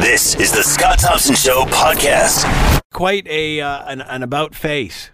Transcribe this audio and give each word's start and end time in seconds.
This 0.00 0.36
is 0.36 0.52
the 0.52 0.62
Scott 0.62 1.00
Thompson 1.00 1.34
Show 1.34 1.64
podcast. 1.64 2.80
Quite 2.92 3.26
a 3.26 3.60
uh, 3.60 3.84
an, 3.90 4.00
an 4.00 4.22
about 4.22 4.54
face, 4.54 5.10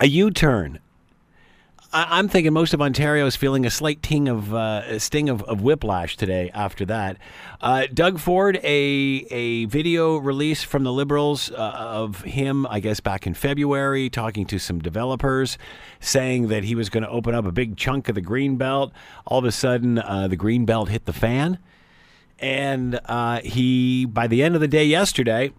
a 0.00 0.06
U-turn. 0.06 0.78
I, 1.92 2.18
I'm 2.18 2.28
thinking 2.28 2.52
most 2.52 2.74
of 2.74 2.80
Ontario 2.80 3.26
is 3.26 3.34
feeling 3.34 3.66
a 3.66 3.70
slight 3.70 4.04
ting 4.04 4.28
of 4.28 4.54
uh, 4.54 5.00
sting 5.00 5.28
of, 5.28 5.42
of 5.42 5.62
whiplash 5.62 6.16
today. 6.16 6.52
After 6.54 6.84
that, 6.86 7.16
uh, 7.60 7.88
Doug 7.92 8.20
Ford, 8.20 8.60
a 8.62 9.26
a 9.30 9.64
video 9.64 10.16
release 10.16 10.62
from 10.62 10.84
the 10.84 10.92
Liberals 10.92 11.50
uh, 11.50 11.56
of 11.56 12.22
him, 12.22 12.68
I 12.68 12.78
guess 12.78 13.00
back 13.00 13.26
in 13.26 13.34
February, 13.34 14.08
talking 14.08 14.46
to 14.46 14.60
some 14.60 14.78
developers, 14.78 15.58
saying 15.98 16.46
that 16.48 16.62
he 16.62 16.76
was 16.76 16.88
going 16.88 17.02
to 17.02 17.10
open 17.10 17.34
up 17.34 17.44
a 17.44 17.52
big 17.52 17.76
chunk 17.76 18.08
of 18.08 18.14
the 18.14 18.20
green 18.20 18.56
belt. 18.56 18.92
All 19.26 19.40
of 19.40 19.44
a 19.44 19.52
sudden, 19.52 19.98
uh, 19.98 20.28
the 20.28 20.36
green 20.36 20.66
belt 20.66 20.88
hit 20.88 21.04
the 21.06 21.12
fan. 21.12 21.58
And 22.40 22.98
uh, 23.04 23.40
he, 23.42 24.06
by 24.06 24.26
the 24.26 24.42
end 24.42 24.54
of 24.54 24.60
the 24.60 24.68
day 24.68 24.84
yesterday, 24.84 25.52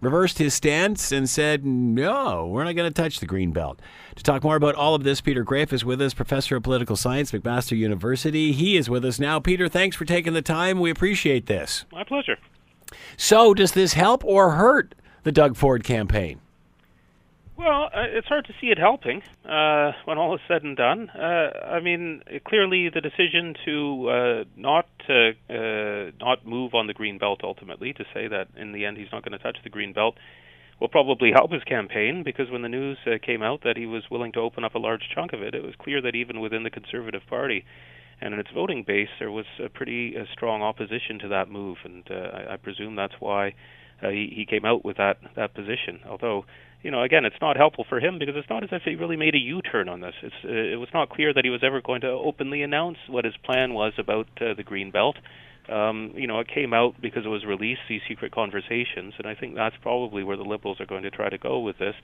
reversed 0.00 0.38
his 0.38 0.54
stance 0.54 1.12
and 1.12 1.28
said, 1.28 1.64
no, 1.64 2.46
we're 2.46 2.64
not 2.64 2.74
going 2.74 2.90
to 2.90 3.02
touch 3.02 3.20
the 3.20 3.26
green 3.26 3.52
belt. 3.52 3.80
To 4.16 4.22
talk 4.22 4.42
more 4.42 4.56
about 4.56 4.74
all 4.74 4.94
of 4.94 5.04
this, 5.04 5.20
Peter 5.20 5.44
Graefe 5.44 5.72
is 5.72 5.84
with 5.84 6.00
us, 6.00 6.14
professor 6.14 6.56
of 6.56 6.62
political 6.62 6.96
science, 6.96 7.32
McMaster 7.32 7.76
University. 7.76 8.52
He 8.52 8.76
is 8.76 8.88
with 8.88 9.04
us 9.04 9.18
now. 9.18 9.40
Peter, 9.40 9.68
thanks 9.68 9.96
for 9.96 10.04
taking 10.04 10.32
the 10.32 10.42
time. 10.42 10.80
We 10.80 10.90
appreciate 10.90 11.46
this. 11.46 11.84
My 11.92 12.04
pleasure. 12.04 12.38
So, 13.16 13.54
does 13.54 13.72
this 13.72 13.92
help 13.92 14.24
or 14.24 14.52
hurt 14.52 14.94
the 15.22 15.32
Doug 15.32 15.56
Ford 15.56 15.84
campaign? 15.84 16.40
Well, 17.60 17.90
uh, 17.94 18.04
it's 18.08 18.26
hard 18.26 18.46
to 18.46 18.54
see 18.58 18.68
it 18.68 18.78
helping 18.78 19.20
uh, 19.44 19.92
when 20.06 20.16
all 20.16 20.34
is 20.34 20.40
said 20.48 20.62
and 20.62 20.74
done. 20.74 21.10
Uh, 21.10 21.50
I 21.76 21.80
mean, 21.80 22.22
clearly 22.46 22.88
the 22.88 23.02
decision 23.02 23.54
to 23.66 24.08
uh, 24.08 24.44
not 24.56 24.86
uh, 25.06 25.32
uh, 25.52 26.10
not 26.18 26.46
move 26.46 26.72
on 26.72 26.86
the 26.86 26.94
green 26.94 27.18
belt 27.18 27.42
ultimately, 27.44 27.92
to 27.92 28.04
say 28.14 28.28
that 28.28 28.48
in 28.56 28.72
the 28.72 28.86
end 28.86 28.96
he's 28.96 29.12
not 29.12 29.22
going 29.22 29.36
to 29.36 29.38
touch 29.38 29.58
the 29.62 29.68
green 29.68 29.92
belt, 29.92 30.14
will 30.80 30.88
probably 30.88 31.32
help 31.34 31.52
his 31.52 31.62
campaign 31.64 32.22
because 32.24 32.50
when 32.50 32.62
the 32.62 32.68
news 32.70 32.96
came 33.26 33.42
out 33.42 33.60
that 33.64 33.76
he 33.76 33.84
was 33.84 34.04
willing 34.10 34.32
to 34.32 34.40
open 34.40 34.64
up 34.64 34.74
a 34.74 34.78
large 34.78 35.02
chunk 35.14 35.34
of 35.34 35.42
it, 35.42 35.54
it 35.54 35.62
was 35.62 35.74
clear 35.78 36.00
that 36.00 36.14
even 36.14 36.40
within 36.40 36.62
the 36.62 36.70
Conservative 36.70 37.20
Party 37.28 37.66
and 38.22 38.32
in 38.32 38.40
its 38.40 38.50
voting 38.54 38.84
base, 38.86 39.10
there 39.18 39.30
was 39.30 39.44
a 39.62 39.68
pretty 39.68 40.16
strong 40.32 40.62
opposition 40.62 41.18
to 41.18 41.28
that 41.28 41.50
move, 41.50 41.76
and 41.84 42.04
I, 42.10 42.54
I 42.54 42.56
presume 42.56 42.96
that's 42.96 43.20
why 43.20 43.52
he, 44.00 44.32
he 44.34 44.46
came 44.48 44.64
out 44.64 44.82
with 44.82 44.96
that 44.96 45.18
that 45.36 45.52
position. 45.52 46.00
Although, 46.08 46.46
you 46.82 46.90
know, 46.90 47.02
again, 47.02 47.24
it's 47.24 47.40
not 47.40 47.56
helpful 47.56 47.84
for 47.88 48.00
him 48.00 48.18
because 48.18 48.34
it's 48.36 48.48
not 48.48 48.62
as 48.62 48.70
if 48.72 48.82
he 48.82 48.94
really 48.94 49.16
made 49.16 49.34
a 49.34 49.38
U-turn 49.38 49.88
on 49.88 50.00
this. 50.00 50.14
It's 50.22 50.34
uh, 50.44 50.48
it 50.48 50.78
was 50.78 50.88
not 50.94 51.10
clear 51.10 51.32
that 51.34 51.44
he 51.44 51.50
was 51.50 51.62
ever 51.62 51.80
going 51.82 52.00
to 52.02 52.08
openly 52.08 52.62
announce 52.62 52.96
what 53.06 53.24
his 53.24 53.36
plan 53.44 53.74
was 53.74 53.92
about 53.98 54.28
uh, 54.40 54.54
the 54.54 54.62
green 54.62 54.90
belt. 54.90 55.16
Um, 55.68 56.12
you 56.16 56.26
know, 56.26 56.40
it 56.40 56.48
came 56.48 56.72
out 56.72 56.94
because 57.00 57.26
it 57.26 57.28
was 57.28 57.44
released 57.44 57.82
these 57.88 58.00
secret 58.08 58.32
conversations, 58.32 59.14
and 59.18 59.26
I 59.26 59.34
think 59.34 59.54
that's 59.54 59.76
probably 59.82 60.24
where 60.24 60.36
the 60.36 60.42
liberals 60.42 60.80
are 60.80 60.86
going 60.86 61.02
to 61.02 61.10
try 61.10 61.28
to 61.28 61.38
go 61.38 61.60
with 61.60 61.78
this, 61.78 61.94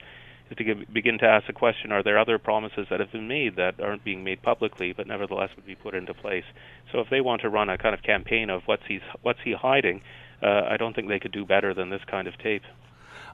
is 0.51 0.57
to 0.57 0.63
give, 0.63 0.77
begin 0.93 1.17
to 1.19 1.25
ask 1.25 1.47
the 1.47 1.53
question: 1.53 1.91
Are 1.91 2.03
there 2.03 2.19
other 2.19 2.37
promises 2.37 2.85
that 2.91 2.99
have 2.99 3.11
been 3.11 3.27
made 3.27 3.55
that 3.55 3.81
aren't 3.81 4.05
being 4.05 4.23
made 4.23 4.43
publicly, 4.43 4.93
but 4.93 5.07
nevertheless 5.07 5.49
would 5.55 5.65
be 5.65 5.75
put 5.75 5.95
into 5.95 6.13
place? 6.13 6.45
So, 6.91 6.99
if 6.99 7.09
they 7.09 7.19
want 7.19 7.41
to 7.41 7.49
run 7.49 7.67
a 7.67 7.79
kind 7.79 7.95
of 7.95 8.03
campaign 8.03 8.51
of 8.51 8.61
what's 8.67 8.83
he 8.87 8.99
what's 9.23 9.39
he 9.43 9.53
hiding, 9.53 10.01
uh, 10.43 10.61
I 10.69 10.77
don't 10.77 10.95
think 10.95 11.07
they 11.07 11.19
could 11.19 11.31
do 11.31 11.45
better 11.45 11.73
than 11.73 11.89
this 11.89 12.03
kind 12.09 12.27
of 12.27 12.37
tape. 12.37 12.61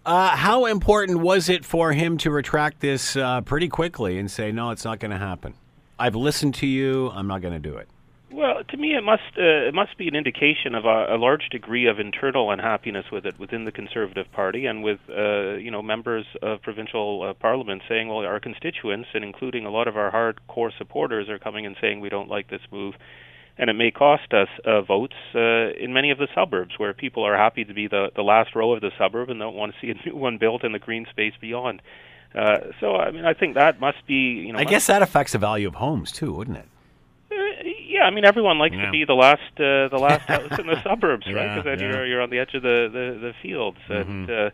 Uh, 0.05 0.35
how 0.35 0.65
important 0.65 1.19
was 1.19 1.47
it 1.47 1.63
for 1.63 1.93
him 1.93 2.17
to 2.17 2.29
retract 2.29 2.81
this 2.81 3.15
uh, 3.15 3.39
pretty 3.41 3.69
quickly 3.69 4.19
and 4.19 4.29
say, 4.29 4.51
no, 4.51 4.71
it's 4.71 4.83
not 4.83 4.99
going 4.99 5.11
to 5.11 5.17
happen? 5.17 5.53
I've 5.97 6.15
listened 6.15 6.55
to 6.55 6.67
you. 6.67 7.09
I'm 7.11 7.27
not 7.27 7.41
going 7.41 7.53
to 7.53 7.59
do 7.59 7.77
it. 7.77 7.87
Well, 8.33 8.63
to 8.67 8.77
me, 8.77 8.95
it 8.95 9.03
must 9.03 9.21
uh, 9.37 9.67
it 9.67 9.75
must 9.75 9.95
be 9.95 10.07
an 10.07 10.15
indication 10.15 10.73
of 10.73 10.85
a, 10.85 11.15
a 11.15 11.17
large 11.17 11.49
degree 11.51 11.85
of 11.85 11.99
internal 11.99 12.49
unhappiness 12.49 13.05
with 13.11 13.27
it 13.27 13.37
within 13.37 13.65
the 13.65 13.71
Conservative 13.71 14.25
Party, 14.31 14.65
and 14.65 14.83
with 14.83 14.99
uh, 15.07 15.53
you 15.53 15.69
know 15.69 15.83
members 15.83 16.25
of 16.41 16.63
provincial 16.63 17.21
uh, 17.21 17.33
parliament 17.35 17.83
saying, 17.87 18.07
"Well, 18.07 18.25
our 18.25 18.39
constituents, 18.39 19.09
and 19.13 19.23
including 19.23 19.67
a 19.67 19.69
lot 19.69 19.87
of 19.87 19.97
our 19.97 20.11
hardcore 20.11 20.71
supporters, 20.75 21.29
are 21.29 21.37
coming 21.37 21.67
and 21.67 21.75
saying 21.79 21.99
we 21.99 22.09
don't 22.09 22.27
like 22.27 22.49
this 22.49 22.61
move." 22.71 22.95
And 23.57 23.69
it 23.69 23.73
may 23.73 23.91
cost 23.91 24.33
us 24.33 24.47
uh, 24.65 24.81
votes 24.81 25.13
uh, 25.35 25.71
in 25.79 25.93
many 25.93 26.09
of 26.11 26.17
the 26.17 26.27
suburbs 26.33 26.73
where 26.77 26.93
people 26.93 27.23
are 27.23 27.37
happy 27.37 27.63
to 27.63 27.73
be 27.73 27.87
the, 27.87 28.09
the 28.15 28.23
last 28.23 28.55
row 28.55 28.73
of 28.73 28.81
the 28.81 28.91
suburb 28.97 29.29
and 29.29 29.39
don't 29.39 29.55
want 29.55 29.73
to 29.73 29.79
see 29.79 29.91
a 29.91 29.93
new 30.09 30.15
one 30.15 30.37
built 30.37 30.63
in 30.63 30.71
the 30.71 30.79
green 30.79 31.05
space 31.11 31.33
beyond. 31.39 31.81
Uh, 32.35 32.57
so, 32.79 32.95
I 32.95 33.11
mean, 33.11 33.25
I 33.25 33.33
think 33.33 33.53
that 33.55 33.79
must 33.79 34.05
be, 34.07 34.15
you 34.47 34.53
know. 34.53 34.59
I 34.59 34.63
guess 34.63 34.87
that 34.87 35.03
affects 35.03 35.33
the 35.33 35.37
value 35.37 35.67
of 35.67 35.75
homes 35.75 36.11
too, 36.11 36.33
wouldn't 36.33 36.57
it? 36.57 36.65
Uh, 37.31 37.35
yeah, 37.87 38.01
I 38.03 38.09
mean, 38.09 38.25
everyone 38.25 38.57
likes 38.57 38.73
Yeah. 38.75 38.85
to 38.87 38.91
be 38.91 39.05
the 39.05 39.13
last, 39.13 39.41
uh, 39.57 39.87
the 39.89 39.99
last 40.01 40.21
house 40.27 40.57
in 40.59 40.65
the 40.65 40.81
suburbs, 40.81 41.27
right? 41.27 41.35
Yeah, 41.35 41.55
Because 41.55 41.65
then 41.65 41.79
yeah. 41.79 41.85
Mm-hmm. 41.85 41.95
you're 41.97 42.05
you're 42.07 42.21
on 42.21 42.31
the 42.31 42.39
edge 42.39 42.55
of 42.55 42.63
the 42.63 42.89
the, 42.91 43.19
the 43.27 43.33
fields, 43.43 43.77
and 43.87 44.29
uh, 44.31 44.49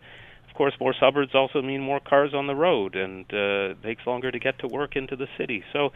course, 0.60 0.74
more 0.78 0.94
suburbs 1.00 1.34
also 1.34 1.62
mean 1.62 1.80
more 1.80 2.00
cars 2.00 2.34
on 2.34 2.46
the 2.46 2.54
road, 2.54 2.94
and 2.94 3.24
uh, 3.32 3.72
takes 3.82 4.06
longer 4.06 4.30
to 4.30 4.38
get 4.38 4.58
to 4.58 4.68
work 4.68 4.94
into 4.94 5.16
the 5.16 5.26
city. 5.38 5.64
So, 5.72 5.88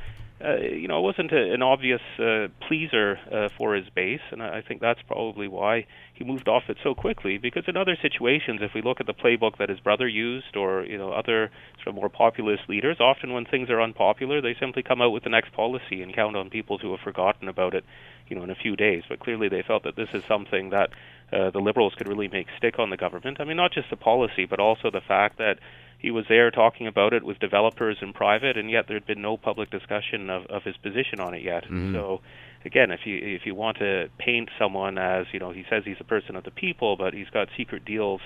uh, 0.43 0.57
you 0.57 0.89
know, 0.89 1.01
it 1.01 1.03
wasn't 1.03 1.33
a, 1.33 1.53
an 1.53 1.63
obvious 1.63 2.01
uh, 2.19 2.49
pleaser 2.67 3.19
uh, 3.31 3.51
for 3.59 3.75
his 3.75 3.87
base, 3.95 4.25
and 4.33 4.43
I 4.43 4.59
I 4.59 4.63
think 4.63 4.81
that's 4.81 5.03
probably 5.07 5.49
why 5.49 5.85
he 6.15 6.25
moved 6.25 6.49
off 6.49 6.63
it 6.71 6.79
so 6.83 6.95
quickly. 6.95 7.37
Because 7.37 7.65
in 7.67 7.77
other 7.77 7.97
situations, 8.01 8.61
if 8.63 8.73
we 8.75 8.81
look 8.81 9.01
at 9.01 9.07
the 9.07 9.13
playbook 9.13 9.59
that 9.59 9.69
his 9.69 9.81
brother 9.81 10.09
used, 10.09 10.57
or 10.57 10.71
you 10.87 10.97
know, 10.97 11.11
other 11.13 11.51
sort 11.77 11.89
of 11.89 11.97
more 11.97 12.09
populist 12.09 12.63
leaders, 12.67 12.97
often 13.01 13.35
when 13.35 13.45
things 13.45 13.69
are 13.69 13.83
unpopular, 13.83 14.41
they 14.41 14.57
simply 14.59 14.83
come 14.83 15.03
out 15.03 15.13
with 15.13 15.25
the 15.25 15.35
next 15.37 15.53
policy 15.53 16.01
and 16.03 16.15
count 16.15 16.37
on 16.37 16.49
people 16.49 16.79
who 16.79 16.91
have 16.93 17.01
forgotten 17.01 17.49
about 17.49 17.75
it, 17.75 17.85
you 18.29 18.35
know, 18.35 18.45
in 18.45 18.51
a 18.51 18.55
few 18.65 18.77
days. 18.77 19.03
But 19.11 19.21
clearly, 19.21 19.51
they 19.51 19.63
felt 19.63 19.83
that 19.83 19.97
this 19.97 20.09
is 20.15 20.25
something 20.25 20.71
that 20.71 20.89
uh, 21.33 21.51
the 21.51 21.59
liberals 21.59 21.95
could 21.97 22.09
really 22.09 22.29
make 22.29 22.47
stick 22.59 22.79
on 22.79 22.91
the 22.91 22.97
government. 22.97 23.41
I 23.41 23.45
mean, 23.45 23.57
not 23.57 23.73
just 23.73 23.91
the 23.91 23.97
policy, 23.97 24.47
but 24.47 24.61
also 24.61 24.91
the 24.91 25.01
fact 25.01 25.39
that 25.39 25.59
he 25.99 26.11
was 26.11 26.27
there 26.29 26.51
talking 26.51 26.87
about 26.87 27.15
it 27.15 27.25
with 27.25 27.39
developers 27.39 27.97
in 28.03 28.13
private, 28.13 28.59
and 28.59 28.71
yet 28.71 28.87
there 28.87 28.97
had 28.97 29.07
been 29.07 29.23
no 29.23 29.37
public 29.37 29.71
discussion 29.71 30.29
of, 30.29 30.45
of 30.47 30.63
his 30.63 30.77
position 30.77 31.19
on 31.19 31.33
it 31.33 31.43
yet. 31.43 31.65
So, 31.95 32.21
again, 32.65 32.91
if 32.91 33.01
you 33.07 33.17
if 33.17 33.47
you 33.47 33.55
want 33.55 33.79
to 33.79 34.11
paint 34.19 34.51
someone 34.59 34.99
as 34.99 35.27
you 35.33 35.39
know, 35.39 35.51
he 35.51 35.65
says 35.71 35.83
he's 35.87 35.97
a 36.01 36.05
person 36.05 36.37
of 36.37 36.45
the 36.45 36.51
people, 36.51 36.97
but 36.97 37.15
he's 37.15 37.31
got 37.31 37.49
secret 37.57 37.87
deals 37.87 38.21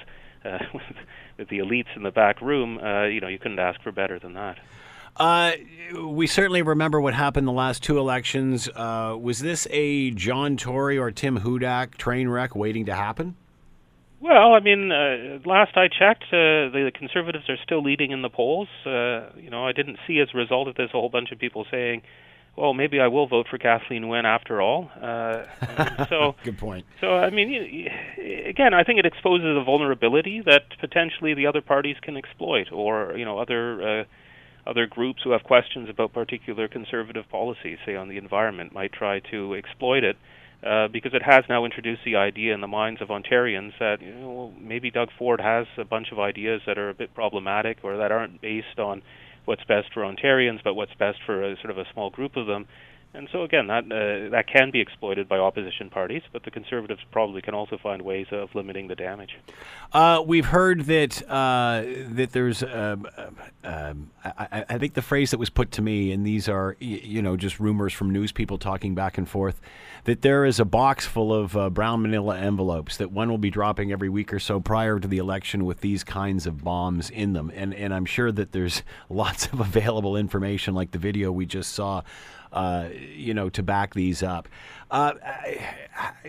uh, 0.45 0.59
with, 0.75 0.83
with 1.39 1.49
the 1.51 1.59
elites 1.59 1.95
in 1.95 2.03
the 2.03 2.11
back 2.11 2.41
room. 2.41 2.79
Uh, 2.79 3.05
you 3.05 3.21
know, 3.21 3.29
you 3.29 3.39
couldn't 3.39 3.61
ask 3.61 3.81
for 3.83 3.93
better 3.93 4.19
than 4.19 4.35
that. 4.35 4.59
Uh, 5.19 5.53
we 6.05 6.27
certainly 6.27 6.63
remember 6.63 7.01
what 7.01 7.15
happened 7.15 7.47
the 7.47 7.53
last 7.53 7.83
two 7.83 7.99
elections. 7.99 8.69
Uh, 8.75 9.17
was 9.21 9.41
this 9.41 9.67
a 9.71 10.11
John 10.13 10.57
Tory 10.57 10.99
or 10.99 11.11
Tim 11.11 11.41
Hudak 11.41 11.97
train 11.97 12.29
wreck 12.29 12.55
waiting 12.55 12.87
to 12.87 12.95
happen? 12.95 13.37
Well, 14.21 14.55
I 14.55 14.61
mean, 14.61 14.91
uh, 14.91 15.39
last 15.45 15.77
I 15.77 15.87
checked, 15.87 16.25
uh, 16.33 16.75
the 16.75 16.91
Conservatives 16.95 17.49
are 17.49 17.57
still 17.63 17.83
leading 17.83 18.11
in 18.11 18.23
the 18.23 18.29
polls. 18.29 18.69
Uh, 18.85 19.31
you 19.41 19.49
know, 19.49 19.65
I 19.67 19.73
didn't 19.73 19.99
see 20.07 20.19
as 20.19 20.29
a 20.35 20.37
result 20.37 20.67
of 20.69 20.75
this 20.75 20.91
a 20.91 20.99
whole 20.99 21.09
bunch 21.09 21.31
of 21.31 21.39
people 21.39 21.67
saying, 21.71 22.03
"Well, 22.57 22.75
maybe 22.75 22.99
I 22.99 23.07
will 23.07 23.29
vote 23.29 23.47
for 23.49 23.59
Kathleen 23.59 24.09
Wynne 24.09 24.27
after 24.27 24.61
all." 24.61 24.91
Uh, 25.01 25.45
so, 26.09 26.35
Good 26.43 26.59
point. 26.59 26.85
so 27.01 27.15
I 27.15 27.31
mean, 27.31 27.49
you, 27.49 27.63
you, 27.63 28.45
again, 28.47 28.75
I 28.75 28.83
think 28.83 28.99
it 28.99 29.07
exposes 29.07 29.57
a 29.57 29.63
vulnerability 29.63 30.41
that 30.41 30.65
potentially 30.81 31.35
the 31.35 31.47
other 31.47 31.61
parties 31.61 31.97
can 32.03 32.17
exploit, 32.17 32.73
or 32.73 33.17
you 33.17 33.25
know, 33.25 33.39
other 33.39 34.01
uh, 34.01 34.05
other 34.69 34.87
groups 34.87 35.21
who 35.25 35.31
have 35.31 35.43
questions 35.43 35.89
about 35.89 36.13
particular 36.13 36.69
conservative 36.69 37.25
policies, 37.31 37.79
say 37.87 37.97
on 37.97 38.09
the 38.09 38.19
environment, 38.19 38.73
might 38.73 38.93
try 38.93 39.21
to 39.31 39.55
exploit 39.55 40.05
it. 40.05 40.17
Uh, 40.61 40.89
because 40.89 41.15
it 41.15 41.23
has 41.23 41.45
now 41.49 41.65
introduced 41.65 42.01
the 42.05 42.17
idea 42.17 42.53
in 42.53 42.61
the 42.61 42.67
minds 42.67 43.01
of 43.01 43.09
Ontarians 43.11 43.71
that 43.79 44.03
you 44.03 44.13
know, 44.13 44.53
maybe 44.61 44.91
Doug 44.91 45.09
Ford 45.17 45.41
has 45.41 45.69
a 45.77 45.85
bunch 45.85 46.09
of 46.11 46.19
ideas 46.19 46.61
that 46.67 46.77
are 46.77 46.91
a 46.91 46.95
bit 46.95 47.15
problematic 47.15 47.79
or 47.85 47.99
that 47.99 48.11
aren't 48.11 48.41
based 48.41 48.77
on 48.77 49.01
what's 49.45 49.63
best 49.65 49.87
for 49.95 50.03
Ontarians, 50.03 50.59
but 50.65 50.75
what's 50.75 50.93
best 50.95 51.19
for 51.25 51.45
a, 51.45 51.57
sort 51.59 51.71
of 51.71 51.79
a 51.79 51.85
small 51.93 52.11
group 52.11 52.37
of 52.37 52.49
them. 52.49 52.67
And 53.15 53.27
so 53.33 53.43
again, 53.43 53.69
that 53.69 53.85
uh, 53.85 54.31
that 54.31 54.47
can 54.47 54.71
be 54.71 54.81
exploited 54.81 55.29
by 55.29 55.39
opposition 55.39 55.89
parties, 55.89 56.23
but 56.33 56.45
the 56.45 56.51
Conservatives 56.51 57.01
probably 57.11 57.41
can 57.41 57.55
also 57.55 57.79
find 57.79 58.03
ways 58.03 58.27
of 58.31 58.55
limiting 58.55 58.87
the 58.89 58.95
damage. 58.95 59.37
Uh, 59.93 60.23
we've 60.25 60.45
heard 60.47 60.83
that 60.83 61.23
uh, 61.29 61.83
that 62.11 62.33
there's, 62.33 62.63
um, 62.63 63.09
um, 63.65 64.11
I, 64.25 64.33
I- 64.53 64.65
I 64.69 64.79
think 64.79 64.93
the 64.95 65.03
phrase 65.03 65.31
that 65.31 65.39
was 65.39 65.49
put 65.51 65.73
to 65.73 65.83
me, 65.83 66.13
and 66.13 66.25
these 66.27 66.49
are, 66.49 66.77
you 66.81 67.23
know, 67.23 67.37
just 67.37 67.59
rumors 67.59 67.93
from 67.95 68.11
news 68.11 68.31
people 68.31 68.59
talking 68.59 68.95
back 68.95 69.17
and 69.17 69.27
forth, 69.29 69.59
that 70.05 70.21
there 70.23 70.45
is 70.45 70.61
a 70.61 70.65
box 70.67 71.07
full 71.07 71.33
of 71.33 71.57
uh, 71.57 71.71
brown 71.71 72.03
manila 72.03 72.39
envelopes 72.39 72.99
that 72.99 73.11
one 73.11 73.31
will 73.31 73.39
be 73.39 73.51
dropping 73.51 73.91
every 73.91 74.11
week 74.11 74.33
or 74.35 74.39
so 74.39 74.61
prior 74.61 75.01
to 75.01 75.09
the 75.09 75.19
election 75.19 75.65
with 75.65 75.81
these 75.81 76.05
kinds 76.05 76.47
of 76.47 76.63
bombs 76.63 77.09
in 77.11 77.33
them, 77.33 77.51
and 77.55 77.73
and 77.75 77.95
I'm 77.95 78.05
sure 78.05 78.31
that 78.33 78.53
there's 78.53 78.83
lots 79.09 79.47
of 79.47 79.61
available 79.61 80.15
information, 80.15 80.75
like 80.75 80.91
the 80.91 80.99
video 80.99 81.33
we 81.33 81.47
just 81.47 81.73
saw. 81.73 82.03
Uh, 82.53 82.89
you 83.15 83.35
know, 83.35 83.49
to 83.51 83.63
back 83.63 83.95
these 83.95 84.23
up. 84.23 84.49
Uh, 84.91 85.13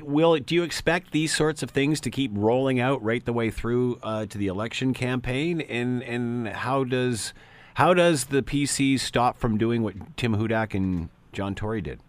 Will, 0.01 0.37
do 0.37 0.53
you 0.53 0.63
expect 0.63 1.11
these 1.11 1.33
sorts 1.33 1.63
of 1.63 1.69
things 1.69 2.01
to 2.01 2.11
keep 2.11 2.31
rolling 2.33 2.79
out 2.79 3.01
right 3.01 3.23
the 3.23 3.33
way 3.33 3.49
through 3.49 3.99
uh, 4.03 4.25
to 4.25 4.37
the 4.37 4.47
election 4.47 4.93
campaign? 4.93 5.61
And 5.61 6.03
and 6.03 6.49
how 6.49 6.83
does 6.83 7.33
how 7.75 7.93
does 7.93 8.25
the 8.25 8.43
PC 8.43 8.99
stop 8.99 9.37
from 9.37 9.57
doing 9.57 9.81
what 9.81 9.95
Tim 10.17 10.35
Hudak 10.35 10.73
and 10.73 11.09
John 11.31 11.55
Tory 11.55 11.81
did? 11.81 12.01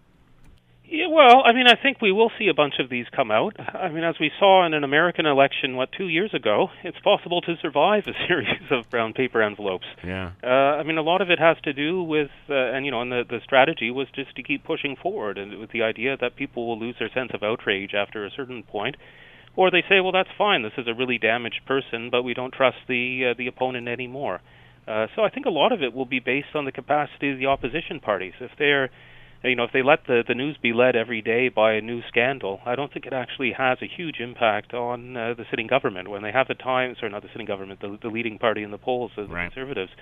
Yeah, 0.90 1.06
well, 1.06 1.42
I 1.46 1.52
mean, 1.52 1.68
I 1.68 1.80
think 1.80 2.00
we 2.02 2.10
will 2.10 2.32
see 2.36 2.48
a 2.48 2.54
bunch 2.54 2.74
of 2.80 2.90
these 2.90 3.06
come 3.14 3.30
out. 3.30 3.54
I 3.60 3.90
mean, 3.90 4.02
as 4.02 4.16
we 4.18 4.32
saw 4.40 4.66
in 4.66 4.74
an 4.74 4.82
American 4.82 5.24
election, 5.24 5.76
what, 5.76 5.90
two 5.96 6.08
years 6.08 6.34
ago, 6.34 6.66
it's 6.82 6.98
possible 6.98 7.40
to 7.42 7.54
survive 7.62 8.04
a 8.08 8.12
series 8.28 8.60
of 8.72 8.90
brown 8.90 9.12
paper 9.12 9.40
envelopes. 9.40 9.86
Yeah. 10.04 10.32
Uh, 10.42 10.46
I 10.46 10.82
mean, 10.82 10.98
a 10.98 11.02
lot 11.02 11.22
of 11.22 11.30
it 11.30 11.38
has 11.38 11.56
to 11.62 11.72
do 11.72 12.02
with, 12.02 12.30
uh, 12.48 12.54
and 12.54 12.84
you 12.84 12.90
know, 12.90 13.02
and 13.02 13.12
the 13.12 13.22
the 13.28 13.38
strategy 13.44 13.92
was 13.92 14.08
just 14.16 14.34
to 14.34 14.42
keep 14.42 14.64
pushing 14.64 14.96
forward, 15.00 15.38
and 15.38 15.60
with 15.60 15.70
the 15.70 15.82
idea 15.82 16.16
that 16.20 16.34
people 16.34 16.66
will 16.66 16.78
lose 16.80 16.96
their 16.98 17.10
sense 17.14 17.30
of 17.34 17.44
outrage 17.44 17.94
after 17.94 18.26
a 18.26 18.30
certain 18.30 18.64
point, 18.64 18.96
or 19.54 19.70
they 19.70 19.84
say, 19.88 20.00
well, 20.00 20.12
that's 20.12 20.30
fine, 20.36 20.62
this 20.62 20.72
is 20.76 20.88
a 20.88 20.94
really 20.94 21.18
damaged 21.18 21.60
person, 21.66 22.10
but 22.10 22.24
we 22.24 22.34
don't 22.34 22.52
trust 22.52 22.78
the 22.88 23.30
uh, 23.30 23.34
the 23.38 23.46
opponent 23.46 23.86
anymore. 23.86 24.40
Uh, 24.88 25.06
so 25.14 25.22
I 25.22 25.30
think 25.30 25.46
a 25.46 25.50
lot 25.50 25.70
of 25.70 25.82
it 25.82 25.94
will 25.94 26.06
be 26.06 26.18
based 26.18 26.56
on 26.56 26.64
the 26.64 26.72
capacity 26.72 27.30
of 27.30 27.38
the 27.38 27.46
opposition 27.46 28.00
parties. 28.00 28.32
If 28.40 28.50
they're 28.58 28.90
you 29.42 29.56
know, 29.56 29.64
if 29.64 29.72
they 29.72 29.82
let 29.82 30.06
the 30.06 30.22
the 30.26 30.34
news 30.34 30.56
be 30.62 30.72
led 30.72 30.96
every 30.96 31.22
day 31.22 31.48
by 31.48 31.72
a 31.72 31.80
new 31.80 32.02
scandal, 32.08 32.60
I 32.66 32.74
don't 32.74 32.92
think 32.92 33.06
it 33.06 33.12
actually 33.12 33.52
has 33.56 33.78
a 33.80 33.86
huge 33.86 34.20
impact 34.20 34.74
on 34.74 35.16
uh, 35.16 35.34
the 35.34 35.44
sitting 35.50 35.66
government 35.66 36.08
when 36.08 36.22
they 36.22 36.32
have 36.32 36.48
the 36.48 36.54
time. 36.54 36.94
Sorry, 36.98 37.10
not 37.10 37.22
the 37.22 37.28
sitting 37.32 37.46
government, 37.46 37.80
the, 37.80 37.98
the 38.02 38.08
leading 38.08 38.38
party 38.38 38.62
in 38.62 38.70
the 38.70 38.78
polls, 38.78 39.12
the 39.16 39.24
right. 39.24 39.50
Conservatives. 39.52 39.92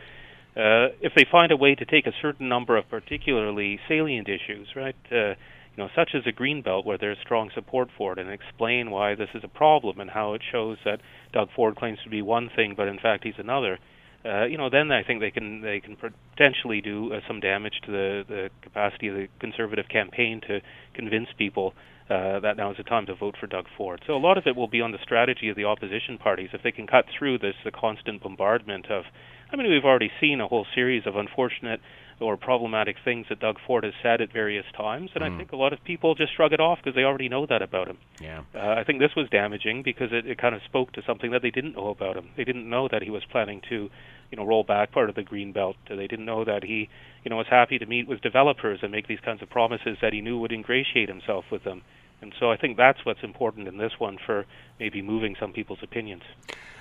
Uh, 0.57 0.91
if 1.01 1.13
they 1.15 1.25
find 1.31 1.53
a 1.53 1.57
way 1.57 1.77
to 1.77 1.85
take 1.85 2.07
a 2.07 2.13
certain 2.21 2.49
number 2.49 2.77
of 2.77 2.89
particularly 2.91 3.79
salient 3.87 4.29
issues, 4.29 4.67
right, 4.75 4.97
uh, 5.13 5.35
you 5.37 5.77
know, 5.77 5.89
such 5.95 6.11
as 6.15 6.23
a 6.27 6.33
green 6.33 6.63
belt 6.63 6.85
where 6.85 6.99
there's 6.99 7.19
strong 7.23 7.51
support 7.55 7.89
for 7.97 8.13
it, 8.15 8.19
and 8.19 8.29
explain 8.31 8.91
why 8.91 9.15
this 9.15 9.29
is 9.35 9.45
a 9.45 9.49
problem 9.49 10.01
and 10.01 10.11
how 10.11 10.35
it 10.35 10.43
shows 10.51 10.79
that 10.85 11.01
Doug 11.33 11.49
Ford 11.55 11.77
claims 11.77 11.99
to 12.03 12.11
be 12.11 12.23
one 12.23 12.51
thing, 12.57 12.75
but 12.77 12.89
in 12.89 12.99
fact 12.99 13.23
he's 13.23 13.39
another 13.39 13.79
uh, 14.25 14.47
you 14.47 14.59
know, 14.59 14.69
then 14.69 14.91
I 14.91 15.05
think 15.05 15.21
they 15.21 15.31
can 15.31 15.61
they 15.61 15.81
can 15.81 15.97
potentially 15.97 16.81
do 16.81 17.13
uh, 17.13 17.21
some 17.27 17.41
damage 17.41 17.81
to 17.87 17.93
the 17.93 18.25
the 18.29 18.51
capacity 18.63 19.09
of 19.09 19.15
the 19.15 19.29
conservative 19.39 19.87
campaign 19.89 20.41
to 20.49 20.61
convince 20.95 21.29
people 21.39 21.73
uh, 22.11 22.41
that 22.41 22.57
now 22.57 22.71
is 22.71 22.77
the 22.77 22.83
time 22.83 23.07
to 23.07 23.15
vote 23.15 23.37
for 23.39 23.47
Doug 23.47 23.67
Ford. 23.77 24.03
So 24.07 24.15
a 24.15 24.19
lot 24.19 24.37
of 24.37 24.45
it 24.47 24.57
will 24.57 24.67
be 24.67 24.81
on 24.81 24.93
the 24.93 24.99
strategy 25.03 25.49
of 25.51 25.57
the 25.57 25.65
opposition 25.65 26.19
parties 26.19 26.51
if 26.53 26.63
they 26.63 26.73
can 26.73 26.87
cut 26.87 27.05
through 27.17 27.39
this 27.39 27.55
the 27.65 27.71
constant 27.71 28.23
bombardment 28.23 28.91
of. 28.91 29.05
I 29.51 29.57
mean, 29.57 29.71
we've 29.71 29.85
already 29.85 30.11
seen 30.21 30.41
a 30.41 30.49
whole 30.49 30.67
series 30.75 31.05
of 31.07 31.17
unfortunate 31.17 31.81
or 32.21 32.37
problematic 32.37 32.97
things 33.05 33.27
that 33.29 33.39
Doug 33.39 33.59
Ford 33.67 33.85
has 33.85 33.93
said 34.03 34.21
at 34.21 34.33
various 34.33 34.65
times, 34.77 35.11
and 35.15 35.23
mm. 35.23 35.33
I 35.33 35.37
think 35.37 35.53
a 35.53 35.57
lot 35.57 35.73
of 35.73 35.83
people 35.85 36.15
just 36.15 36.35
shrug 36.35 36.53
it 36.53 36.61
off 36.61 36.79
because 36.83 36.95
they 36.95 37.05
already 37.05 37.29
know 37.29 37.47
that 37.47 37.63
about 37.63 37.89
him. 37.89 37.99
Yeah. 38.21 38.43
Uh, 38.55 38.75
I 38.77 38.85
think 38.85 38.99
this 38.99 39.15
was 39.17 39.29
damaging 39.31 39.83
because 39.83 40.13
it, 40.13 40.27
it 40.27 40.39
kind 40.39 40.55
of 40.55 40.63
spoke 40.65 40.93
to 40.93 41.03
something 41.07 41.31
that 41.31 41.43
they 41.43 41.51
didn't 41.51 41.77
know 41.77 41.89
about 41.89 42.17
him. 42.17 42.31
They 42.37 42.45
didn't 42.45 42.69
know 42.69 42.89
that 42.89 43.03
he 43.03 43.11
was 43.11 43.25
planning 43.31 43.63
to 43.69 43.89
you 44.31 44.37
know 44.37 44.45
roll 44.45 44.65
back 44.65 44.93
part 44.93 45.09
of 45.09 45.15
the 45.15 45.23
green 45.23 45.53
belt. 45.53 45.77
They 45.89 46.07
didn't 46.07 46.27
know 46.27 46.45
that 46.45 46.65
he 46.65 46.89
you 47.25 47.31
know 47.31 47.37
was 47.37 47.47
happy 47.49 47.79
to 47.79 47.87
meet 47.87 48.09
with 48.09 48.21
developers 48.21 48.81
and 48.83 48.91
make 48.91 49.07
these 49.07 49.21
kinds 49.21 49.43
of 49.43 49.51
promises 49.51 49.99
that 50.03 50.13
he 50.13 50.21
knew 50.21 50.39
would 50.39 50.53
ingratiate 50.53 51.09
himself 51.09 51.45
with 51.51 51.65
them. 51.65 51.83
And 52.21 52.35
so 52.41 52.51
I 52.51 52.57
think 52.57 52.77
that's 52.77 53.05
what's 53.05 53.23
important 53.23 53.69
in 53.69 53.79
this 53.79 53.93
one 53.99 54.19
for 54.25 54.45
maybe 54.81 55.03
moving 55.03 55.37
some 55.39 55.53
people's 55.53 55.83
opinions. 55.83 56.25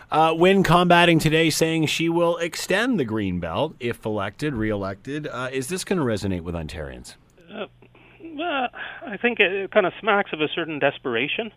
Uh, 0.10 0.34
Wynne 0.34 0.64
combating 0.64 1.20
today, 1.20 1.50
saying 1.50 1.88
she 1.88 2.08
will 2.08 2.38
extend 2.38 2.98
the 2.98 3.04
green 3.04 3.42
belt 3.42 3.76
if 3.80 4.06
elected, 4.06 4.54
re-elected. 4.54 5.28
Uh, 5.28 5.50
is 5.52 5.68
this 5.68 5.84
going 5.84 6.00
to 6.00 6.06
resonate 6.06 6.42
with 6.42 6.56
Ontarians? 6.56 7.16
Uh, 7.54 7.66
well, 8.22 8.70
I 9.06 9.18
think 9.18 9.40
it 9.42 9.70
kind 9.72 9.86
of 9.86 9.92
smacks 10.00 10.32
of 10.32 10.40
a 10.40 10.48
certain 10.56 10.80
desperation. 10.80 11.52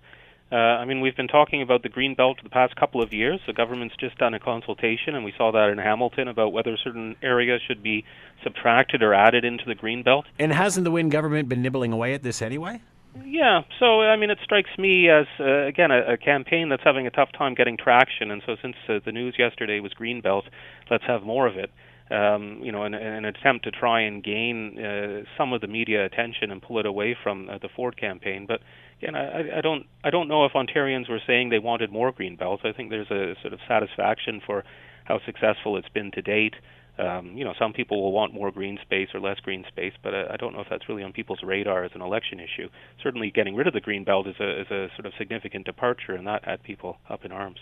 Uh, 0.51 0.57
I 0.57 0.85
mean, 0.85 1.01
we've 1.01 1.17
been 1.17 1.29
talking 1.29 1.63
about 1.63 1.85
the 1.85 1.89
green 1.89 2.17
belt 2.17 2.39
for 2.39 2.43
the 2.43 2.51
past 2.51 2.75
couple 2.75 3.01
of 3.01 3.13
years. 3.13 3.39
The 3.47 3.53
government's 3.53 3.95
just 4.01 4.19
done 4.19 4.35
a 4.35 4.41
consultation, 4.41 5.15
and 5.15 5.25
we 5.25 5.33
saw 5.39 5.53
that 5.53 5.71
in 5.71 5.79
Hamilton 5.79 6.27
about 6.27 6.53
whether 6.53 6.77
certain 6.77 7.15
areas 7.23 7.61
should 7.65 7.85
be 7.85 8.05
subtracted 8.43 9.01
or 9.01 9.15
added 9.15 9.45
into 9.45 9.65
the 9.65 9.77
green 9.77 10.03
belt. 10.03 10.27
And 10.41 10.53
hasn't 10.53 10.83
the 10.83 10.91
Wynne 10.91 11.09
government 11.09 11.49
been 11.49 11.63
nibbling 11.63 11.93
away 11.93 12.15
at 12.15 12.25
this 12.25 12.43
anyway? 12.43 12.81
Yeah, 13.25 13.63
so 13.79 14.03
I 14.03 14.17
mean, 14.17 14.31
it 14.31 14.39
strikes 14.45 14.71
me 14.79 15.09
as 15.09 15.27
uh, 15.39 15.67
again 15.67 15.91
a, 15.91 16.15
a 16.15 16.17
campaign 16.17 16.69
that's 16.69 16.83
having 16.85 17.07
a 17.07 17.11
tough 17.11 17.31
time 17.37 17.55
getting 17.55 17.77
traction, 17.77 18.31
and 18.31 18.43
so 18.47 18.57
since 18.63 18.77
uh, 18.89 19.01
the 19.05 19.13
news 19.13 19.35
yesterday 19.39 19.81
was 19.81 19.93
green 19.93 20.21
belt, 20.21 20.45
let's 20.91 21.05
have 21.07 21.23
more 21.23 21.47
of 21.47 21.57
it 21.57 21.71
um, 22.11 22.61
you 22.63 22.73
know, 22.73 22.83
an, 22.83 22.95
an 22.95 23.25
attempt 23.25 23.65
to 23.65 23.71
try 23.71 24.01
and 24.01 24.23
gain 24.23 24.79
uh, 24.79 25.23
some 25.39 25.53
of 25.53 25.61
the 25.61 25.69
media 25.69 26.05
attention 26.05 26.51
and 26.51 26.61
pull 26.61 26.79
it 26.79 26.87
away 26.87 27.17
from 27.23 27.49
uh, 27.49 27.59
the 27.59 27.69
Ford 27.75 27.97
campaign. 27.99 28.47
But 28.49 28.61
again, 29.01 29.15
I, 29.15 29.59
I 29.59 29.61
don't, 29.61 29.87
I 30.03 30.11
don't 30.11 30.27
know 30.27 30.45
if 30.45 30.53
Ontarians 30.53 31.09
were 31.09 31.21
saying 31.25 31.51
they 31.51 31.61
wanted 31.61 31.93
more 31.93 32.11
green 32.11 32.37
belts. 32.37 32.63
I 32.65 32.73
think 32.73 32.91
there's 32.91 33.11
a 33.11 33.35
sort 33.41 33.53
of 33.53 33.61
satisfaction 33.69 34.41
for 34.45 34.65
how 35.05 35.21
successful 35.25 35.77
it's 35.77 35.89
been 35.89 36.11
to 36.13 36.23
date. 36.23 36.55
Um, 36.99 37.37
you 37.37 37.45
know, 37.45 37.55
some 37.59 37.73
people 37.73 38.03
will 38.03 38.13
want 38.13 38.35
more 38.35 38.51
green 38.51 38.79
space 38.83 39.09
or 39.15 39.21
less 39.21 39.39
green 39.41 39.65
space, 39.69 39.95
but 40.03 40.15
I, 40.15 40.35
I 40.35 40.37
don't 40.37 40.53
know 40.55 40.61
if 40.61 40.69
that's 40.69 40.89
really 40.89 41.03
on 41.03 41.13
people's 41.13 41.43
radar 41.43 41.85
as 41.85 41.93
an 41.95 42.03
election 42.03 42.41
issue. 42.41 42.69
Certainly, 43.03 43.31
getting 43.31 43.57
rid 43.57 43.67
of 43.67 43.73
the 43.73 43.81
green 43.81 44.05
belt 44.05 44.27
is 44.27 44.37
a, 44.41 44.61
is 44.61 44.71
a 44.71 44.89
sort 44.97 45.07
of 45.07 45.13
significant 45.17 45.65
departure, 45.65 46.15
and 46.15 46.27
that 46.27 46.45
had 46.45 46.63
people 46.63 46.99
up 47.09 47.25
in 47.25 47.33
arms. 47.33 47.59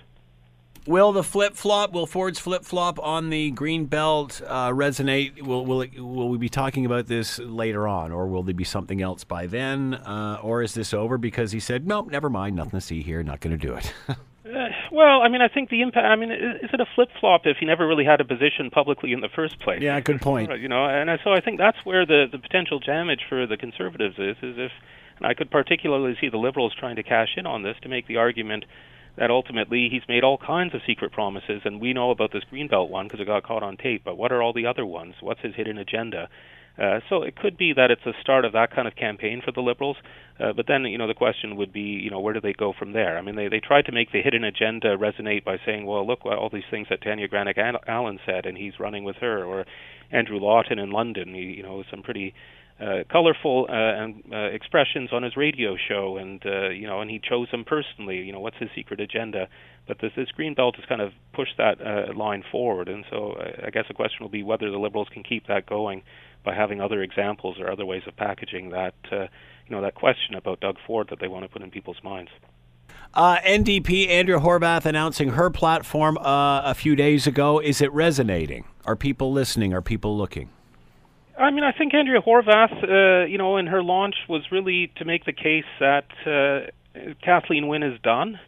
Will 0.87 1.13
the 1.13 1.23
flip 1.23 1.55
flop, 1.55 1.93
will 1.93 2.07
Ford's 2.07 2.39
flip 2.39 2.65
flop 2.65 2.99
on 3.01 3.29
the 3.29 3.51
green 3.51 3.85
belt 3.85 4.41
uh, 4.47 4.71
resonate? 4.71 5.43
Will 5.43 5.67
will 5.67 5.83
it, 5.83 6.01
will 6.01 6.31
we 6.31 6.39
be 6.39 6.49
talking 6.49 6.87
about 6.87 7.07
this 7.07 7.39
later 7.39 7.87
on, 7.87 8.11
or 8.11 8.27
will 8.27 8.43
there 8.43 8.55
be 8.55 8.65
something 8.65 9.03
else 9.03 9.23
by 9.23 9.47
then, 9.47 9.95
uh, 9.95 10.39
or 10.43 10.63
is 10.63 10.73
this 10.73 10.95
over 10.95 11.19
because 11.19 11.53
he 11.53 11.61
said, 11.61 11.87
"Nope, 11.87 12.11
never 12.11 12.31
mind, 12.31 12.57
nothing 12.57 12.73
to 12.73 12.81
see 12.81 13.03
here, 13.03 13.23
not 13.23 13.41
going 13.41 13.59
to 13.59 13.67
do 13.67 13.75
it." 13.75 13.93
uh, 14.49 14.69
well, 14.93 15.23
I 15.23 15.29
mean, 15.29 15.43
I 15.43 15.49
think 15.49 15.71
the 15.71 15.83
impact. 15.83 16.05
I 16.05 16.17
mean, 16.17 16.31
is 16.31 16.71
it 16.73 16.81
a 16.81 16.87
flip 16.95 17.09
flop 17.21 17.43
if 17.45 17.59
he 17.59 17.67
never 17.67 17.87
really 17.87 18.05
had 18.05 18.21
a 18.21 18.25
position 18.25 18.71
publicly 18.71 19.13
in 19.13 19.21
the 19.21 19.29
first 19.29 19.61
place? 19.61 19.81
Yeah, 19.83 20.01
good 20.01 20.21
point. 20.21 20.51
You 20.61 20.69
know, 20.69 20.87
and 20.87 21.11
so 21.23 21.33
I 21.33 21.41
think 21.41 21.59
that's 21.59 21.79
where 21.85 22.07
the 22.07 22.27
the 22.31 22.39
potential 22.39 22.79
damage 22.79 23.21
for 23.29 23.47
the 23.47 23.57
conservatives 23.57 24.17
is. 24.19 24.37
Is 24.43 24.57
if, 24.59 24.73
and 25.19 25.27
I 25.27 25.35
could 25.35 25.51
particularly 25.51 26.17
see 26.21 26.29
the 26.29 26.39
liberals 26.39 26.75
trying 26.79 26.97
to 26.97 27.03
cash 27.03 27.35
in 27.37 27.47
on 27.47 27.63
this 27.63 27.77
to 27.83 27.89
make 27.89 28.07
the 28.07 28.17
argument 28.17 28.65
that 29.17 29.31
ultimately 29.31 29.89
he's 29.91 30.03
made 30.09 30.23
all 30.23 30.39
kinds 30.39 30.75
of 30.75 30.81
secret 30.87 31.13
promises, 31.13 31.63
and 31.65 31.81
we 31.81 31.93
know 31.93 32.11
about 32.11 32.33
this 32.33 32.45
Greenbelt 32.53 32.89
one 32.89 33.07
because 33.07 33.21
it 33.21 33.27
got 33.27 33.43
caught 33.43 33.63
on 33.63 33.77
tape. 33.77 34.03
But 34.05 34.17
what 34.17 34.33
are 34.33 34.43
all 34.43 34.53
the 34.53 34.67
other 34.67 34.87
ones? 34.87 35.15
What's 35.21 35.41
his 35.41 35.55
hidden 35.55 35.77
agenda? 35.79 36.29
Uh, 36.79 37.01
so 37.09 37.23
it 37.23 37.35
could 37.35 37.57
be 37.57 37.73
that 37.73 37.91
it's 37.91 38.07
a 38.07 38.13
start 38.21 38.45
of 38.45 38.53
that 38.53 38.75
kind 38.75 38.87
of 38.87 38.95
campaign 38.95 39.43
for 39.45 39.51
the 39.51 39.61
liberals. 39.61 39.97
Uh, 40.39 40.53
but 40.53 40.67
then, 40.69 40.85
you 40.85 40.97
know, 40.97 41.09
the 41.09 41.15
question 41.15 41.57
would 41.57 41.73
be, 41.73 41.81
you 41.81 42.11
know, 42.11 42.21
where 42.21 42.35
do 42.35 42.41
they 42.41 42.53
go 42.53 42.73
from 42.79 42.93
there? 42.93 43.19
I 43.19 43.23
mean, 43.23 43.35
they 43.35 43.49
they 43.49 43.61
tried 43.61 43.87
to 43.87 43.93
make 43.93 44.13
the 44.13 44.23
hidden 44.23 44.45
agenda 44.45 44.97
resonate 44.97 45.45
by 45.45 45.57
saying, 45.67 45.87
well, 45.87 46.07
look, 46.07 46.25
all 46.25 46.51
these 46.53 46.71
things 46.71 46.87
that 46.91 47.03
Tanya 47.03 47.27
Granic 47.27 47.59
Allen 47.59 48.21
said, 48.25 48.47
and 48.47 48.57
he's 48.57 48.79
running 48.79 49.03
with 49.03 49.17
her, 49.17 49.45
or 49.45 49.67
Andrew 50.13 50.39
Lawton 50.39 50.79
in 50.79 50.91
London, 50.91 51.35
you 51.35 51.63
know, 51.63 51.83
some 51.91 52.03
pretty 52.03 52.35
uh, 52.81 53.03
colorful 53.11 53.67
uh, 53.69 53.73
and, 53.73 54.23
uh, 54.33 54.37
expressions 54.55 55.11
on 55.13 55.25
his 55.25 55.37
radio 55.37 55.77
show, 55.89 56.17
and 56.17 56.41
uh, 56.47 56.69
you 56.69 56.87
know, 56.87 57.01
and 57.01 57.11
he 57.11 57.19
chose 57.19 57.49
them 57.51 57.65
personally. 57.65 58.19
You 58.19 58.33
know, 58.33 58.41
what's 58.41 58.59
his 58.59 58.69
secret 58.77 59.01
agenda? 59.01 59.49
But 59.89 59.99
this, 60.01 60.13
this 60.17 60.29
green 60.31 60.55
belt 60.55 60.77
has 60.77 60.85
kind 60.85 61.01
of 61.01 61.11
pushed 61.33 61.57
that 61.59 61.81
uh, 61.81 62.17
line 62.17 62.45
forward, 62.53 62.89
and 62.89 63.05
so 63.11 63.33
uh, 63.33 63.67
I 63.67 63.71
guess 63.71 63.87
the 63.89 63.95
question 63.95 64.19
will 64.21 64.29
be 64.29 64.45
whether 64.45 64.71
the 64.71 64.79
liberals 64.79 65.09
can 65.13 65.25
keep 65.25 65.49
that 65.49 65.67
going 65.67 66.03
by 66.49 66.55
having 66.55 66.81
other 66.81 67.03
examples 67.03 67.61
or 67.61 67.71
other 67.71 67.85
ways 67.85 68.03
of 68.07 68.17
packaging 68.17 68.71
that, 68.71 68.95
uh, 69.13 69.17
you 69.67 69.71
know, 69.71 69.83
that 69.83 69.95
question 69.95 70.35
about 70.35 70.61
Doug 70.61 70.77
Ford 70.87 71.09
that 71.11 71.21
they 71.21 71.29
want 71.29 71.45
to 71.45 71.49
put 71.51 71.61
in 71.61 71.71
people's 71.71 72.03
minds. 72.03 72.31
Uh, 73.13 73.37
NDP 73.41 74.09
Andrea 74.09 74.39
Horwath 74.39 74.87
announcing 74.87 75.31
her 75.31 75.51
platform 75.51 76.17
uh, 76.17 76.63
a 76.65 76.75
few 76.75 76.97
days 76.97 77.27
ago. 77.27 77.59
Is 77.59 77.83
it 77.83 77.93
resonating? 77.93 78.65
Are 78.87 78.97
people 78.97 79.31
listening? 79.31 79.75
Are 79.75 79.83
people 79.83 80.17
looking? 80.17 80.49
I 81.39 81.51
mean, 81.51 81.65
I 81.65 81.73
think 81.73 81.93
Andrea 81.93 82.23
Horwath, 82.23 82.83
uh, 82.83 83.27
you 83.27 83.37
know, 83.37 83.59
in 83.59 83.67
her 83.67 83.83
launch 83.83 84.15
was 84.27 84.43
really 84.51 84.91
to 84.97 85.05
make 85.05 85.27
the 85.27 85.35
case 85.35 85.69
that 85.81 86.07
uh, 86.27 86.71
Kathleen 87.23 87.69
Wynne 87.69 87.83
is 87.83 88.01
done, 88.03 88.41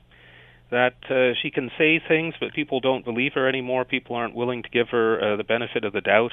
that 0.70 0.96
uh, 1.10 1.34
she 1.42 1.50
can 1.50 1.70
say 1.76 2.00
things, 2.08 2.32
but 2.40 2.54
people 2.54 2.80
don't 2.80 3.04
believe 3.04 3.34
her 3.34 3.46
anymore. 3.46 3.84
People 3.84 4.16
aren't 4.16 4.34
willing 4.34 4.62
to 4.62 4.70
give 4.70 4.88
her 4.88 5.34
uh, 5.34 5.36
the 5.36 5.44
benefit 5.44 5.84
of 5.84 5.92
the 5.92 6.00
doubt. 6.00 6.32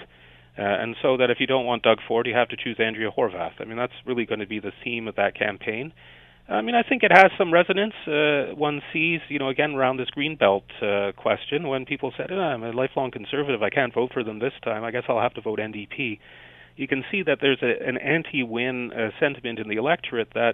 Uh, 0.58 0.62
and 0.64 0.96
so 1.02 1.18
that 1.18 1.30
if 1.30 1.40
you 1.40 1.48
don't 1.48 1.66
want 1.66 1.84
Doug 1.84 2.00
Ford, 2.08 2.26
you 2.26 2.34
have 2.34 2.50
to 2.50 2.58
choose 2.58 2.78
Andrea 2.80 3.12
Horwath. 3.12 3.54
I 3.60 3.66
mean, 3.66 3.78
that's 3.78 3.94
really 4.06 4.26
going 4.26 4.40
to 4.40 4.48
be 4.48 4.60
the 4.60 4.72
theme 4.84 5.08
of 5.08 5.16
that 5.16 5.38
campaign. 5.38 5.94
I 6.50 6.62
mean, 6.62 6.76
I 6.76 6.82
think 6.82 7.04
it 7.04 7.12
has 7.12 7.30
some 7.38 7.54
resonance. 7.54 7.94
Uh, 8.08 8.56
one 8.56 8.82
sees, 8.94 9.20
you 9.28 9.38
know, 9.38 9.50
again 9.50 9.76
around 9.76 9.98
this 9.98 10.08
greenbelt 10.10 10.64
uh, 10.82 11.12
question 11.12 11.68
when 11.68 11.86
people 11.86 12.14
said, 12.16 12.32
oh, 12.32 12.40
"I'm 12.40 12.64
a 12.64 12.72
lifelong 12.72 13.12
conservative. 13.12 13.62
I 13.62 13.70
can't 13.70 13.94
vote 13.94 14.14
for 14.14 14.24
them 14.24 14.40
this 14.40 14.54
time. 14.64 14.86
I 14.86 14.92
guess 14.92 15.04
I'll 15.10 15.20
have 15.22 15.34
to 15.36 15.42
vote 15.42 15.60
NDP." 15.60 16.20
you 16.78 16.88
can 16.88 17.04
see 17.12 17.24
that 17.24 17.40
there's 17.42 17.62
a, 17.62 17.86
an 17.86 17.98
anti-Wynne 17.98 18.94
uh, 18.94 19.10
sentiment 19.20 19.60
in 19.60 19.68
the 19.68 19.76
electorate 19.76 20.30
that, 20.36 20.54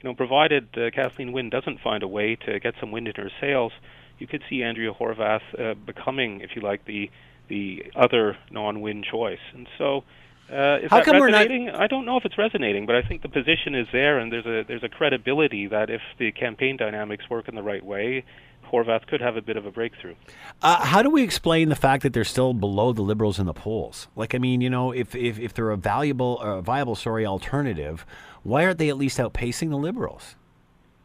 you 0.00 0.08
know, 0.08 0.14
provided 0.14 0.68
uh, 0.76 0.90
Kathleen 0.94 1.32
Wynne 1.32 1.50
doesn't 1.50 1.80
find 1.80 2.02
a 2.02 2.08
way 2.08 2.36
to 2.46 2.60
get 2.60 2.74
some 2.80 2.92
wind 2.92 3.08
in 3.08 3.14
her 3.16 3.30
sails, 3.40 3.72
you 4.18 4.28
could 4.28 4.42
see 4.48 4.62
Andrea 4.62 4.92
Horwath 4.92 5.42
uh, 5.58 5.74
becoming, 5.74 6.40
if 6.40 6.50
you 6.54 6.62
like, 6.62 6.84
the 6.86 7.10
the 7.48 7.92
other 7.94 8.36
non-Wynne 8.50 9.02
choice. 9.02 9.38
And 9.52 9.66
so, 9.78 10.04
uh, 10.50 10.78
is 10.82 10.90
Horwath 10.90 11.06
resonating? 11.06 11.66
Not... 11.66 11.80
I 11.80 11.86
don't 11.86 12.04
know 12.04 12.16
if 12.16 12.24
it's 12.24 12.38
resonating, 12.38 12.86
but 12.86 12.96
I 12.96 13.02
think 13.02 13.22
the 13.22 13.28
position 13.28 13.74
is 13.74 13.86
there, 13.92 14.18
and 14.18 14.32
there's 14.32 14.46
a 14.46 14.64
there's 14.66 14.82
a 14.82 14.88
credibility 14.88 15.66
that 15.68 15.90
if 15.90 16.02
the 16.18 16.32
campaign 16.32 16.76
dynamics 16.76 17.28
work 17.30 17.48
in 17.48 17.54
the 17.54 17.62
right 17.62 17.84
way, 17.84 18.24
Horwath 18.70 19.06
could 19.06 19.20
have 19.20 19.36
a 19.36 19.42
bit 19.42 19.56
of 19.56 19.66
a 19.66 19.70
breakthrough. 19.70 20.14
Uh, 20.62 20.84
how 20.84 21.02
do 21.02 21.10
we 21.10 21.22
explain 21.22 21.68
the 21.68 21.76
fact 21.76 22.02
that 22.02 22.12
they're 22.12 22.24
still 22.24 22.54
below 22.54 22.92
the 22.92 23.02
Liberals 23.02 23.38
in 23.38 23.46
the 23.46 23.54
polls? 23.54 24.08
Like, 24.16 24.34
I 24.34 24.38
mean, 24.38 24.60
you 24.60 24.70
know, 24.70 24.92
if 24.92 25.14
if, 25.14 25.38
if 25.38 25.54
they're 25.54 25.70
a 25.70 25.76
valuable, 25.76 26.38
uh, 26.40 26.60
viable, 26.60 26.94
sorry, 26.94 27.24
alternative, 27.24 28.04
why 28.42 28.64
aren't 28.64 28.78
they 28.78 28.88
at 28.88 28.96
least 28.96 29.18
outpacing 29.18 29.70
the 29.70 29.76
Liberals? 29.76 30.36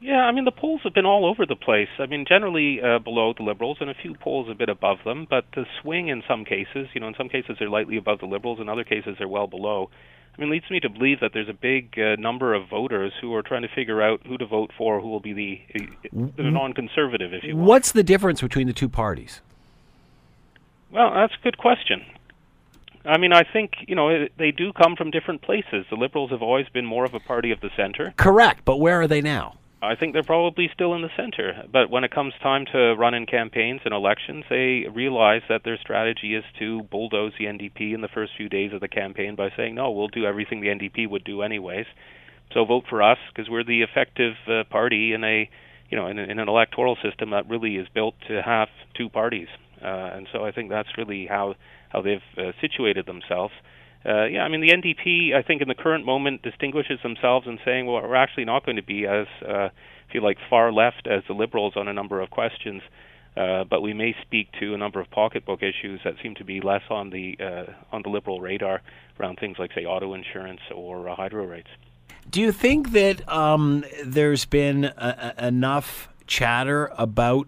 Yeah, 0.02 0.22
I 0.22 0.32
mean 0.32 0.46
the 0.46 0.52
polls 0.52 0.82
have 0.84 0.94
been 0.94 1.06
all 1.06 1.26
over 1.26 1.46
the 1.46 1.56
place. 1.56 1.90
I 2.00 2.06
mean 2.06 2.26
generally 2.28 2.80
uh, 2.82 3.00
below 3.00 3.34
the 3.36 3.44
Liberals 3.44 3.78
and 3.82 3.90
a 3.90 3.94
few 3.94 4.16
polls 4.16 4.48
a 4.50 4.54
bit 4.54 4.70
above 4.70 5.00
them, 5.04 5.28
but 5.30 5.46
the 5.56 5.66
swing 5.82 6.08
in 6.08 6.24
some 6.28 6.46
cases, 6.46 6.88
you 6.94 7.02
know, 7.02 7.08
in 7.08 7.16
some 7.16 7.30
cases 7.30 7.58
they're 7.60 7.70
lightly 7.70 7.98
above 7.98 8.20
the 8.20 8.26
Liberals, 8.26 8.60
in 8.60 8.70
other 8.70 8.84
cases 8.84 9.16
they're 9.18 9.28
well 9.28 9.48
below. 9.48 9.90
I 10.38 10.42
mean, 10.42 10.52
leads 10.52 10.70
me 10.72 10.80
to 10.80 10.90
believe 10.90 11.20
that 11.20 11.32
there's 11.34 11.50
a 11.50 11.54
big 11.54 12.00
uh, 12.00 12.16
number 12.18 12.54
of 12.54 12.70
voters 12.70 13.12
who 13.20 13.34
are 13.36 13.42
trying 13.42 13.64
to 13.64 13.68
figure 13.68 14.02
out 14.02 14.22
who 14.26 14.38
to 14.38 14.46
vote 14.46 14.72
for, 14.78 15.02
who 15.02 15.10
will 15.10 15.20
be 15.20 15.34
the, 15.34 15.62
uh, 15.76 16.28
the 16.38 16.44
non-conservative, 16.44 17.34
if 17.34 17.44
you 17.44 17.58
will. 17.58 17.66
What's 17.66 17.92
the 17.92 18.04
difference 18.04 18.40
between 18.40 18.68
the 18.68 18.72
two 18.72 18.88
parties? 18.88 19.42
Well, 20.92 21.14
that's 21.14 21.34
a 21.34 21.44
good 21.44 21.58
question. 21.58 22.06
I 23.04 23.18
mean, 23.18 23.34
I 23.34 23.44
think 23.44 23.72
you 23.88 23.96
know 23.96 24.28
they 24.38 24.52
do 24.52 24.72
come 24.72 24.96
from 24.96 25.12
different 25.12 25.42
places. 25.42 25.86
The 25.90 25.98
Liberals 25.98 26.32
have 26.32 26.42
always 26.42 26.70
been 26.70 26.86
more 26.86 27.06
of 27.06 27.14
a 27.14 27.20
party 27.20 27.52
of 27.52 27.60
the 27.60 27.70
center. 27.76 28.14
Correct, 28.18 28.64
but 28.64 28.78
where 28.78 29.02
are 29.02 29.08
they 29.08 29.22
now? 29.22 29.59
I 29.82 29.96
think 29.96 30.12
they're 30.12 30.24
probably 30.24 30.70
still 30.74 30.94
in 30.94 31.02
the 31.02 31.10
center. 31.16 31.64
But 31.72 31.90
when 31.90 32.04
it 32.04 32.12
comes 32.12 32.34
time 32.44 32.66
to 32.74 32.96
run 32.96 33.14
in 33.14 33.26
campaigns 33.26 33.82
and 33.86 33.94
elections, 33.94 34.44
they 34.50 34.86
realize 34.94 35.42
that 35.48 35.64
their 35.64 35.78
strategy 35.78 36.36
is 36.36 36.44
to 36.60 36.84
bulldoze 36.84 37.32
the 37.40 37.46
NDP 37.46 37.94
in 37.94 38.02
the 38.02 38.10
first 38.14 38.34
few 38.36 38.50
days 38.50 38.74
of 38.74 38.82
the 38.82 38.90
campaign 38.90 39.36
by 39.36 39.50
saying, 39.56 39.76
no, 39.76 39.92
we'll 39.92 40.10
do 40.10 40.26
everything 40.26 40.60
the 40.60 40.68
NDP 40.68 41.10
would 41.10 41.24
do 41.24 41.42
anyways. 41.42 41.86
So 42.54 42.66
vote 42.66 42.86
for 42.90 43.02
us 43.02 43.20
because 43.34 43.50
we're 43.50 43.64
the 43.64 43.84
effective 43.84 44.34
uh, 44.48 44.64
party 44.70 45.14
in 45.14 45.24
a, 45.24 45.50
you 45.90 45.98
know, 45.98 46.08
in, 46.08 46.20
in, 46.20 46.40
an 46.40 46.50
electoral 46.50 46.98
system 47.02 47.30
that 47.30 47.48
really 47.48 47.76
is 47.76 47.88
built 47.94 48.16
to 48.28 48.42
have 48.42 48.68
two 48.98 49.08
parties. 49.08 49.48
Uh, 49.82 49.88
and 49.88 50.28
so 50.34 50.44
I 50.44 50.52
think 50.52 50.70
that's 50.70 50.90
really 50.98 51.26
how 51.26 51.56
how 51.90 52.02
they've 52.02 52.20
uh, 52.38 52.52
situated 52.62 53.06
themselves. 53.06 53.54
Uh, 54.06 54.26
yeah, 54.26 54.44
I 54.44 54.48
mean 54.48 54.62
the 54.62 54.70
NDP, 54.70 55.36
I 55.36 55.42
think 55.42 55.62
in 55.62 55.68
the 55.68 55.76
current 55.76 56.06
moment 56.06 56.42
distinguishes 56.42 57.00
themselves 57.04 57.48
in 57.48 57.60
saying, 57.66 57.86
well, 57.86 58.02
we're 58.02 58.16
actually 58.16 58.46
not 58.46 58.66
going 58.66 58.78
to 58.78 58.84
be 58.84 59.06
as, 59.06 59.28
uh, 59.48 59.66
if 60.08 60.14
you 60.14 60.22
like, 60.22 60.38
far 60.50 60.72
left 60.72 61.06
as 61.08 61.22
the 61.28 61.34
Liberals 61.34 61.74
on 61.76 61.88
a 61.90 61.94
number 61.94 62.22
of 62.22 62.30
questions, 62.30 62.82
uh, 63.36 63.66
but 63.66 63.82
we 63.82 63.94
may 63.94 64.16
speak 64.22 64.48
to 64.60 64.74
a 64.74 64.78
number 64.78 65.00
of 65.02 65.10
pocketbook 65.12 65.62
issues 65.62 66.00
that 66.06 66.14
seem 66.24 66.34
to 66.36 66.44
be 66.46 66.62
less 66.62 66.82
on 66.90 67.10
the 67.10 67.38
uh, 67.40 67.72
on 67.92 68.02
the 68.04 68.10
Liberal 68.10 68.40
radar 68.40 68.82
around 69.20 69.38
things 69.38 69.58
like, 69.60 69.72
say, 69.74 69.84
auto 69.86 70.14
insurance 70.14 70.62
or 70.74 71.10
uh, 71.10 71.16
hydro 71.16 71.46
rates. 71.46 71.70
Do 72.30 72.40
you 72.42 72.52
think 72.54 72.92
that 72.92 73.28
um, 73.28 73.84
there's 74.06 74.46
been 74.46 74.86
a- 74.86 75.34
a- 75.38 75.48
enough 75.48 76.10
chatter 76.26 76.90
about 76.98 77.48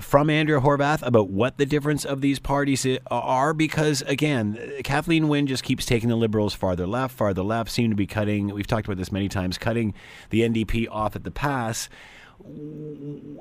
from 0.00 0.30
Andrea 0.30 0.60
Horwath 0.60 1.06
about 1.06 1.30
what 1.30 1.56
the 1.56 1.66
difference 1.66 2.04
of 2.04 2.20
these 2.20 2.38
parties 2.38 2.86
are 3.10 3.54
because 3.54 4.02
again, 4.02 4.58
Kathleen 4.84 5.28
Wynne 5.28 5.46
just 5.46 5.62
keeps 5.62 5.86
taking 5.86 6.08
the 6.08 6.16
Liberals 6.16 6.54
farther 6.54 6.86
left, 6.86 7.16
farther 7.16 7.42
left, 7.42 7.70
seem 7.70 7.90
to 7.90 7.96
be 7.96 8.06
cutting, 8.06 8.48
we've 8.48 8.66
talked 8.66 8.86
about 8.86 8.98
this 8.98 9.12
many 9.12 9.28
times, 9.28 9.58
cutting 9.58 9.94
the 10.30 10.42
NDP 10.42 10.88
off 10.90 11.16
at 11.16 11.24
the 11.24 11.30
pass. 11.30 11.88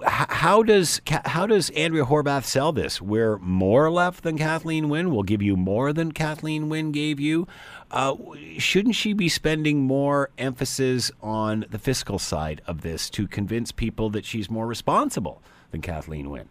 How 0.05 0.63
does 0.63 1.01
how 1.05 1.45
does 1.45 1.69
Andrea 1.71 2.03
Horwath 2.03 2.45
sell 2.45 2.71
this? 2.71 2.99
We're 2.99 3.37
more 3.37 3.91
left 3.91 4.23
than 4.23 4.39
Kathleen 4.39 4.89
Wynne. 4.89 5.11
We'll 5.11 5.21
give 5.21 5.41
you 5.41 5.55
more 5.55 5.93
than 5.93 6.13
Kathleen 6.13 6.67
Wynne 6.67 6.91
gave 6.91 7.19
you. 7.19 7.47
Uh, 7.91 8.15
shouldn't 8.57 8.95
she 8.95 9.13
be 9.13 9.29
spending 9.29 9.81
more 9.83 10.31
emphasis 10.39 11.11
on 11.21 11.65
the 11.69 11.77
fiscal 11.77 12.17
side 12.17 12.61
of 12.65 12.81
this 12.81 13.09
to 13.11 13.27
convince 13.27 13.71
people 13.71 14.09
that 14.09 14.25
she's 14.25 14.49
more 14.49 14.65
responsible? 14.65 15.43
Than 15.71 15.81
Kathleen 15.81 16.29
Wynne. 16.29 16.49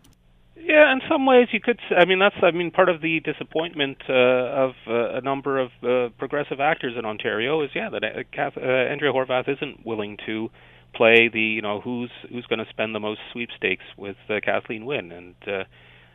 Yeah, 0.57 0.93
in 0.93 1.01
some 1.09 1.27
ways 1.27 1.49
you 1.53 1.61
could. 1.61 1.79
I 1.97 2.05
mean, 2.07 2.19
that's. 2.19 2.35
I 2.43 2.51
mean, 2.51 2.71
part 2.71 2.89
of 2.89 3.01
the 3.01 3.21
disappointment 3.21 3.99
uh, 4.09 4.13
of 4.13 4.73
uh, 4.89 5.17
a 5.17 5.21
number 5.21 5.59
of 5.59 5.71
uh, 5.83 6.09
progressive 6.19 6.61
actors 6.61 6.95
in 6.99 7.05
Ontario 7.05 7.63
is, 7.63 7.71
yeah, 7.75 7.89
that 7.91 8.03
uh, 8.03 8.23
Kath, 8.33 8.57
uh, 8.57 8.61
Andrea 8.61 9.13
Horwath 9.13 9.49
isn't 9.49 9.87
willing 9.87 10.17
to 10.27 10.51
play 10.95 11.29
the, 11.33 11.41
you 11.41 11.63
know, 11.63 11.81
who's 11.81 12.11
who's 12.31 12.47
going 12.47 12.59
to 12.59 12.67
spend 12.71 12.95
the 12.95 13.01
most 13.01 13.21
sweepstakes 13.33 13.85
with 13.97 14.17
uh, 14.29 14.41
Kathleen 14.45 14.87
Wynne, 14.87 15.13
and 15.13 15.35
uh, 15.47 15.65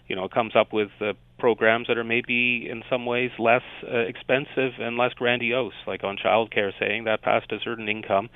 you 0.07 0.15
know, 0.17 0.27
comes 0.27 0.53
up 0.55 0.73
with 0.73 0.89
uh, 0.99 1.13
programs 1.39 1.87
that 1.87 1.97
are 1.97 2.03
maybe 2.03 2.67
in 2.69 2.83
some 2.89 3.05
ways 3.05 3.31
less 3.39 3.63
uh, 3.87 3.99
expensive 3.99 4.73
and 4.79 4.97
less 4.97 5.13
grandiose, 5.13 5.73
like 5.87 6.03
on 6.03 6.17
childcare, 6.17 6.71
saying 6.77 7.05
that 7.05 7.21
past 7.21 7.51
a 7.53 7.59
certain 7.63 7.87
income 7.87 8.29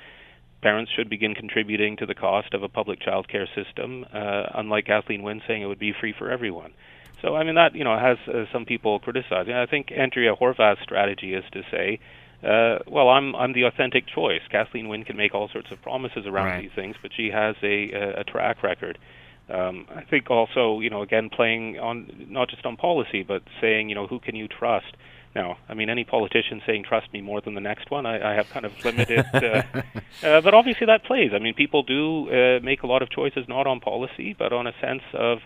parents 0.62 0.90
should 0.94 1.08
begin 1.08 1.34
contributing 1.34 1.96
to 1.98 2.06
the 2.06 2.14
cost 2.14 2.54
of 2.54 2.62
a 2.62 2.68
public 2.68 3.00
child 3.00 3.28
care 3.28 3.48
system, 3.54 4.04
uh, 4.12 4.44
unlike 4.54 4.86
Kathleen 4.86 5.22
Wynne 5.22 5.42
saying 5.46 5.62
it 5.62 5.66
would 5.66 5.78
be 5.78 5.92
free 5.92 6.14
for 6.16 6.30
everyone. 6.30 6.72
So, 7.22 7.34
I 7.34 7.44
mean, 7.44 7.54
that, 7.54 7.74
you 7.74 7.84
know, 7.84 7.98
has 7.98 8.18
uh, 8.28 8.44
some 8.52 8.64
people 8.64 8.98
criticizing. 8.98 9.54
I 9.54 9.66
think 9.66 9.90
Andrea 9.90 10.34
Horwath's 10.34 10.82
strategy 10.82 11.34
is 11.34 11.44
to 11.52 11.62
say, 11.70 11.98
uh, 12.42 12.78
well, 12.86 13.08
I'm 13.08 13.34
I'm 13.34 13.54
the 13.54 13.62
authentic 13.62 14.04
choice. 14.06 14.42
Kathleen 14.50 14.88
Wynne 14.88 15.04
can 15.04 15.16
make 15.16 15.34
all 15.34 15.48
sorts 15.48 15.70
of 15.72 15.80
promises 15.80 16.26
around 16.26 16.46
right. 16.46 16.62
these 16.62 16.72
things, 16.74 16.94
but 17.00 17.10
she 17.16 17.30
has 17.30 17.56
a 17.62 17.90
a, 17.92 18.20
a 18.20 18.24
track 18.24 18.62
record. 18.62 18.98
Um, 19.48 19.86
I 19.94 20.02
think 20.02 20.30
also, 20.30 20.80
you 20.80 20.90
know, 20.90 21.02
again 21.02 21.30
playing 21.30 21.78
on 21.78 22.26
not 22.28 22.50
just 22.50 22.66
on 22.66 22.76
policy, 22.76 23.22
but 23.22 23.42
saying, 23.60 23.88
you 23.88 23.94
know, 23.94 24.06
who 24.06 24.20
can 24.20 24.36
you 24.36 24.48
trust? 24.48 24.96
Now, 25.36 25.58
I 25.68 25.74
mean, 25.74 25.90
any 25.90 26.02
politician 26.04 26.62
saying 26.66 26.84
"trust 26.84 27.12
me" 27.12 27.20
more 27.20 27.42
than 27.42 27.52
the 27.52 27.60
next 27.60 27.90
one, 27.90 28.06
I, 28.06 28.32
I 28.32 28.34
have 28.36 28.48
kind 28.48 28.64
of 28.64 28.72
limited. 28.84 29.26
uh, 29.34 29.62
uh, 30.22 30.40
but 30.40 30.54
obviously, 30.54 30.86
that 30.86 31.04
plays. 31.04 31.32
I 31.34 31.38
mean, 31.38 31.52
people 31.52 31.82
do 31.82 32.30
uh, 32.30 32.60
make 32.62 32.82
a 32.82 32.86
lot 32.86 33.02
of 33.02 33.10
choices 33.10 33.44
not 33.46 33.66
on 33.66 33.78
policy, 33.78 34.34
but 34.36 34.54
on 34.54 34.66
a 34.66 34.72
sense 34.80 35.02
of 35.12 35.40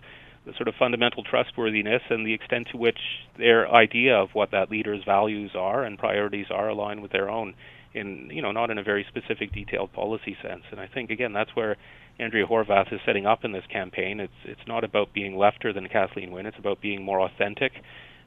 the 0.47 0.53
sort 0.55 0.69
of 0.69 0.77
fundamental 0.79 1.25
trustworthiness 1.25 2.03
and 2.09 2.25
the 2.25 2.33
extent 2.33 2.69
to 2.71 2.77
which 2.77 3.01
their 3.37 3.69
idea 3.69 4.15
of 4.15 4.29
what 4.33 4.53
that 4.53 4.71
leader's 4.71 5.03
values 5.05 5.51
are 5.57 5.83
and 5.83 5.99
priorities 5.99 6.47
are 6.51 6.69
aligned 6.69 7.03
with 7.03 7.11
their 7.11 7.29
own. 7.29 7.55
In 7.93 8.31
you 8.33 8.41
know, 8.43 8.53
not 8.53 8.71
in 8.71 8.79
a 8.79 8.85
very 8.85 9.05
specific, 9.09 9.53
detailed 9.53 9.93
policy 9.93 10.37
sense. 10.41 10.63
And 10.71 10.79
I 10.79 10.87
think 10.87 11.11
again, 11.11 11.33
that's 11.33 11.51
where 11.57 11.77
Andrea 12.21 12.47
Horwath 12.47 12.93
is 12.93 13.01
setting 13.05 13.27
up 13.27 13.45
in 13.45 13.51
this 13.51 13.67
campaign. 13.67 14.21
It's 14.21 14.41
it's 14.45 14.69
not 14.69 14.85
about 14.85 15.13
being 15.13 15.33
lefter 15.33 15.75
than 15.75 15.89
Kathleen 15.89 16.31
Wynne. 16.31 16.47
It's 16.47 16.59
about 16.61 16.81
being 16.81 17.03
more 17.03 17.21
authentic 17.21 17.73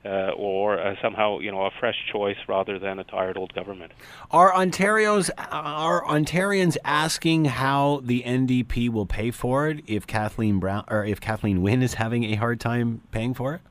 uh, 0.06 0.32
or 0.36 0.80
uh, 0.80 0.96
somehow 1.02 1.40
you 1.40 1.52
know 1.52 1.66
a 1.66 1.72
fresh 1.80 1.96
choice 2.12 2.38
rather 2.48 2.78
than 2.78 3.00
a 3.00 3.04
tired 3.04 3.38
old 3.38 3.54
government. 3.54 3.92
Are 4.32 4.52
Ontarios 4.52 5.30
are 5.38 6.04
Ontarians 6.06 6.78
asking 6.84 7.46
how 7.46 8.02
the 8.04 8.24
NDP 8.24 8.90
will 8.90 9.06
pay 9.06 9.32
for 9.32 9.70
it 9.70 9.84
if 9.88 10.06
Kathleen 10.06 10.60
Brown 10.60 10.84
or 10.90 11.06
if 11.06 11.22
Kathleen 11.22 11.62
Wynne 11.62 11.82
is 11.82 11.96
having 11.96 12.26
a 12.26 12.36
hard 12.36 12.60
time 12.60 13.02
paying 13.12 13.34
for 13.34 13.56
it? 13.56 13.62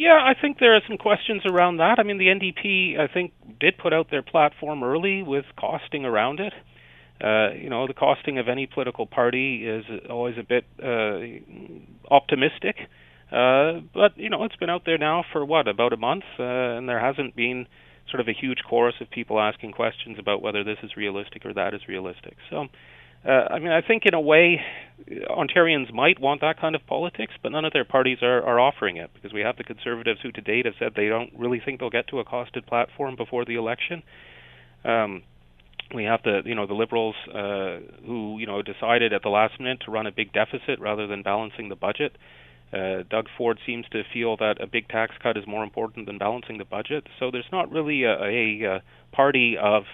Yeah, 0.00 0.16
I 0.16 0.32
think 0.40 0.58
there 0.58 0.74
are 0.74 0.80
some 0.88 0.96
questions 0.96 1.42
around 1.44 1.76
that. 1.76 1.98
I 1.98 2.04
mean, 2.04 2.16
the 2.16 2.28
NDP, 2.28 2.98
I 2.98 3.12
think, 3.12 3.34
did 3.60 3.76
put 3.76 3.92
out 3.92 4.10
their 4.10 4.22
platform 4.22 4.82
early 4.82 5.22
with 5.22 5.44
costing 5.58 6.06
around 6.06 6.40
it. 6.40 6.54
Uh, 7.22 7.52
you 7.52 7.68
know, 7.68 7.86
the 7.86 7.92
costing 7.92 8.38
of 8.38 8.48
any 8.48 8.66
political 8.66 9.04
party 9.04 9.68
is 9.68 9.84
always 10.08 10.36
a 10.38 10.42
bit 10.42 10.64
uh, 10.82 11.18
optimistic. 12.10 12.76
Uh, 13.30 13.80
but 13.94 14.16
you 14.16 14.28
know, 14.28 14.44
it's 14.44 14.56
been 14.56 14.70
out 14.70 14.82
there 14.84 14.98
now 14.98 15.24
for 15.32 15.44
what 15.44 15.68
about 15.68 15.92
a 15.92 15.96
month, 15.96 16.24
uh, 16.38 16.42
and 16.42 16.88
there 16.88 17.00
hasn't 17.00 17.36
been 17.36 17.66
sort 18.10 18.20
of 18.20 18.28
a 18.28 18.32
huge 18.32 18.58
chorus 18.68 18.96
of 19.00 19.10
people 19.10 19.38
asking 19.40 19.72
questions 19.72 20.18
about 20.18 20.42
whether 20.42 20.64
this 20.64 20.78
is 20.82 20.96
realistic 20.96 21.46
or 21.46 21.54
that 21.54 21.74
is 21.74 21.80
realistic. 21.88 22.36
So, 22.50 22.66
uh, 23.24 23.30
I 23.30 23.58
mean, 23.60 23.70
I 23.70 23.82
think 23.82 24.02
in 24.04 24.14
a 24.14 24.20
way, 24.20 24.60
Ontarians 25.28 25.92
might 25.92 26.20
want 26.20 26.40
that 26.40 26.60
kind 26.60 26.74
of 26.74 26.84
politics, 26.86 27.34
but 27.42 27.52
none 27.52 27.64
of 27.64 27.72
their 27.72 27.84
parties 27.84 28.18
are, 28.22 28.42
are 28.42 28.58
offering 28.58 28.96
it 28.96 29.10
because 29.14 29.32
we 29.32 29.42
have 29.42 29.56
the 29.56 29.64
Conservatives 29.64 30.20
who, 30.22 30.32
to 30.32 30.40
date, 30.40 30.64
have 30.64 30.74
said 30.78 30.92
they 30.96 31.08
don't 31.08 31.30
really 31.38 31.60
think 31.64 31.78
they'll 31.78 31.90
get 31.90 32.08
to 32.08 32.18
a 32.18 32.24
costed 32.24 32.66
platform 32.66 33.14
before 33.16 33.44
the 33.44 33.54
election. 33.54 34.02
Um, 34.84 35.22
we 35.94 36.04
have 36.04 36.22
the 36.22 36.42
you 36.44 36.54
know 36.54 36.66
the 36.66 36.74
liberals 36.74 37.16
uh, 37.28 37.78
who 38.06 38.38
you 38.38 38.46
know 38.46 38.62
decided 38.62 39.12
at 39.12 39.22
the 39.22 39.28
last 39.28 39.58
minute 39.58 39.80
to 39.84 39.90
run 39.90 40.06
a 40.06 40.12
big 40.12 40.32
deficit 40.32 40.78
rather 40.80 41.06
than 41.06 41.22
balancing 41.22 41.68
the 41.68 41.76
budget. 41.76 42.16
Uh, 42.72 43.02
Doug 43.08 43.26
Ford 43.36 43.58
seems 43.66 43.86
to 43.90 44.02
feel 44.12 44.36
that 44.36 44.60
a 44.60 44.66
big 44.66 44.88
tax 44.88 45.14
cut 45.22 45.36
is 45.36 45.44
more 45.46 45.64
important 45.64 46.06
than 46.06 46.18
balancing 46.18 46.58
the 46.58 46.64
budget. 46.64 47.06
So 47.18 47.30
there's 47.30 47.50
not 47.50 47.70
really 47.70 48.04
a, 48.04 48.12
a, 48.12 48.76
a 48.76 48.82
party 49.12 49.56
of 49.60 49.84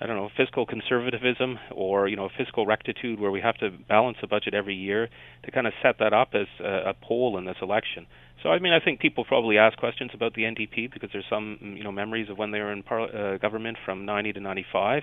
I 0.00 0.06
don't 0.06 0.16
know 0.16 0.28
fiscal 0.36 0.66
conservatism 0.66 1.58
or 1.74 2.08
you 2.08 2.16
know 2.16 2.28
fiscal 2.36 2.66
rectitude 2.66 3.18
where 3.18 3.30
we 3.30 3.40
have 3.40 3.56
to 3.58 3.70
balance 3.70 4.18
the 4.20 4.26
budget 4.26 4.54
every 4.54 4.74
year 4.74 5.08
to 5.44 5.50
kind 5.50 5.66
of 5.66 5.72
set 5.82 5.98
that 6.00 6.12
up 6.12 6.30
as 6.34 6.46
a, 6.60 6.90
a 6.90 6.94
pole 6.94 7.38
in 7.38 7.44
this 7.46 7.56
election. 7.62 8.06
So 8.42 8.50
I 8.50 8.58
mean 8.58 8.72
I 8.72 8.80
think 8.80 9.00
people 9.00 9.24
probably 9.24 9.58
ask 9.58 9.76
questions 9.78 10.10
about 10.14 10.34
the 10.34 10.42
NDP 10.42 10.92
because 10.92 11.10
there's 11.12 11.24
some 11.30 11.58
you 11.76 11.84
know 11.84 11.92
memories 11.92 12.28
of 12.28 12.36
when 12.36 12.50
they 12.50 12.60
were 12.60 12.72
in 12.72 12.82
par- 12.82 13.14
uh, 13.14 13.38
government 13.38 13.78
from 13.84 14.04
90 14.04 14.34
to 14.34 14.40
95. 14.40 15.02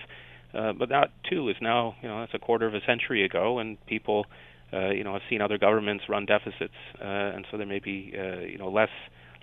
Uh, 0.53 0.71
but 0.73 0.89
that 0.89 1.09
too 1.27 1.49
is 1.49 1.55
now, 1.61 1.95
you 2.01 2.07
know, 2.07 2.19
that's 2.19 2.33
a 2.35 2.39
quarter 2.39 2.67
of 2.67 2.75
a 2.75 2.85
century 2.85 3.25
ago, 3.25 3.57
and 3.57 3.83
people 3.87 4.27
uh, 4.73 4.89
you 4.89 5.03
know, 5.03 5.15
I've 5.15 5.21
seen 5.29 5.41
other 5.41 5.57
governments 5.57 6.05
run 6.09 6.25
deficits, 6.25 6.73
uh, 6.99 7.05
and 7.05 7.45
so 7.51 7.57
they 7.57 7.65
may 7.65 7.79
be, 7.79 8.13
uh, 8.17 8.39
you 8.39 8.57
know, 8.57 8.69
less 8.69 8.89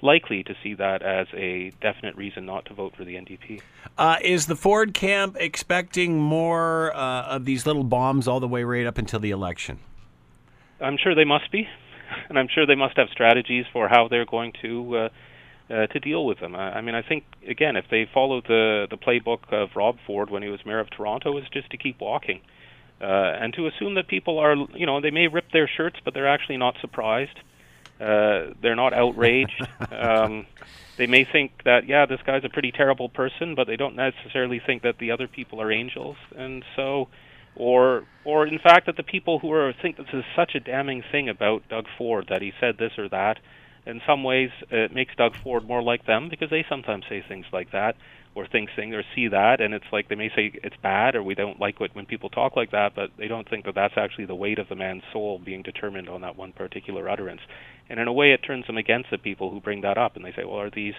likely 0.03 0.43
to 0.43 0.55
see 0.63 0.75
that 0.75 1.03
as 1.03 1.27
a 1.35 1.71
definite 1.81 2.17
reason 2.17 2.47
not 2.47 2.65
to 2.67 2.75
vote 2.75 2.95
for 2.97 3.05
the 3.05 3.15
NDP. 3.15 3.61
Uh, 3.99 4.17
is 4.23 4.47
the 4.47 4.57
Ford 4.57 4.95
camp 4.95 5.37
expecting 5.39 6.19
more 6.19 6.95
uh, 6.97 7.23
of 7.25 7.45
these 7.45 7.67
little 7.67 7.85
bombs 7.85 8.27
all 8.27 8.41
the 8.41 8.49
way 8.49 8.65
right 8.65 8.87
up 8.87 8.99
until 8.99 9.21
the 9.21 9.31
election? 9.31 9.79
I'm 10.81 10.97
sure 10.97 11.15
they 11.15 11.25
must 11.25 11.53
be, 11.53 11.69
and 12.29 12.39
I'm 12.39 12.49
sure 12.49 12.67
they 12.67 12.75
must 12.75 12.97
have 12.97 13.09
strategies 13.13 13.67
for 13.73 13.89
how 13.89 14.09
they're 14.09 14.27
going 14.27 14.53
to. 14.63 14.97
Uh, 14.97 15.09
uh, 15.71 15.87
to 15.87 16.01
deal 16.01 16.27
with 16.27 16.41
them. 16.41 16.57
I, 16.57 16.79
I 16.79 16.81
mean, 16.81 16.97
I 16.97 17.03
think 17.03 17.23
again, 17.47 17.77
if 17.77 17.85
they 17.93 18.05
follow 18.13 18.41
the 18.41 18.89
the 18.91 18.97
playbook 18.97 19.53
of 19.53 19.77
Rob 19.77 19.99
Ford 20.05 20.29
when 20.29 20.43
he 20.43 20.49
was 20.49 20.59
mayor 20.67 20.81
of 20.81 20.91
Toronto, 20.91 21.39
is 21.39 21.45
just 21.53 21.71
to 21.71 21.77
keep 21.77 22.01
walking, 22.01 22.41
uh, 22.41 22.60
and 23.01 23.55
to 23.55 23.67
assume 23.67 23.95
that 23.95 24.09
people 24.09 24.39
are, 24.39 24.55
you 24.75 24.87
know, 24.87 25.01
they 25.01 25.11
may 25.11 25.27
rip 25.27 25.51
their 25.53 25.69
shirts, 25.69 25.97
but 26.05 26.15
they're 26.15 26.29
actually 26.29 26.57
not 26.57 26.75
surprised. 26.81 27.39
Uh, 28.01 28.55
they're 28.63 28.77
not 28.77 28.93
outraged. 28.93 29.67
um, 29.93 30.47
they 30.97 31.07
may 31.07 31.25
think 31.25 31.53
that 31.65 31.87
yeah, 31.87 32.07
this 32.07 32.21
guy's 32.27 32.45
a 32.45 32.49
pretty 32.49 32.73
terrible 32.73 33.09
person, 33.09 33.55
but 33.55 33.67
they 33.67 33.77
don't 33.77 33.97
necessarily 33.97 34.61
think 34.65 34.83
that 34.83 34.99
the 34.99 35.11
other 35.11 35.29
people 35.29 35.61
are 35.61 35.73
angels, 35.73 36.17
and 36.37 36.65
so. 36.77 37.09
Or, 37.57 38.05
or 38.25 38.47
in 38.47 38.61
fact, 38.61 38.87
that 38.87 38.97
the 38.97 39.03
people 39.03 39.41
who 39.41 39.53
are 39.53 39.75
think 39.83 39.97
this 39.97 40.07
is 40.13 40.23
such 40.37 40.55
a 40.55 40.61
damning 40.61 41.03
thing 41.11 41.29
about 41.29 41.69
Doug 41.69 41.87
Ford 41.99 42.27
that 42.31 42.41
he 42.41 42.53
said 42.61 42.79
this 42.79 42.93
or 42.97 43.09
that, 43.09 43.39
in 43.87 44.01
some 44.07 44.23
ways 44.23 44.51
it 44.71 44.95
makes 44.95 45.15
Doug 45.17 45.33
Ford 45.43 45.67
more 45.67 45.83
like 45.83 46.07
them 46.07 46.29
because 46.29 46.49
they 46.49 46.65
sometimes 46.69 47.05
say 47.09 47.25
things 47.27 47.47
like 47.53 47.73
that 47.73 47.97
or 48.35 48.47
think 48.47 48.71
things 48.77 48.95
or 48.95 49.03
see 49.15 49.29
that 49.29 49.61
and 49.61 49.75
it's 49.75 49.85
like 49.93 50.09
they 50.09 50.15
may 50.15 50.29
say 50.29 50.53
it's 50.63 50.77
bad 50.83 51.17
or 51.17 51.23
we 51.23 51.35
don't 51.35 51.61
like 51.61 51.81
it 51.81 51.91
when 51.95 52.07
people 52.07 52.31
talk 52.31 52.57
like 52.57 52.71
that 52.71 52.93
but 52.95 53.11
they 53.19 53.27
don't 53.27 53.49
think 53.49 53.65
that 53.65 53.75
that's 53.75 53.95
actually 53.97 54.25
the 54.25 54.35
weight 54.35 54.59
of 54.59 54.69
the 54.69 54.77
man's 54.77 55.03
soul 55.13 55.41
being 55.45 55.63
determined 55.63 56.09
on 56.09 56.21
that 56.21 56.37
one 56.37 56.53
particular 56.53 57.09
utterance. 57.09 57.41
And 57.89 57.99
in 57.99 58.07
a 58.07 58.13
way 58.13 58.33
it 58.33 58.39
turns 58.47 58.67
them 58.67 58.77
against 58.77 59.11
the 59.11 59.19
people 59.19 59.51
who 59.51 59.61
bring 59.61 59.81
that 59.83 59.99
up 59.99 60.17
and 60.17 60.25
they 60.25 60.33
say 60.33 60.45
well 60.45 60.61
are 60.61 60.71
these 60.71 60.95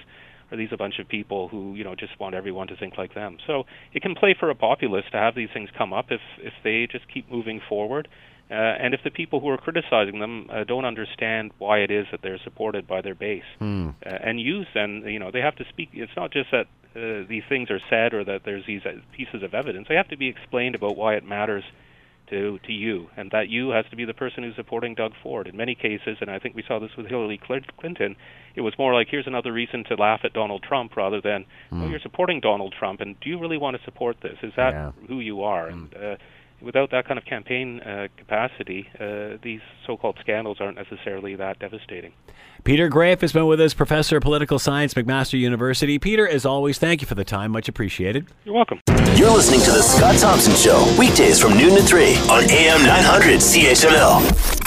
are 0.52 0.58
these 0.58 0.70
a 0.74 0.78
bunch 0.78 1.00
of 1.00 1.08
people 1.08 1.48
who 1.48 1.76
you 1.76 1.84
know 1.84 1.96
just 1.96 2.20
want 2.20 2.36
everyone 2.36 2.68
to 2.68 2.76
think 2.76 2.98
like 2.98 3.14
them? 3.14 3.38
So 3.48 3.64
it 3.94 4.02
can 4.02 4.16
play 4.16 4.36
for 4.38 4.50
a 4.50 4.56
populist 4.56 5.12
to 5.14 5.18
have 5.18 5.34
these 5.34 5.50
things 5.54 5.70
come 5.78 5.94
up 5.94 6.08
if 6.10 6.22
if 6.40 6.54
they 6.64 6.88
just 6.92 7.06
keep 7.12 7.32
moving 7.32 7.62
forward 7.70 8.10
uh, 8.51 8.53
and 8.84 8.93
if 8.93 9.01
the 9.03 9.10
people 9.12 9.39
who 9.39 9.50
are 9.50 9.58
criticizing 9.58 10.20
them 10.20 10.48
uh, 10.51 10.63
don't 10.65 10.86
understand 10.86 11.51
why 11.58 11.79
it 11.79 11.89
is 11.91 12.05
that 12.12 12.22
they're 12.22 12.39
supported 12.43 12.86
by 12.88 13.01
their 13.01 13.15
base 13.15 13.43
Hmm. 13.60 13.89
uh, 14.05 14.10
and 14.10 14.39
use, 14.39 14.67
then 14.74 15.03
you 15.05 15.20
know 15.20 15.31
they 15.31 15.41
have 15.41 15.55
to 15.55 15.65
speak. 15.70 15.89
It's 15.93 16.15
not 16.15 16.31
just 16.31 16.50
that 16.51 16.67
uh, 16.96 17.25
these 17.27 17.43
things 17.48 17.70
are 17.72 17.79
said 17.89 18.13
or 18.13 18.24
that 18.25 18.41
there's 18.43 18.65
these 18.65 18.86
uh, 18.86 18.91
pieces 19.15 19.41
of 19.43 19.53
evidence. 19.53 19.88
They 19.88 19.96
have 19.96 20.10
to 20.10 20.17
be 20.17 20.27
explained 20.27 20.75
about 20.75 20.98
why 20.98 21.15
it 21.15 21.24
matters 21.24 21.63
to 22.29 22.60
to 22.67 22.72
you, 22.72 23.10
and 23.17 23.31
that 23.31 23.50
you 23.50 23.70
has 23.70 23.86
to 23.91 23.96
be 23.96 24.05
the 24.05 24.13
person 24.13 24.43
who's 24.43 24.55
supporting 24.55 24.96
Doug 24.96 25.13
Ford. 25.22 25.48
In 25.48 25.55
many 25.58 25.75
cases, 25.75 26.17
and 26.22 26.29
I 26.29 26.39
think 26.39 26.55
we 26.55 26.63
saw 26.67 26.79
this 26.79 26.91
with 26.98 27.08
Hillary 27.08 27.38
Clinton, 27.77 28.15
it 28.55 28.62
was 28.62 28.74
more 28.77 28.93
like 28.93 29.08
here's 29.10 29.27
another 29.27 29.51
reason 29.51 29.84
to 29.86 29.96
laugh 29.96 30.22
at 30.24 30.34
Donald 30.34 30.63
Trump 30.63 30.96
rather 30.96 31.22
than 31.22 31.46
oh 31.72 31.88
you're 31.88 32.00
supporting 32.00 32.39
Donald 32.39 32.74
Trump, 32.77 33.01
and 33.01 33.20
do 33.22 33.29
you 33.29 33.38
really 33.39 33.58
want 33.58 33.77
to 33.77 33.84
support 33.84 34.17
this? 34.22 34.38
Is 34.43 34.53
that 34.55 34.74
Yeah. 34.74 34.91
who 35.08 35.20
you 35.20 35.43
are? 35.43 35.67
And 35.67 35.93
uh, 35.96 36.15
without 36.62 36.91
that 36.91 37.08
kind 37.08 37.18
of 37.18 37.25
campaign 37.25 37.80
uh, 37.82 38.08
capacity, 38.18 38.88
uh, 39.00 39.38
these 39.41 39.62
so-called 39.86 40.18
scandals 40.22 40.58
aren't 40.60 40.77
necessarily 40.77 41.36
that 41.36 41.60
devastating. 41.60 42.13
Peter 42.63 42.89
Graefe 42.89 43.22
has 43.22 43.34
been 43.34 43.48
with 43.48 43.60
us, 43.60 43.74
professor 43.74 44.18
of 44.18 44.24
political 44.24 44.60
science, 44.60 44.94
McMaster 44.94 45.39
University. 45.39 45.98
Peter, 45.98 46.27
as 46.27 46.46
always, 46.46 46.77
thank 46.77 47.01
you 47.01 47.08
for 47.08 47.15
the 47.15 47.25
time. 47.25 47.51
Much 47.51 47.68
appreciated. 47.68 48.27
You're 48.46 48.56
welcome. 48.56 48.80
You're 49.15 49.32
listening 49.32 49.62
to 49.62 49.72
The 49.72 49.82
Scott 49.82 50.18
Thompson 50.18 50.56
Show, 50.56 50.96
weekdays 51.00 51.39
from 51.39 51.58
noon 51.58 51.75
to 51.75 51.84
3 51.84 52.15
on 52.30 52.44
AM 52.50 52.86
900 52.86 53.39
CHML. 53.39 54.61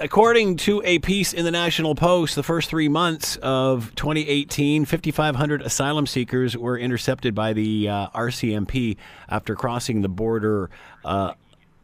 According 0.00 0.58
to 0.58 0.80
a 0.84 1.00
piece 1.00 1.32
in 1.32 1.44
the 1.44 1.50
National 1.50 1.96
Post, 1.96 2.36
the 2.36 2.44
first 2.44 2.70
three 2.70 2.88
months 2.88 3.34
of 3.42 3.92
2018, 3.96 4.84
5,500 4.84 5.60
asylum 5.60 6.06
seekers 6.06 6.56
were 6.56 6.78
intercepted 6.78 7.34
by 7.34 7.52
the 7.52 7.88
uh, 7.88 8.08
RCMP 8.10 8.96
after 9.28 9.56
crossing 9.56 10.02
the 10.02 10.08
border 10.08 10.70
uh, 11.04 11.32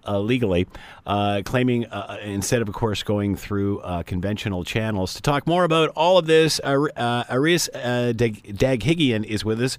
illegally, 0.06 0.68
uh, 1.04 1.42
claiming 1.44 1.86
uh, 1.86 2.18
instead 2.22 2.62
of, 2.62 2.68
of 2.68 2.74
course, 2.76 3.02
going 3.02 3.34
through 3.34 3.80
uh, 3.80 4.04
conventional 4.04 4.62
channels. 4.62 5.14
To 5.14 5.22
talk 5.22 5.44
more 5.48 5.64
about 5.64 5.88
all 5.96 6.16
of 6.16 6.26
this, 6.26 6.60
Ar- 6.60 6.92
uh, 6.96 7.24
Aris 7.28 7.68
uh, 7.74 8.12
Dag- 8.14 8.44
Daghighian 8.44 9.24
is 9.24 9.44
with 9.44 9.60
us. 9.60 9.76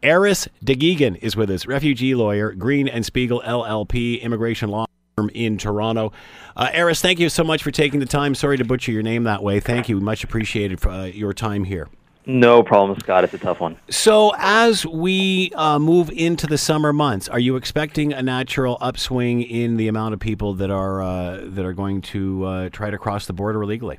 Eris 0.00 0.46
Degigan 0.64 1.16
is 1.16 1.34
with 1.34 1.50
us, 1.50 1.66
refugee 1.66 2.14
lawyer, 2.14 2.52
Green 2.52 2.86
and 2.86 3.04
Spiegel 3.04 3.42
LLP, 3.44 4.20
immigration 4.20 4.68
law 4.68 4.83
in 5.32 5.58
Toronto. 5.58 6.12
Uh, 6.56 6.70
Eris, 6.72 7.00
thank 7.00 7.18
you 7.18 7.28
so 7.28 7.44
much 7.44 7.62
for 7.62 7.70
taking 7.70 8.00
the 8.00 8.06
time. 8.06 8.34
Sorry 8.34 8.56
to 8.56 8.64
butcher 8.64 8.92
your 8.92 9.02
name 9.02 9.24
that 9.24 9.42
way. 9.42 9.60
Thank 9.60 9.88
you. 9.88 9.98
We 9.98 10.02
much 10.02 10.24
appreciated 10.24 10.80
for 10.80 10.90
uh, 10.90 11.04
your 11.04 11.32
time 11.32 11.64
here. 11.64 11.88
No 12.26 12.62
problem, 12.62 12.98
Scott. 13.00 13.22
It's 13.24 13.34
a 13.34 13.38
tough 13.38 13.60
one. 13.60 13.76
So, 13.90 14.32
as 14.38 14.86
we 14.86 15.52
uh, 15.54 15.78
move 15.78 16.10
into 16.10 16.46
the 16.46 16.56
summer 16.56 16.90
months, 16.92 17.28
are 17.28 17.38
you 17.38 17.56
expecting 17.56 18.14
a 18.14 18.22
natural 18.22 18.78
upswing 18.80 19.42
in 19.42 19.76
the 19.76 19.88
amount 19.88 20.14
of 20.14 20.20
people 20.20 20.54
that 20.54 20.70
are 20.70 21.02
uh, 21.02 21.42
that 21.42 21.66
are 21.66 21.74
going 21.74 22.00
to 22.00 22.44
uh, 22.44 22.68
try 22.70 22.88
to 22.88 22.96
cross 22.96 23.26
the 23.26 23.34
border 23.34 23.62
illegally? 23.62 23.98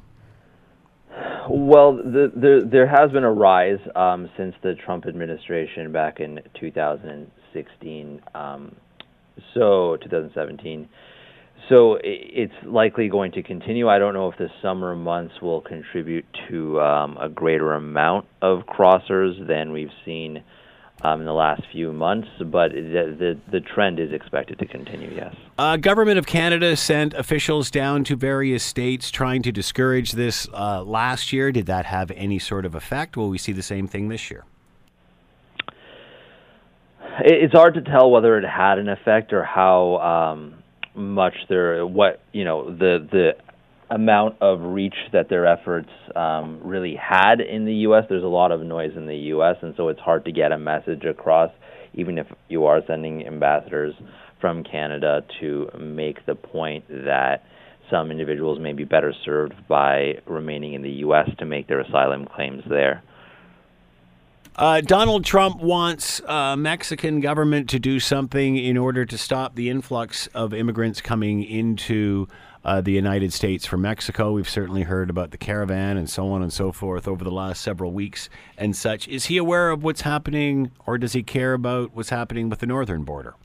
Well, 1.47 1.93
the, 1.93 2.32
the, 2.36 2.67
there 2.69 2.88
has 2.88 3.12
been 3.12 3.23
a 3.23 3.32
rise 3.32 3.78
um, 3.95 4.30
since 4.36 4.56
the 4.63 4.73
Trump 4.73 5.06
administration 5.06 5.91
back 5.91 6.19
in 6.19 6.39
2016, 6.60 8.21
um, 8.34 8.75
so 9.54 9.97
2017. 10.01 10.89
So 11.69 11.97
it's 12.04 12.54
likely 12.63 13.10
going 13.10 13.32
to 13.34 13.41
continue. 13.41 13.89
I 13.89 13.97
don't 13.97 14.13
know 14.13 14.30
if 14.30 14.38
the 14.38 14.49
summer 14.62 14.95
months 14.95 15.41
will 15.41 15.62
contribute 15.62 16.25
to 16.47 16.80
um, 16.80 17.17
a 17.17 17.28
greater 17.28 17.73
amount 17.73 18.28
of 18.41 18.67
crossers 18.67 19.47
than 19.47 19.71
we've 19.71 19.89
seen 20.06 20.43
um, 21.01 21.21
in 21.21 21.25
the 21.25 21.34
last 21.34 21.63
few 21.71 21.91
months, 21.91 22.28
but 22.39 22.71
the, 22.71 23.15
the 23.19 23.39
the 23.51 23.60
trend 23.60 23.99
is 23.99 24.13
expected 24.13 24.60
to 24.60 24.65
continue. 24.65 25.12
Yes. 25.13 25.36
Uh, 25.58 25.78
Government 25.78 26.17
of 26.17 26.25
Canada 26.25 26.75
sent 26.75 27.13
officials 27.13 27.69
down 27.69 28.04
to 28.06 28.15
various 28.15 28.63
states 28.63 29.12
trying 29.12 29.41
to 29.43 29.51
discourage 29.51 30.13
this 30.13 30.47
uh, 30.54 30.84
last 30.84 31.34
year. 31.34 31.51
Did 31.51 31.65
that 31.65 31.86
have 31.86 32.12
any 32.12 32.39
sort 32.39 32.65
of 32.65 32.75
effect? 32.75 33.17
Will 33.17 33.30
we 33.30 33.38
see 33.38 33.51
the 33.51 33.63
same 33.63 33.88
thing 33.88 34.10
this 34.10 34.32
year? 34.32 34.45
It's 37.19 37.54
hard 37.54 37.75
to 37.75 37.82
tell 37.82 38.12
whether 38.12 38.38
it 38.38 38.45
had 38.45 38.78
an 38.78 38.89
effect 38.89 39.32
or 39.32 39.43
how 39.43 39.97
um, 39.97 40.63
much 40.95 41.34
their 41.49 41.86
what 41.86 42.21
you 42.31 42.45
know 42.45 42.69
the 42.69 43.08
the 43.12 43.31
amount 43.89 44.36
of 44.41 44.60
reach 44.62 44.95
that 45.13 45.29
their 45.29 45.45
efforts 45.45 45.89
um, 46.15 46.60
really 46.63 46.95
had 46.95 47.39
in 47.39 47.65
the 47.65 47.73
U.S. 47.73 48.03
There's 48.10 48.23
a 48.23 48.27
lot 48.27 48.51
of 48.51 48.62
noise 48.62 48.91
in 48.95 49.05
the 49.05 49.15
U.S. 49.15 49.58
and 49.62 49.73
so 49.77 49.89
it's 49.89 49.99
hard 49.99 50.25
to 50.25 50.31
get 50.31 50.51
a 50.51 50.58
message 50.58 51.03
across, 51.03 51.51
even 51.93 52.17
if 52.17 52.25
you 52.47 52.65
are 52.65 52.81
sending 52.88 53.27
ambassadors 53.27 53.93
from 54.41 54.63
Canada 54.63 55.21
to 55.39 55.69
make 55.79 56.25
the 56.25 56.36
point 56.36 56.88
that 56.88 57.43
some 57.91 58.10
individuals 58.10 58.60
may 58.60 58.73
be 58.73 58.84
better 58.84 59.13
served 59.23 59.53
by 59.67 60.13
remaining 60.25 60.73
in 60.73 60.81
the 60.81 60.89
U.S. 60.89 61.29
to 61.38 61.45
make 61.45 61.67
their 61.67 61.81
asylum 61.81 62.25
claims 62.25 62.63
there. 62.67 63.03
Uh, 64.58 64.80
Donald 64.80 65.26
Trump 65.26 65.60
wants 65.62 66.22
uh, 66.22 66.56
Mexican 66.56 67.20
government 67.20 67.70
to 67.72 67.80
do 67.80 68.00
something 68.00 68.56
in 68.56 68.78
order 68.78 69.06
to 69.06 69.18
stop 69.18 69.56
the 69.56 69.70
influx 69.70 70.28
of 70.28 70.54
immigrants 70.54 71.02
coming 71.02 71.44
into 71.44 72.26
uh, 72.63 72.80
the 72.80 72.94
United 72.94 73.34
States 73.34 73.65
from 73.65 73.82
Mexico. 73.82 74.32
We've 74.32 74.48
certainly 74.48 74.84
heard 74.84 75.10
about 75.10 75.32
the 75.32 75.38
caravan 75.38 75.98
and 75.98 76.10
so 76.10 76.30
on 76.30 76.41
and 76.41 76.54
so 76.54 76.72
forth 76.72 77.06
over 77.06 77.22
the 77.26 77.32
last 77.32 77.62
several 77.62 77.91
weeks 77.91 78.30
and 78.58 78.74
such. 78.74 79.10
Is 79.10 79.26
he 79.26 79.36
aware 79.36 79.72
of 79.72 79.84
what's 79.84 80.02
happening, 80.02 80.72
or 80.86 80.98
does 80.98 81.12
he 81.12 81.22
care 81.22 81.54
about 81.54 81.94
what's 81.94 82.10
happening 82.10 82.48
with 82.48 82.60
the 82.60 82.65
northern 82.65 83.04
border? 83.04 83.36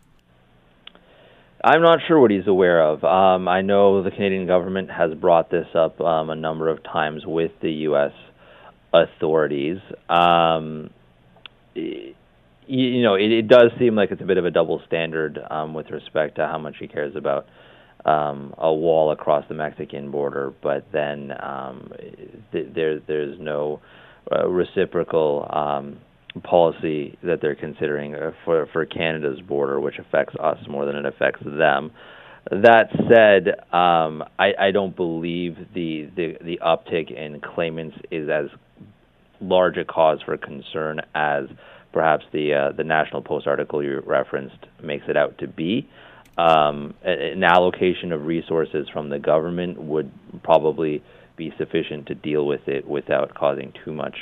I'm 1.64 1.83
not 1.83 1.99
sure 2.07 2.20
what 2.20 2.31
he's 2.31 2.46
aware 2.46 2.81
of. 2.81 3.03
Um, 3.03 3.49
I 3.49 3.62
know 3.62 4.05
the 4.05 4.12
Canadian 4.12 4.46
government 4.46 4.92
has 4.92 5.12
brought 5.14 5.51
this 5.51 5.66
up 5.75 6.01
um, 6.01 6.31
a 6.31 6.37
number 6.37 6.68
of 6.68 6.85
times 6.85 7.27
with 7.27 7.51
the 7.61 7.70
U.S. 7.70 8.12
authorities. 8.94 9.79
Um, 10.09 10.90
you 11.74 13.02
know, 13.02 13.14
it, 13.14 13.30
it 13.30 13.48
does 13.48 13.70
seem 13.78 13.94
like 13.96 14.11
it's 14.11 14.22
a 14.22 14.26
bit 14.26 14.38
of 14.38 14.44
a 14.44 14.50
double 14.50 14.80
standard 14.87 15.38
um, 15.50 15.74
with 15.74 15.90
respect 15.90 16.37
to 16.37 16.46
how 16.46 16.59
much 16.59 16.76
he 16.78 16.88
cares 16.88 17.14
about 17.16 17.46
um, 18.04 18.54
a 18.59 18.72
wall 18.72 19.11
across 19.12 19.44
the 19.48 19.54
Mexican 19.54 20.11
border, 20.11 20.52
but 20.62 20.87
then 20.92 21.33
um, 21.42 21.92
th- 22.52 22.68
there 22.74 22.98
there's 23.00 23.38
no 23.38 23.80
uh, 24.33 24.48
reciprocal 24.48 25.46
um, 25.50 25.98
policy 26.42 27.18
that 27.22 27.40
they're 27.42 27.56
considering 27.56 28.14
uh, 28.14 28.30
for 28.44 28.66
for 28.72 28.87
Canada's 28.87 29.40
border, 29.40 29.80
which 29.80 29.98
affects 29.98 30.35
us 30.40 30.59
more 30.68 30.87
than 30.87 30.96
it 30.96 31.04
affects 31.06 31.42
them. 31.44 31.90
That 32.50 32.88
said, 33.09 33.48
um, 33.74 34.24
I, 34.38 34.52
I 34.59 34.70
don't 34.70 34.96
believe 34.96 35.56
the, 35.74 36.09
the 36.16 36.37
the 36.42 36.61
uptick 36.64 37.11
in 37.11 37.40
claimants 37.40 37.96
is 38.11 38.30
as 38.30 38.46
large 39.40 39.76
a 39.76 39.85
cause 39.85 40.20
for 40.24 40.37
concern 40.37 41.00
as 41.14 41.44
perhaps 41.92 42.24
the 42.33 42.55
uh, 42.55 42.72
the 42.72 42.85
National 42.85 43.22
Post 43.22 43.46
article 43.46 43.83
you 43.83 44.03
referenced 44.07 44.66
makes 44.83 45.05
it 45.09 45.16
out 45.16 45.38
to 45.38 45.48
be. 45.48 45.88
Um, 46.38 46.94
an 47.03 47.44
allocation 47.44 48.12
of 48.12 48.24
resources 48.24 48.88
from 48.88 49.11
the 49.11 49.18
government 49.18 49.81
would 49.83 50.11
probably 50.42 51.03
be 51.37 51.53
sufficient 51.59 52.07
to 52.07 52.14
deal 52.14 52.46
with 52.46 52.66
it 52.68 52.87
without 52.87 53.35
causing 53.35 53.72
too 53.85 53.92
much 53.92 54.16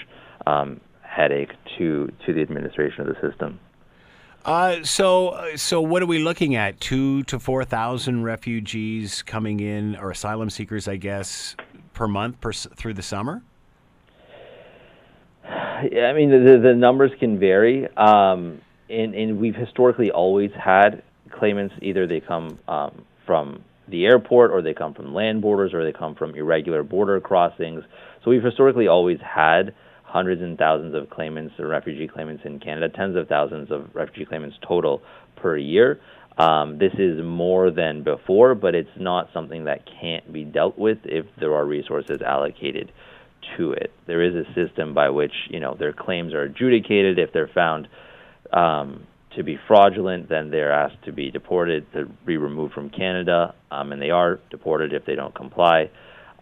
um, 0.46 0.80
headache 1.02 1.52
to 1.76 2.10
to 2.26 2.32
the 2.32 2.40
administration 2.40 3.02
of 3.02 3.08
the 3.08 3.28
system. 3.28 3.60
Uh, 4.44 4.82
so, 4.82 5.30
uh, 5.30 5.56
so 5.56 5.80
what 5.80 6.02
are 6.02 6.06
we 6.06 6.20
looking 6.20 6.54
at? 6.54 6.80
Two 6.80 7.22
to 7.24 7.38
four 7.38 7.64
thousand 7.64 8.22
refugees 8.22 9.22
coming 9.22 9.60
in, 9.60 9.96
or 9.96 10.10
asylum 10.10 10.48
seekers, 10.48 10.88
I 10.88 10.96
guess, 10.96 11.54
per 11.92 12.08
month 12.08 12.40
per, 12.40 12.52
through 12.52 12.94
the 12.94 13.02
summer. 13.02 13.42
I 15.78 16.12
mean, 16.12 16.30
the 16.30 16.60
the 16.62 16.74
numbers 16.74 17.12
can 17.18 17.38
vary, 17.38 17.86
um, 17.96 18.60
and 18.88 19.14
and 19.14 19.38
we've 19.38 19.54
historically 19.54 20.10
always 20.10 20.50
had 20.52 21.02
claimants 21.30 21.74
either 21.82 22.06
they 22.06 22.20
come 22.20 22.58
um, 22.66 23.04
from 23.26 23.62
the 23.88 24.06
airport 24.06 24.50
or 24.50 24.60
they 24.62 24.74
come 24.74 24.94
from 24.94 25.14
land 25.14 25.40
borders 25.40 25.72
or 25.72 25.84
they 25.84 25.96
come 25.96 26.14
from 26.14 26.34
irregular 26.34 26.82
border 26.82 27.20
crossings. 27.20 27.82
So 28.24 28.30
we've 28.30 28.42
historically 28.42 28.88
always 28.88 29.18
had 29.20 29.74
hundreds 30.02 30.42
and 30.42 30.58
thousands 30.58 30.94
of 30.94 31.10
claimants 31.10 31.54
or 31.58 31.68
refugee 31.68 32.08
claimants 32.08 32.42
in 32.44 32.58
Canada, 32.60 32.88
tens 32.88 33.16
of 33.16 33.28
thousands 33.28 33.70
of 33.70 33.94
refugee 33.94 34.24
claimants 34.24 34.56
total 34.66 35.02
per 35.36 35.56
year. 35.56 36.00
Um, 36.38 36.78
this 36.78 36.92
is 36.98 37.22
more 37.22 37.70
than 37.70 38.02
before, 38.04 38.54
but 38.54 38.74
it's 38.74 38.88
not 38.96 39.28
something 39.32 39.64
that 39.64 39.82
can't 40.00 40.32
be 40.32 40.44
dealt 40.44 40.78
with 40.78 40.98
if 41.04 41.26
there 41.38 41.54
are 41.54 41.64
resources 41.64 42.22
allocated 42.22 42.92
to 43.56 43.72
it. 43.72 43.92
There 44.06 44.22
is 44.22 44.34
a 44.34 44.52
system 44.54 44.94
by 44.94 45.10
which 45.10 45.32
you 45.50 45.60
know 45.60 45.74
their 45.78 45.92
claims 45.92 46.34
are 46.34 46.42
adjudicated. 46.42 47.18
If 47.18 47.32
they're 47.32 47.50
found 47.54 47.88
um, 48.52 49.06
to 49.36 49.42
be 49.42 49.58
fraudulent, 49.66 50.28
then 50.28 50.50
they're 50.50 50.72
asked 50.72 51.04
to 51.04 51.12
be 51.12 51.30
deported, 51.30 51.90
to 51.92 52.06
be 52.26 52.36
removed 52.36 52.74
from 52.74 52.90
Canada, 52.90 53.54
um, 53.70 53.92
and 53.92 54.00
they 54.00 54.10
are 54.10 54.40
deported 54.50 54.92
if 54.92 55.04
they 55.04 55.14
don't 55.14 55.34
comply. 55.34 55.90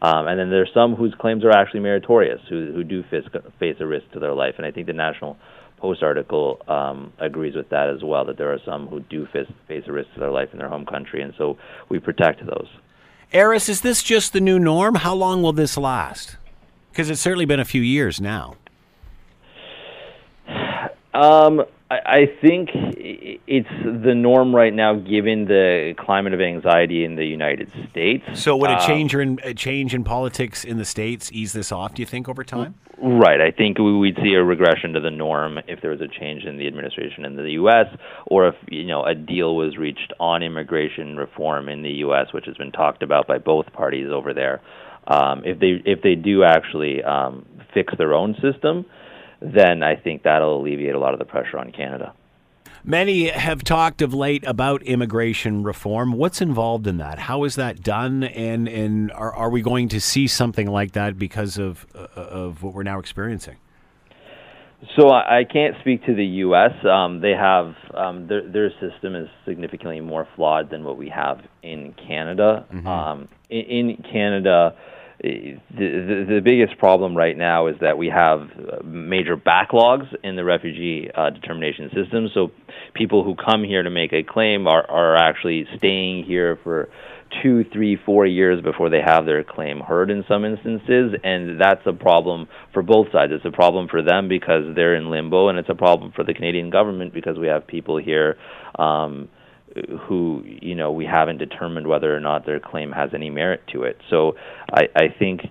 Um, 0.02 0.26
and 0.26 0.38
then 0.38 0.50
there's 0.50 0.70
some 0.74 0.94
whose 0.94 1.14
claims 1.18 1.44
are 1.44 1.50
actually 1.50 1.80
meritorious, 1.80 2.40
who 2.48 2.72
who 2.72 2.84
do 2.84 3.02
face, 3.10 3.24
face 3.58 3.76
a 3.80 3.86
risk 3.86 4.10
to 4.12 4.20
their 4.20 4.34
life. 4.34 4.54
And 4.58 4.66
I 4.66 4.70
think 4.70 4.86
the 4.86 4.92
National 4.92 5.36
Post 5.78 6.02
article 6.02 6.62
um, 6.68 7.12
agrees 7.18 7.54
with 7.54 7.68
that 7.70 7.90
as 7.90 8.02
well. 8.02 8.24
That 8.24 8.38
there 8.38 8.52
are 8.52 8.60
some 8.64 8.86
who 8.86 9.00
do 9.00 9.26
face 9.32 9.46
a 9.86 9.92
risk 9.92 10.12
to 10.14 10.20
their 10.20 10.30
life 10.30 10.48
in 10.52 10.58
their 10.58 10.68
home 10.68 10.86
country, 10.86 11.22
and 11.22 11.34
so 11.36 11.58
we 11.88 11.98
protect 11.98 12.44
those. 12.44 12.68
Eris, 13.32 13.68
is 13.68 13.80
this 13.80 14.02
just 14.02 14.32
the 14.32 14.40
new 14.40 14.58
norm? 14.58 14.94
How 14.94 15.14
long 15.14 15.42
will 15.42 15.52
this 15.52 15.76
last? 15.76 16.36
Because 16.96 17.10
it's 17.10 17.20
certainly 17.20 17.44
been 17.44 17.60
a 17.60 17.64
few 17.66 17.82
years 17.82 18.22
now. 18.22 18.56
Um, 21.12 21.62
I 21.90 22.26
think 22.40 22.70
it's 22.74 23.68
the 23.84 24.14
norm 24.14 24.56
right 24.56 24.72
now, 24.72 24.94
given 24.94 25.44
the 25.44 25.94
climate 25.98 26.32
of 26.32 26.40
anxiety 26.40 27.04
in 27.04 27.16
the 27.16 27.26
United 27.26 27.70
States. 27.90 28.24
So, 28.32 28.56
would 28.56 28.70
a 28.70 28.80
um, 28.80 28.86
change 28.86 29.14
in 29.14 29.38
a 29.44 29.52
change 29.52 29.94
in 29.94 30.04
politics 30.04 30.64
in 30.64 30.78
the 30.78 30.86
states 30.86 31.30
ease 31.32 31.52
this 31.52 31.70
off? 31.70 31.94
Do 31.94 32.00
you 32.00 32.06
think 32.06 32.30
over 32.30 32.42
time? 32.42 32.74
Right. 32.96 33.42
I 33.42 33.50
think 33.50 33.78
we'd 33.78 34.16
see 34.22 34.32
a 34.32 34.42
regression 34.42 34.94
to 34.94 35.00
the 35.00 35.10
norm 35.10 35.58
if 35.68 35.82
there 35.82 35.90
was 35.90 36.00
a 36.00 36.08
change 36.08 36.44
in 36.44 36.56
the 36.56 36.66
administration 36.66 37.26
in 37.26 37.36
the 37.36 37.50
U.S. 37.50 37.94
or 38.24 38.48
if 38.48 38.54
you 38.70 38.84
know 38.84 39.04
a 39.04 39.14
deal 39.14 39.54
was 39.54 39.76
reached 39.76 40.14
on 40.18 40.42
immigration 40.42 41.18
reform 41.18 41.68
in 41.68 41.82
the 41.82 41.92
U.S., 42.06 42.32
which 42.32 42.46
has 42.46 42.56
been 42.56 42.72
talked 42.72 43.02
about 43.02 43.26
by 43.26 43.36
both 43.36 43.70
parties 43.74 44.08
over 44.10 44.32
there. 44.32 44.62
Um, 45.08 45.42
if 45.44 45.60
they 45.60 45.82
if 45.84 46.02
they 46.02 46.14
do 46.14 46.42
actually 46.44 47.02
um, 47.02 47.46
fix 47.72 47.94
their 47.96 48.14
own 48.14 48.34
system 48.42 48.86
then 49.40 49.82
I 49.82 49.96
think 49.96 50.22
that'll 50.22 50.60
alleviate 50.60 50.94
a 50.94 50.98
lot 50.98 51.12
of 51.12 51.18
the 51.18 51.24
pressure 51.24 51.58
on 51.58 51.72
Canada. 51.72 52.14
Many 52.84 53.28
have 53.28 53.64
talked 53.64 54.00
of 54.00 54.14
late 54.14 54.44
about 54.46 54.82
immigration 54.84 55.64
reform. 55.64 56.12
What's 56.12 56.40
involved 56.40 56.86
in 56.86 56.98
that? 56.98 57.18
How 57.18 57.42
is 57.44 57.56
that 57.56 57.82
done? 57.82 58.24
And 58.24 58.68
and 58.68 59.10
are, 59.12 59.34
are 59.34 59.50
we 59.50 59.60
going 59.60 59.88
to 59.88 60.00
see 60.00 60.28
something 60.28 60.68
like 60.68 60.92
that 60.92 61.18
because 61.18 61.58
of 61.58 61.84
uh, 61.94 62.06
of 62.14 62.62
what 62.62 62.74
we're 62.74 62.84
now 62.84 63.00
experiencing? 63.00 63.56
So 64.96 65.10
I 65.10 65.42
can't 65.50 65.74
speak 65.80 66.04
to 66.04 66.14
the 66.14 66.24
U.S. 66.24 66.72
Um, 66.84 67.20
they 67.20 67.32
have 67.32 67.74
um, 67.94 68.28
their 68.28 68.48
their 68.48 68.70
system 68.78 69.16
is 69.16 69.28
significantly 69.44 70.00
more 70.00 70.28
flawed 70.36 70.70
than 70.70 70.84
what 70.84 70.96
we 70.96 71.08
have 71.08 71.40
in 71.64 71.92
Canada. 72.06 72.66
Mm-hmm. 72.72 72.86
Um, 72.86 73.28
in, 73.50 73.90
in 73.90 74.04
Canada 74.12 74.76
the, 75.22 75.56
the, 75.70 76.40
biggest 76.44 76.78
problem 76.78 77.16
right 77.16 77.36
now 77.36 77.68
is 77.68 77.76
that 77.80 77.96
we 77.96 78.08
have 78.08 78.48
major 78.84 79.36
backlogs 79.36 80.06
in 80.22 80.36
the 80.36 80.44
refugee 80.44 81.08
uh, 81.14 81.30
determination 81.30 81.90
system. 81.94 82.28
So 82.34 82.50
people 82.94 83.24
who 83.24 83.34
come 83.34 83.64
here 83.64 83.82
to 83.82 83.90
make 83.90 84.12
a 84.12 84.22
claim 84.22 84.66
are, 84.66 84.88
are 84.90 85.16
actually 85.16 85.66
staying 85.78 86.24
here 86.24 86.58
for 86.62 86.88
two, 87.42 87.64
three, 87.72 87.98
four 88.04 88.26
years 88.26 88.62
before 88.62 88.90
they 88.90 89.00
have 89.04 89.26
their 89.26 89.42
claim 89.42 89.80
heard 89.80 90.10
in 90.10 90.24
some 90.28 90.44
instances, 90.44 91.14
and 91.24 91.60
that's 91.60 91.84
a 91.86 91.92
problem 91.92 92.46
for 92.72 92.82
both 92.82 93.08
sides. 93.12 93.32
It's 93.34 93.44
a 93.44 93.50
problem 93.50 93.88
for 93.88 94.02
them 94.02 94.28
because 94.28 94.74
they're 94.74 94.94
in 94.94 95.10
limbo, 95.10 95.48
and 95.48 95.58
it's 95.58 95.68
a 95.68 95.74
problem 95.74 96.12
for 96.14 96.24
the 96.24 96.34
Canadian 96.34 96.70
government 96.70 97.12
because 97.12 97.38
we 97.38 97.48
have 97.48 97.66
people 97.66 97.96
here 97.96 98.36
um, 98.78 99.28
who 100.08 100.42
you 100.44 100.74
know 100.74 100.92
we 100.92 101.04
haven't 101.04 101.38
determined 101.38 101.86
whether 101.86 102.14
or 102.14 102.20
not 102.20 102.46
their 102.46 102.60
claim 102.60 102.92
has 102.92 103.10
any 103.14 103.30
merit 103.30 103.62
to 103.72 103.82
it. 103.82 103.98
So 104.10 104.36
I, 104.72 104.88
I 104.94 105.08
think 105.18 105.42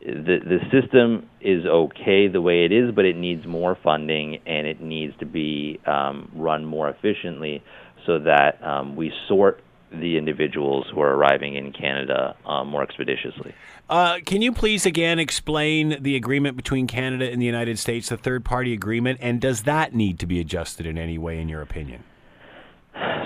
the 0.00 0.38
the 0.44 0.58
system 0.70 1.28
is 1.40 1.64
okay 1.66 2.28
the 2.28 2.40
way 2.40 2.64
it 2.64 2.72
is, 2.72 2.94
but 2.94 3.04
it 3.04 3.16
needs 3.16 3.46
more 3.46 3.76
funding 3.82 4.38
and 4.46 4.66
it 4.66 4.80
needs 4.80 5.14
to 5.18 5.26
be 5.26 5.80
um, 5.86 6.30
run 6.34 6.64
more 6.64 6.88
efficiently 6.88 7.62
so 8.06 8.20
that 8.20 8.62
um, 8.62 8.96
we 8.96 9.12
sort 9.28 9.62
the 9.90 10.16
individuals 10.16 10.86
who 10.92 11.00
are 11.00 11.14
arriving 11.14 11.56
in 11.56 11.72
Canada 11.72 12.36
um, 12.44 12.68
more 12.68 12.82
expeditiously. 12.82 13.54
Uh, 13.88 14.18
can 14.24 14.42
you 14.42 14.52
please 14.52 14.84
again 14.84 15.18
explain 15.18 15.96
the 16.00 16.16
agreement 16.16 16.56
between 16.56 16.86
Canada 16.86 17.30
and 17.30 17.40
the 17.40 17.46
United 17.46 17.78
States, 17.78 18.08
the 18.08 18.16
third 18.16 18.44
party 18.44 18.72
agreement, 18.72 19.18
and 19.22 19.40
does 19.40 19.62
that 19.62 19.94
need 19.94 20.18
to 20.18 20.26
be 20.26 20.40
adjusted 20.40 20.86
in 20.86 20.98
any 20.98 21.18
way, 21.18 21.40
in 21.40 21.48
your 21.48 21.62
opinion? 21.62 22.02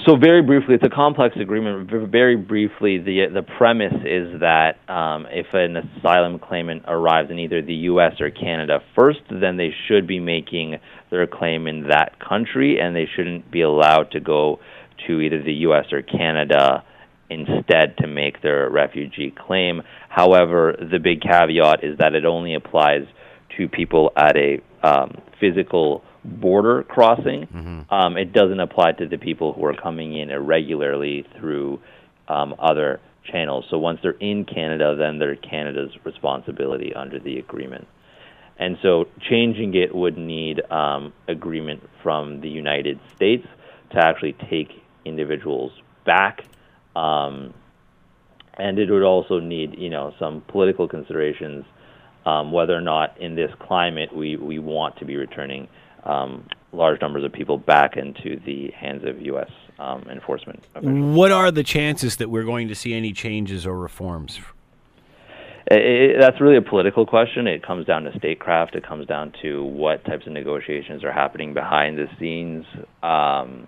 So 0.07 0.17
very 0.17 0.43
briefly, 0.43 0.75
it's 0.75 0.85
a 0.85 0.89
complex 0.89 1.37
agreement. 1.41 1.91
Very 2.11 2.35
briefly, 2.35 2.99
the 2.99 3.27
the 3.33 3.43
premise 3.43 3.95
is 4.05 4.41
that 4.41 4.77
um, 4.89 5.27
if 5.31 5.47
an 5.53 5.77
asylum 5.77 6.39
claimant 6.39 6.85
arrives 6.89 7.31
in 7.31 7.39
either 7.39 7.61
the 7.61 7.75
U.S. 7.93 8.15
or 8.21 8.31
Canada 8.31 8.81
first, 8.97 9.21
then 9.31 9.59
they 9.59 9.71
should 9.87 10.07
be 10.07 10.19
making 10.19 10.79
their 11.11 11.27
claim 11.27 11.67
in 11.67 11.89
that 11.89 12.19
country, 12.19 12.81
and 12.81 12.97
they 12.97 13.07
shouldn't 13.15 13.51
be 13.51 13.61
allowed 13.61 14.11
to 14.13 14.21
go 14.21 14.59
to 15.07 15.21
either 15.21 15.43
the 15.43 15.53
U.S. 15.69 15.87
or 15.93 16.03
Canada 16.03 16.83
instead 17.29 17.97
to 17.99 18.07
make 18.09 18.43
their 18.43 18.69
refugee 18.71 19.33
claim. 19.47 19.83
However, 20.09 20.77
the 20.79 20.99
big 20.99 21.21
caveat 21.21 21.85
is 21.85 21.99
that 21.99 22.15
it 22.15 22.25
only 22.25 22.55
applies 22.55 23.07
to 23.57 23.69
people 23.69 24.13
at 24.17 24.37
a 24.37 24.61
um, 24.83 25.21
physical 25.39 26.03
border 26.25 26.83
crossing. 26.83 27.47
Mm-hmm. 27.47 27.93
Um, 27.93 28.17
it 28.17 28.33
doesn't 28.33 28.61
apply 28.61 28.93
to 28.93 29.09
the 29.09 29.19
people 29.19 29.53
who 29.53 29.65
are 29.65 29.75
coming 29.75 30.17
in 30.17 30.31
irregularly 30.31 31.27
through 31.39 31.81
um, 32.29 32.55
other 32.59 33.01
channels. 33.31 33.65
So 33.71 33.79
once 33.79 34.01
they're 34.03 34.13
in 34.13 34.45
Canada, 34.45 34.97
then 34.97 35.19
they're 35.19 35.37
Canada's 35.37 35.93
responsibility 36.05 36.95
under 36.95 37.19
the 37.19 37.39
agreement. 37.39 37.87
And 38.59 38.77
so 38.83 39.07
changing 39.29 39.75
it 39.75 39.95
would 39.95 40.19
need 40.19 40.61
um, 40.71 41.13
agreement 41.27 41.83
from 42.03 42.41
the 42.43 42.49
United 42.49 43.01
States 43.17 43.47
to 43.93 43.99
actually 43.99 44.35
take 44.51 44.69
individuals 45.05 45.73
back. 46.05 46.45
Um, 46.95 47.55
and 48.55 48.79
it 48.79 48.91
would 48.91 49.03
also 49.03 49.41
need, 49.41 49.79
you 49.79 49.89
know, 49.89 50.13
some 50.19 50.43
political 50.49 50.87
considerations, 50.87 51.65
um, 52.27 52.53
whether 52.53 52.75
or 52.75 52.83
not 52.83 53.19
in 53.19 53.35
this 53.35 53.51
climate 53.61 54.15
we, 54.15 54.37
we 54.37 54.59
want 54.59 54.99
to 54.99 55.07
be 55.07 55.17
returning 55.17 55.69
um, 56.05 56.47
large 56.73 57.01
numbers 57.01 57.25
of 57.25 57.33
people 57.33 57.59
back 57.59 57.97
into 57.97 58.41
the 58.45 58.71
hands 58.71 59.05
of 59.05 59.21
U.S. 59.23 59.51
Um, 59.79 60.03
enforcement. 60.11 60.65
Officials. 60.75 61.17
What 61.17 61.33
are 61.33 61.51
the 61.51 61.63
chances 61.63 62.17
that 62.17 62.29
we're 62.29 62.45
going 62.45 62.69
to 62.69 62.75
see 62.75 62.95
any 62.95 63.13
changes 63.13 63.67
or 63.67 63.79
reforms? 63.79 64.39
It, 65.71 65.79
it, 65.79 66.17
that's 66.21 66.41
really 66.41 66.57
a 66.57 66.63
political 66.63 67.07
question. 67.07 67.47
It 67.47 67.65
comes 67.65 67.87
down 67.87 68.05
to 68.05 68.17
statecraft. 68.19 68.75
It 68.75 68.87
comes 68.87 69.07
down 69.07 69.33
to 69.43 69.65
what 69.65 70.05
types 70.05 70.27
of 70.27 70.33
negotiations 70.33 71.05
are 71.05 71.13
happening 71.13 71.55
behind 71.55 71.97
the 71.97 72.07
scenes. 72.19 72.65
Um, 73.03 73.67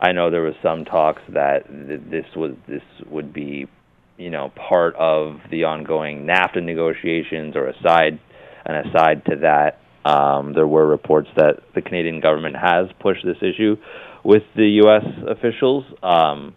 I 0.00 0.12
know 0.12 0.30
there 0.30 0.42
was 0.42 0.54
some 0.62 0.84
talks 0.84 1.22
that 1.28 1.68
th- 1.68 2.00
this 2.10 2.26
was 2.34 2.52
this 2.66 2.82
would 3.06 3.32
be, 3.32 3.68
you 4.16 4.30
know, 4.30 4.52
part 4.56 4.94
of 4.96 5.38
the 5.50 5.64
ongoing 5.64 6.26
NAFTA 6.26 6.62
negotiations 6.62 7.56
or 7.56 7.68
aside 7.68 8.18
an 8.66 8.86
aside 8.86 9.24
to 9.26 9.36
that. 9.36 9.80
Um, 10.04 10.52
there 10.52 10.66
were 10.66 10.86
reports 10.86 11.28
that 11.36 11.60
the 11.74 11.80
Canadian 11.80 12.20
government 12.20 12.56
has 12.56 12.88
pushed 13.00 13.24
this 13.24 13.38
issue 13.40 13.76
with 14.22 14.42
the 14.54 14.66
U.S. 14.82 15.04
officials. 15.26 15.84
Um, 16.02 16.54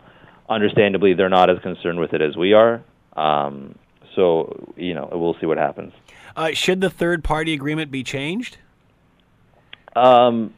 understandably, 0.49 1.13
they're 1.13 1.29
not 1.29 1.49
as 1.49 1.59
concerned 1.59 1.99
with 1.99 2.13
it 2.13 2.21
as 2.21 2.35
we 2.35 2.53
are. 2.53 2.83
Um, 3.15 3.75
so, 4.15 4.73
you 4.75 4.93
know, 4.93 5.09
we'll 5.11 5.35
see 5.39 5.45
what 5.45 5.57
happens. 5.57 5.93
Uh, 6.35 6.51
should 6.51 6.81
the 6.81 6.89
third 6.89 7.23
party 7.23 7.53
agreement 7.53 7.91
be 7.91 8.03
changed? 8.03 8.57
Um, 9.95 10.53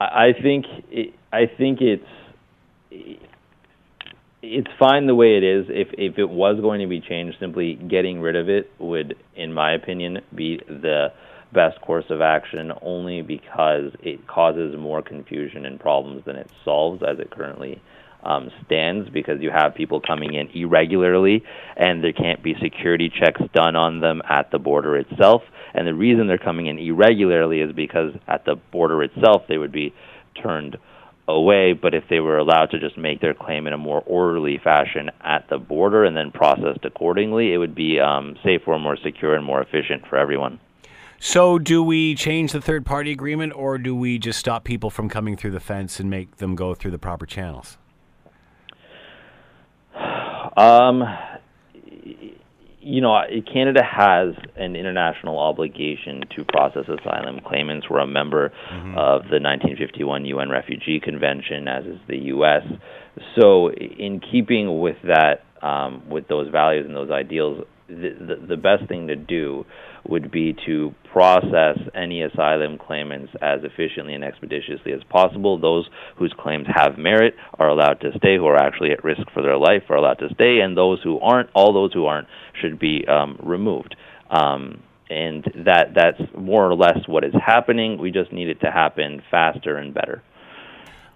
I 0.00 0.32
think 0.40 0.66
it, 0.90 1.14
I 1.32 1.46
think 1.46 1.80
it's 1.80 2.04
it's 4.42 4.68
fine 4.78 5.06
the 5.06 5.14
way 5.14 5.36
it 5.36 5.44
is. 5.44 5.66
If 5.68 5.88
if 5.96 6.18
it 6.18 6.28
was 6.28 6.60
going 6.60 6.80
to 6.80 6.88
be 6.88 7.00
changed, 7.00 7.38
simply 7.38 7.74
getting 7.74 8.20
rid 8.20 8.34
of 8.34 8.48
it 8.48 8.72
would, 8.78 9.16
in 9.36 9.52
my 9.52 9.72
opinion, 9.72 10.20
be 10.34 10.60
the 10.66 11.12
best 11.52 11.80
course 11.80 12.06
of 12.10 12.20
action 12.20 12.72
only 12.80 13.22
because 13.22 13.92
it 14.00 14.26
causes 14.26 14.74
more 14.76 15.02
confusion 15.02 15.66
and 15.66 15.78
problems 15.78 16.24
than 16.24 16.36
it 16.36 16.50
solves 16.64 17.02
as 17.02 17.18
it 17.18 17.30
currently 17.30 17.80
um, 18.22 18.50
stands 18.64 19.08
because 19.10 19.40
you 19.40 19.50
have 19.50 19.74
people 19.74 20.00
coming 20.00 20.34
in 20.34 20.48
irregularly 20.54 21.42
and 21.76 22.02
there 22.02 22.12
can't 22.12 22.42
be 22.42 22.54
security 22.62 23.10
checks 23.10 23.42
done 23.52 23.76
on 23.76 24.00
them 24.00 24.22
at 24.28 24.50
the 24.50 24.58
border 24.58 24.96
itself. 24.96 25.42
And 25.74 25.86
the 25.86 25.94
reason 25.94 26.26
they're 26.26 26.38
coming 26.38 26.66
in 26.66 26.78
irregularly 26.78 27.60
is 27.60 27.72
because 27.74 28.12
at 28.28 28.44
the 28.44 28.56
border 28.70 29.02
itself 29.02 29.42
they 29.48 29.58
would 29.58 29.72
be 29.72 29.94
turned 30.42 30.76
away, 31.28 31.72
but 31.72 31.94
if 31.94 32.04
they 32.10 32.20
were 32.20 32.38
allowed 32.38 32.70
to 32.70 32.80
just 32.80 32.98
make 32.98 33.20
their 33.20 33.34
claim 33.34 33.66
in 33.66 33.72
a 33.72 33.78
more 33.78 34.02
orderly 34.06 34.58
fashion 34.62 35.10
at 35.20 35.48
the 35.48 35.58
border 35.58 36.04
and 36.04 36.16
then 36.16 36.30
processed 36.30 36.84
accordingly, 36.84 37.52
it 37.52 37.58
would 37.58 37.74
be 37.74 38.00
um, 38.00 38.36
safer, 38.44 38.78
more 38.78 38.96
secure, 39.02 39.34
and 39.34 39.44
more 39.44 39.62
efficient 39.62 40.06
for 40.08 40.18
everyone. 40.18 40.58
So, 41.24 41.56
do 41.56 41.84
we 41.84 42.16
change 42.16 42.50
the 42.50 42.60
third 42.60 42.84
party 42.84 43.12
agreement 43.12 43.52
or 43.54 43.78
do 43.78 43.94
we 43.94 44.18
just 44.18 44.40
stop 44.40 44.64
people 44.64 44.90
from 44.90 45.08
coming 45.08 45.36
through 45.36 45.52
the 45.52 45.60
fence 45.60 46.00
and 46.00 46.10
make 46.10 46.38
them 46.38 46.56
go 46.56 46.74
through 46.74 46.90
the 46.90 46.98
proper 46.98 47.26
channels? 47.26 47.78
Um, 50.56 51.04
you 52.80 53.00
know, 53.00 53.22
Canada 53.52 53.84
has 53.84 54.34
an 54.56 54.74
international 54.74 55.38
obligation 55.38 56.24
to 56.34 56.44
process 56.44 56.86
asylum 56.88 57.38
claimants. 57.46 57.86
We're 57.88 58.00
a 58.00 58.06
member 58.08 58.48
mm-hmm. 58.72 58.98
of 58.98 59.22
the 59.30 59.38
1951 59.38 60.24
UN 60.24 60.50
Refugee 60.50 60.98
Convention, 60.98 61.68
as 61.68 61.84
is 61.84 62.00
the 62.08 62.18
U.S. 62.18 62.64
So, 63.38 63.70
in 63.70 64.20
keeping 64.20 64.80
with 64.80 64.96
that, 65.04 65.44
um, 65.64 66.02
with 66.10 66.26
those 66.26 66.48
values 66.50 66.84
and 66.84 66.96
those 66.96 67.12
ideals, 67.12 67.64
the, 67.86 68.10
the, 68.18 68.46
the 68.48 68.56
best 68.56 68.88
thing 68.88 69.06
to 69.06 69.14
do 69.14 69.64
would 70.08 70.30
be 70.30 70.56
to 70.66 70.94
process 71.12 71.78
any 71.94 72.22
asylum 72.22 72.78
claimants 72.78 73.32
as 73.40 73.60
efficiently 73.62 74.14
and 74.14 74.24
expeditiously 74.24 74.92
as 74.92 75.02
possible. 75.08 75.58
Those 75.58 75.88
whose 76.16 76.34
claims 76.38 76.66
have 76.74 76.98
merit 76.98 77.34
are 77.58 77.68
allowed 77.68 78.00
to 78.00 78.10
stay, 78.16 78.36
who 78.36 78.46
are 78.46 78.56
actually 78.56 78.92
at 78.92 79.04
risk 79.04 79.22
for 79.32 79.42
their 79.42 79.56
life 79.56 79.82
are 79.88 79.96
allowed 79.96 80.18
to 80.20 80.28
stay, 80.34 80.60
and 80.60 80.76
those 80.76 81.00
who 81.02 81.18
aren't, 81.20 81.50
all 81.54 81.72
those 81.72 81.92
who 81.92 82.06
aren't, 82.06 82.28
should 82.60 82.78
be 82.78 83.06
um, 83.06 83.38
removed. 83.42 83.94
Um, 84.30 84.82
and 85.10 85.44
that 85.66 85.92
that's 85.94 86.20
more 86.36 86.66
or 86.66 86.74
less 86.74 87.06
what 87.06 87.22
is 87.22 87.34
happening. 87.44 87.98
We 87.98 88.10
just 88.10 88.32
need 88.32 88.48
it 88.48 88.60
to 88.60 88.70
happen 88.70 89.22
faster 89.30 89.76
and 89.76 89.92
better. 89.92 90.22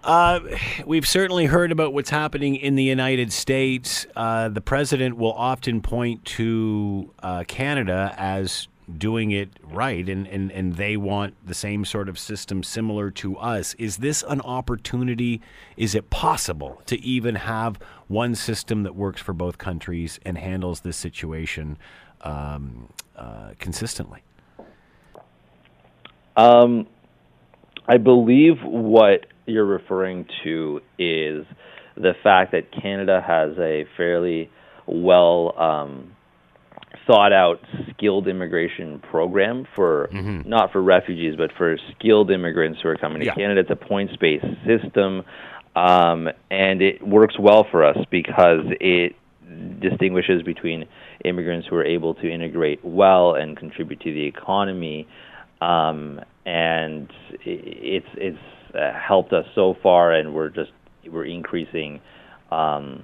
Uh, 0.03 0.39
we've 0.85 1.07
certainly 1.07 1.45
heard 1.45 1.71
about 1.71 1.91
what's 1.93 2.11
happening 2.11 2.55
in 2.55 2.75
the 2.75 2.83
United 2.83 3.33
States. 3.33 4.05
Uh, 4.15 4.47
the 4.47 4.61
president 4.61 5.17
will 5.17 5.33
often 5.33 5.81
point 5.81 6.23
to 6.23 7.11
uh, 7.21 7.43
Canada 7.47 8.13
as 8.17 8.67
doing 8.95 9.31
it 9.31 9.49
right, 9.63 10.07
and, 10.07 10.27
and, 10.27 10.51
and 10.51 10.75
they 10.75 10.95
want 10.95 11.35
the 11.45 11.53
same 11.53 11.83
sort 11.83 12.07
of 12.07 12.17
system 12.17 12.63
similar 12.63 13.11
to 13.11 13.37
us. 13.37 13.73
Is 13.75 13.97
this 13.97 14.23
an 14.23 14.41
opportunity? 14.41 15.41
Is 15.75 15.93
it 15.95 16.09
possible 16.09 16.81
to 16.85 16.99
even 17.01 17.35
have 17.35 17.79
one 18.07 18.35
system 18.35 18.83
that 18.83 18.95
works 18.95 19.21
for 19.21 19.33
both 19.33 19.57
countries 19.57 20.19
and 20.25 20.37
handles 20.37 20.81
this 20.81 20.97
situation 20.97 21.77
um, 22.21 22.89
uh, 23.15 23.51
consistently? 23.59 24.21
Um, 26.37 26.87
I 27.87 27.97
believe 27.97 28.57
what 28.63 29.25
you're 29.45 29.65
referring 29.65 30.27
to 30.43 30.81
is 30.99 31.45
the 31.95 32.13
fact 32.21 32.51
that 32.51 32.71
Canada 32.71 33.23
has 33.25 33.57
a 33.57 33.85
fairly 33.97 34.49
well 34.85 35.57
um, 35.57 36.15
thought 37.07 37.31
out 37.31 37.59
skilled 37.89 38.27
immigration 38.27 38.99
program 38.99 39.65
for 39.75 40.09
mm-hmm. 40.13 40.47
not 40.47 40.71
for 40.71 40.81
refugees 40.81 41.35
but 41.37 41.51
for 41.57 41.77
skilled 41.95 42.29
immigrants 42.29 42.79
who 42.83 42.89
are 42.89 42.97
coming 42.97 43.21
to. 43.21 43.33
Canada. 43.33 43.61
It's 43.61 43.71
a 43.71 43.75
points 43.75 44.15
based 44.17 44.45
system, 44.65 45.23
um, 45.75 46.29
and 46.51 46.81
it 46.81 47.05
works 47.05 47.39
well 47.39 47.65
for 47.71 47.83
us 47.83 47.97
because 48.11 48.65
it 48.81 49.15
distinguishes 49.79 50.43
between 50.43 50.85
immigrants 51.23 51.67
who 51.67 51.75
are 51.77 51.85
able 51.85 52.13
to 52.15 52.29
integrate 52.29 52.83
well 52.83 53.35
and 53.35 53.57
contribute 53.57 53.99
to 54.01 54.13
the 54.13 54.25
economy, 54.25 55.07
um, 55.61 56.19
and 56.45 57.11
it's 57.45 58.07
it's 58.15 58.37
uh, 58.75 58.91
helped 58.93 59.33
us 59.33 59.45
so 59.55 59.75
far, 59.81 60.11
and 60.11 60.33
we're 60.33 60.49
just 60.49 60.71
we're 61.09 61.25
increasing 61.25 62.01
um, 62.51 63.03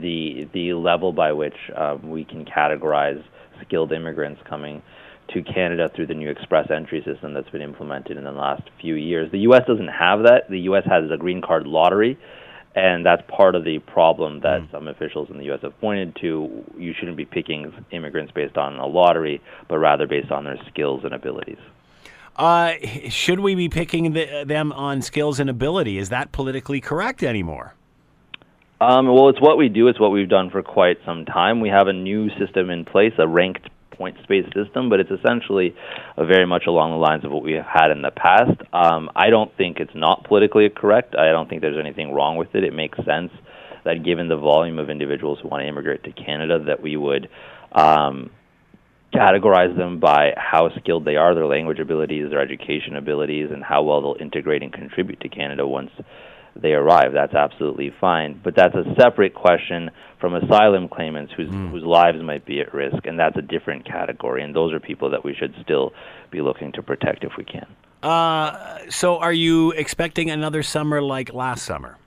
the 0.00 0.48
the 0.52 0.74
level 0.74 1.12
by 1.12 1.32
which 1.32 1.56
uh, 1.76 1.96
we 2.02 2.24
can 2.24 2.44
categorize 2.44 3.22
skilled 3.62 3.92
immigrants 3.92 4.40
coming 4.48 4.82
to 5.32 5.42
Canada 5.42 5.90
through 5.94 6.06
the 6.06 6.14
new 6.14 6.30
express 6.30 6.70
entry 6.70 7.02
system 7.04 7.34
that's 7.34 7.50
been 7.50 7.62
implemented 7.62 8.16
in 8.16 8.24
the 8.24 8.32
last 8.32 8.62
few 8.80 8.94
years. 8.94 9.30
The 9.30 9.40
U.S. 9.40 9.62
doesn't 9.66 9.88
have 9.88 10.24
that. 10.24 10.50
The 10.50 10.60
U.S. 10.60 10.84
has 10.86 11.10
a 11.10 11.16
green 11.16 11.40
card 11.40 11.66
lottery, 11.66 12.18
and 12.74 13.06
that's 13.06 13.22
part 13.28 13.54
of 13.54 13.64
the 13.64 13.78
problem 13.78 14.40
that 14.40 14.62
mm. 14.62 14.70
some 14.70 14.88
officials 14.88 15.30
in 15.30 15.38
the 15.38 15.44
U.S. 15.46 15.60
have 15.62 15.78
pointed 15.80 16.16
to. 16.20 16.64
You 16.76 16.94
shouldn't 16.98 17.16
be 17.16 17.24
picking 17.24 17.72
immigrants 17.90 18.32
based 18.32 18.56
on 18.56 18.78
a 18.78 18.86
lottery, 18.86 19.40
but 19.68 19.78
rather 19.78 20.06
based 20.06 20.30
on 20.30 20.44
their 20.44 20.58
skills 20.68 21.04
and 21.04 21.14
abilities. 21.14 21.58
Uh, 22.36 22.74
should 23.08 23.40
we 23.40 23.54
be 23.54 23.68
picking 23.68 24.12
the, 24.12 24.44
them 24.46 24.72
on 24.72 25.02
skills 25.02 25.40
and 25.40 25.50
ability? 25.50 25.98
Is 25.98 26.08
that 26.08 26.32
politically 26.32 26.80
correct 26.80 27.22
anymore? 27.22 27.74
Um, 28.80 29.08
well, 29.08 29.28
it's 29.28 29.40
what 29.40 29.58
we 29.58 29.68
do. 29.68 29.88
It's 29.88 30.00
what 30.00 30.10
we've 30.10 30.28
done 30.28 30.48
for 30.48 30.62
quite 30.62 30.96
some 31.04 31.26
time. 31.26 31.60
We 31.60 31.68
have 31.68 31.86
a 31.86 31.92
new 31.92 32.30
system 32.38 32.70
in 32.70 32.86
place, 32.86 33.12
a 33.18 33.28
ranked 33.28 33.68
points-based 33.90 34.54
system, 34.54 34.88
but 34.88 35.00
it's 35.00 35.10
essentially 35.10 35.74
uh, 36.16 36.24
very 36.24 36.46
much 36.46 36.64
along 36.66 36.92
the 36.92 36.96
lines 36.96 37.22
of 37.22 37.30
what 37.30 37.42
we 37.42 37.52
have 37.52 37.66
had 37.66 37.90
in 37.90 38.00
the 38.00 38.10
past. 38.10 38.58
Um, 38.72 39.10
I 39.14 39.28
don't 39.28 39.54
think 39.58 39.80
it's 39.80 39.94
not 39.94 40.24
politically 40.24 40.70
correct. 40.70 41.14
I 41.14 41.30
don't 41.30 41.46
think 41.46 41.60
there's 41.60 41.78
anything 41.78 42.12
wrong 42.12 42.38
with 42.38 42.54
it. 42.54 42.64
It 42.64 42.72
makes 42.72 42.96
sense 43.04 43.30
that 43.84 44.02
given 44.02 44.28
the 44.28 44.38
volume 44.38 44.78
of 44.78 44.88
individuals 44.88 45.40
who 45.42 45.48
want 45.48 45.60
to 45.60 45.68
immigrate 45.68 46.04
to 46.04 46.12
Canada, 46.12 46.64
that 46.64 46.80
we 46.80 46.96
would 46.96 47.28
um, 47.72 48.30
categorize 49.12 49.76
them 49.76 50.00
by 50.00 50.32
how 50.38 50.70
skilled 50.78 51.04
they 51.04 51.16
are, 51.16 51.34
their 51.34 51.46
language 51.46 51.80
abilities, 51.80 52.30
their 52.30 52.40
education 52.40 52.96
abilities, 52.96 53.50
and 53.52 53.62
how 53.62 53.82
well 53.82 54.00
they'll 54.00 54.22
integrate 54.22 54.62
and 54.62 54.72
contribute 54.72 55.20
to 55.20 55.28
Canada 55.28 55.66
once 55.66 55.90
they 56.56 56.72
arrive. 56.72 57.12
That's 57.12 57.34
absolutely 57.34 57.92
fine. 58.00 58.40
But 58.42 58.54
that's 58.56 58.74
a 58.74 58.84
separate 58.98 59.34
question 59.34 59.90
from 60.20 60.34
asylum 60.34 60.88
claimants 60.88 61.32
whose, 61.36 61.48
mm. 61.48 61.70
whose 61.70 61.82
lives 61.82 62.18
might 62.22 62.44
be 62.44 62.60
at 62.60 62.72
risk, 62.74 63.06
and 63.06 63.18
that's 63.18 63.36
a 63.36 63.42
different 63.42 63.86
category. 63.86 64.42
And 64.42 64.54
those 64.54 64.72
are 64.72 64.80
people 64.80 65.10
that 65.10 65.24
we 65.24 65.34
should 65.34 65.54
still 65.62 65.92
be 66.30 66.40
looking 66.40 66.72
to 66.72 66.82
protect 66.82 67.24
if 67.24 67.32
we 67.36 67.44
can. 67.44 67.66
Uh, 68.02 68.78
so, 68.88 69.18
are 69.18 69.32
you 69.32 69.72
expecting 69.72 70.30
another 70.30 70.62
summer 70.62 71.02
like 71.02 71.32
last 71.34 71.64
summer? 71.64 71.98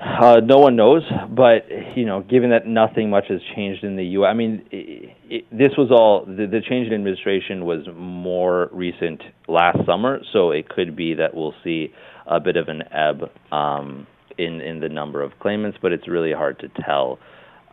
Uh, 0.00 0.40
no 0.44 0.58
one 0.58 0.76
knows, 0.76 1.02
but 1.30 1.66
you 1.96 2.04
know, 2.04 2.20
given 2.20 2.50
that 2.50 2.66
nothing 2.66 3.08
much 3.08 3.24
has 3.28 3.40
changed 3.56 3.84
in 3.84 3.96
the 3.96 4.04
U.S., 4.04 4.28
I 4.30 4.34
mean, 4.34 4.66
it, 4.70 5.16
it, 5.30 5.44
this 5.50 5.70
was 5.78 5.90
all 5.90 6.26
the, 6.26 6.46
the 6.46 6.60
change 6.60 6.88
in 6.88 6.94
administration 6.94 7.64
was 7.64 7.86
more 7.96 8.68
recent 8.70 9.22
last 9.48 9.78
summer, 9.86 10.20
so 10.32 10.50
it 10.50 10.68
could 10.68 10.94
be 10.94 11.14
that 11.14 11.34
we'll 11.34 11.54
see 11.64 11.92
a 12.26 12.40
bit 12.40 12.56
of 12.56 12.68
an 12.68 12.82
ebb 12.92 13.30
um, 13.52 14.06
in 14.38 14.60
in 14.60 14.80
the 14.80 14.88
number 14.88 15.22
of 15.22 15.38
claimants, 15.38 15.78
but 15.80 15.92
it's 15.92 16.08
really 16.08 16.32
hard 16.32 16.58
to 16.60 16.68
tell. 16.84 17.18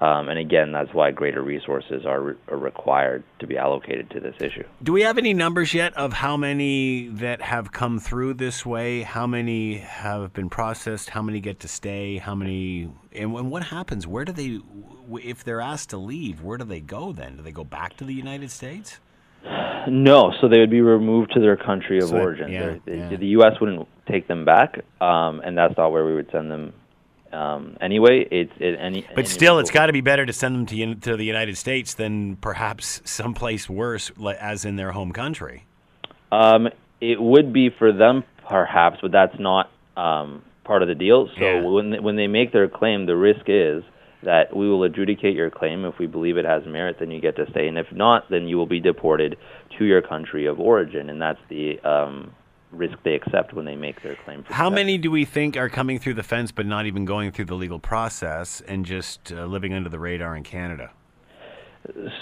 Um, 0.01 0.29
and 0.29 0.39
again, 0.39 0.71
that's 0.71 0.91
why 0.95 1.11
greater 1.11 1.43
resources 1.43 2.07
are, 2.07 2.19
re- 2.19 2.35
are, 2.47 2.57
required 2.57 3.23
to 3.37 3.45
be 3.45 3.55
allocated 3.55 4.09
to 4.09 4.19
this 4.19 4.33
issue. 4.39 4.63
Do 4.81 4.93
we 4.93 5.03
have 5.03 5.19
any 5.19 5.31
numbers 5.31 5.75
yet 5.75 5.93
of 5.93 6.11
how 6.11 6.37
many 6.37 7.09
that 7.09 7.39
have 7.43 7.71
come 7.71 7.99
through 7.99 8.33
this 8.33 8.65
way? 8.65 9.03
How 9.03 9.27
many 9.27 9.77
have 9.77 10.33
been 10.33 10.49
processed? 10.49 11.11
How 11.11 11.21
many 11.21 11.39
get 11.39 11.59
to 11.59 11.67
stay? 11.67 12.17
How 12.17 12.33
many? 12.33 12.89
And, 13.13 13.35
and 13.35 13.51
what 13.51 13.65
happens? 13.65 14.07
Where 14.07 14.25
do 14.25 14.31
they, 14.31 14.59
if 15.21 15.43
they're 15.43 15.61
asked 15.61 15.91
to 15.91 15.97
leave, 15.97 16.41
where 16.41 16.57
do 16.57 16.65
they 16.65 16.81
go 16.81 17.11
then? 17.11 17.37
Do 17.37 17.43
they 17.43 17.51
go 17.51 17.63
back 17.63 17.95
to 17.97 18.03
the 18.03 18.15
United 18.15 18.49
States? 18.49 18.99
No, 19.87 20.33
so 20.41 20.47
they 20.47 20.59
would 20.59 20.69
be 20.71 20.81
removed 20.81 21.31
to 21.33 21.39
their 21.39 21.57
country 21.57 21.99
of 21.99 22.09
so, 22.09 22.17
origin. 22.17 22.51
Yeah. 22.51 23.15
The 23.15 23.27
U.S. 23.27 23.53
wouldn't 23.59 23.87
take 24.11 24.27
them 24.27 24.45
back, 24.45 24.79
um, 24.99 25.41
and 25.41 25.57
that's 25.57 25.75
not 25.77 25.91
where 25.91 26.05
we 26.05 26.13
would 26.15 26.29
send 26.31 26.51
them. 26.51 26.73
Um, 27.31 27.77
anyway, 27.79 28.27
it's 28.29 28.51
it, 28.59 28.77
any. 28.79 29.07
But 29.15 29.27
still, 29.27 29.59
it's 29.59 29.71
got 29.71 29.85
to 29.85 29.93
be 29.93 30.01
better 30.01 30.25
to 30.25 30.33
send 30.33 30.55
them 30.55 30.65
to 30.67 30.95
to 30.95 31.17
the 31.17 31.23
United 31.23 31.57
States 31.57 31.93
than 31.93 32.35
perhaps 32.35 33.01
someplace 33.05 33.69
worse, 33.69 34.11
as 34.39 34.65
in 34.65 34.75
their 34.75 34.91
home 34.91 35.11
country. 35.11 35.65
Um, 36.31 36.67
it 36.99 37.21
would 37.21 37.53
be 37.53 37.69
for 37.69 37.91
them, 37.91 38.23
perhaps, 38.47 38.99
but 39.01 39.11
that's 39.11 39.39
not 39.39 39.71
um, 39.97 40.43
part 40.63 40.81
of 40.81 40.87
the 40.87 40.95
deal. 40.95 41.27
So 41.37 41.45
yeah. 41.45 41.61
when 41.61 41.91
they, 41.91 41.99
when 41.99 42.15
they 42.15 42.27
make 42.27 42.51
their 42.51 42.67
claim, 42.67 43.05
the 43.05 43.15
risk 43.15 43.45
is 43.47 43.83
that 44.23 44.55
we 44.55 44.69
will 44.69 44.83
adjudicate 44.83 45.35
your 45.35 45.49
claim. 45.49 45.83
If 45.83 45.97
we 45.97 46.07
believe 46.07 46.37
it 46.37 46.45
has 46.45 46.63
merit, 46.65 46.97
then 46.99 47.11
you 47.11 47.19
get 47.19 47.35
to 47.37 47.49
stay, 47.51 47.67
and 47.67 47.77
if 47.77 47.91
not, 47.91 48.29
then 48.29 48.47
you 48.47 48.57
will 48.57 48.67
be 48.67 48.79
deported 48.79 49.37
to 49.77 49.85
your 49.85 50.01
country 50.01 50.45
of 50.45 50.59
origin, 50.59 51.09
and 51.09 51.21
that's 51.21 51.39
the 51.49 51.79
um, 51.79 52.33
risk 52.71 52.97
they 53.03 53.15
accept 53.15 53.53
when 53.53 53.65
they 53.65 53.75
make 53.75 54.01
their 54.01 54.15
claim. 54.15 54.43
How 54.47 54.69
many 54.69 54.97
do 54.97 55.11
we 55.11 55.25
think 55.25 55.57
are 55.57 55.69
coming 55.69 55.99
through 55.99 56.15
the 56.15 56.23
fence 56.23 56.51
but 56.51 56.65
not 56.65 56.85
even 56.85 57.05
going 57.05 57.31
through 57.31 57.45
the 57.45 57.55
legal 57.55 57.79
process 57.79 58.61
and 58.61 58.85
just 58.85 59.31
uh, 59.31 59.45
living 59.45 59.73
under 59.73 59.89
the 59.89 59.99
radar 59.99 60.35
in 60.35 60.43
Canada? 60.43 60.91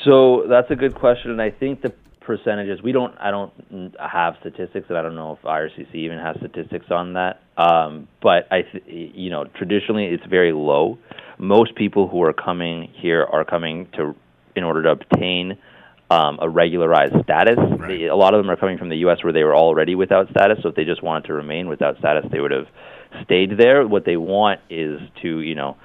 So 0.05 0.45
that's 0.49 0.71
a 0.71 0.75
good 0.75 0.95
question, 0.95 1.31
and 1.31 1.41
I 1.41 1.51
think 1.51 1.81
the 1.81 1.93
percentages. 2.29 2.81
We 2.83 2.91
don't. 2.91 3.15
I 3.19 3.31
don't 3.31 3.51
have 3.99 4.35
statistics, 4.39 4.85
and 4.89 4.97
I 4.97 5.01
don't 5.01 5.15
know 5.15 5.39
if 5.41 5.41
IRCC 5.41 5.95
even 5.95 6.19
has 6.19 6.38
statistics 6.38 6.85
on 6.91 7.13
that. 7.13 7.41
Um, 7.57 8.07
but 8.21 8.47
I, 8.51 8.62
th- 8.62 8.83
you 8.88 9.31
know, 9.31 9.45
traditionally 9.55 10.05
it's 10.05 10.25
very 10.27 10.53
low. 10.53 10.99
Most 11.39 11.75
people 11.75 12.07
who 12.07 12.21
are 12.21 12.33
coming 12.33 12.91
here 12.93 13.23
are 13.23 13.43
coming 13.43 13.88
to 13.97 14.15
in 14.55 14.63
order 14.63 14.83
to 14.83 14.91
obtain 14.91 15.57
um, 16.10 16.39
a 16.41 16.50
regularized 16.50 17.13
status. 17.24 17.58
Right. 17.58 17.88
They, 17.88 18.06
a 18.06 18.15
lot 18.15 18.34
of 18.34 18.43
them 18.43 18.50
are 18.50 18.56
coming 18.56 18.78
from 18.78 18.89
the 18.89 18.98
U.S. 18.98 19.24
where 19.24 19.34
they 19.34 19.43
were 19.43 19.56
already 19.56 19.95
without 19.95 20.30
status. 20.30 20.60
So 20.63 20.69
if 20.69 20.76
they 20.76 20.86
just 20.86 21.04
wanted 21.04 21.28
to 21.28 21.34
remain 21.34 21.67
without 21.67 21.98
status, 22.00 22.26
they 22.32 22.39
would 22.39 22.52
have 22.52 22.67
stayed 23.24 23.58
there. 23.58 23.88
What 23.88 24.06
they 24.06 24.17
want 24.17 24.60
is 24.69 25.00
to, 25.22 25.39
you 25.41 25.56
know, 25.56 25.78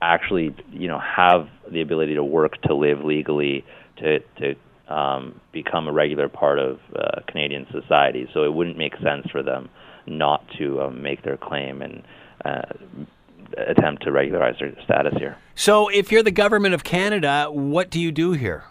actually, 0.00 0.54
you 0.72 0.88
know, 0.88 0.98
have 0.98 1.48
the 1.70 1.80
ability 1.80 2.14
to 2.14 2.24
work, 2.24 2.60
to 2.62 2.74
live 2.74 3.04
legally, 3.04 3.64
to 3.98 4.20
to 4.38 4.54
um, 4.92 5.40
become 5.52 5.88
a 5.88 5.92
regular 5.92 6.28
part 6.28 6.58
of 6.58 6.78
uh, 6.94 7.20
Canadian 7.26 7.66
society. 7.72 8.28
So 8.32 8.44
it 8.44 8.52
wouldn't 8.52 8.78
make 8.78 8.94
sense 9.02 9.28
for 9.30 9.42
them 9.42 9.68
not 10.06 10.44
to 10.58 10.82
um, 10.82 11.02
make 11.02 11.22
their 11.22 11.36
claim 11.36 11.82
and 11.82 12.02
uh, 12.44 12.62
attempt 13.56 14.04
to 14.04 14.12
regularize 14.12 14.56
their 14.60 14.72
status 14.84 15.14
here. 15.18 15.36
So, 15.54 15.88
if 15.88 16.12
you're 16.12 16.22
the 16.22 16.30
government 16.30 16.74
of 16.74 16.84
Canada, 16.84 17.48
what 17.50 17.90
do 17.90 18.00
you 18.00 18.12
do 18.12 18.32
here? 18.32 18.64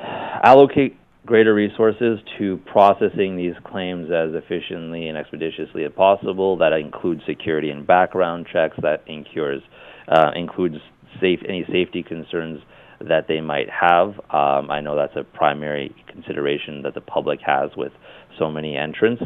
Allocate 0.00 0.96
greater 1.26 1.52
resources 1.52 2.18
to 2.38 2.58
processing 2.66 3.36
these 3.36 3.54
claims 3.64 4.10
as 4.10 4.30
efficiently 4.32 5.08
and 5.08 5.18
expeditiously 5.18 5.84
as 5.84 5.92
possible. 5.94 6.56
That 6.56 6.72
includes 6.72 7.22
security 7.26 7.70
and 7.70 7.86
background 7.86 8.46
checks. 8.50 8.76
That 8.80 9.02
incurs, 9.06 9.62
uh, 10.08 10.30
includes 10.34 10.76
safe 11.20 11.40
any 11.46 11.64
safety 11.70 12.02
concerns 12.02 12.60
that 13.00 13.26
they 13.28 13.40
might 13.40 13.68
have. 13.68 14.08
Um, 14.30 14.70
I 14.70 14.80
know 14.80 14.96
that's 14.96 15.16
a 15.16 15.24
primary 15.24 15.94
consideration 16.08 16.82
that 16.82 16.94
the 16.94 17.00
public 17.00 17.40
has 17.44 17.70
with 17.76 17.92
so 18.38 18.50
many 18.50 18.76
entrants. 18.76 19.22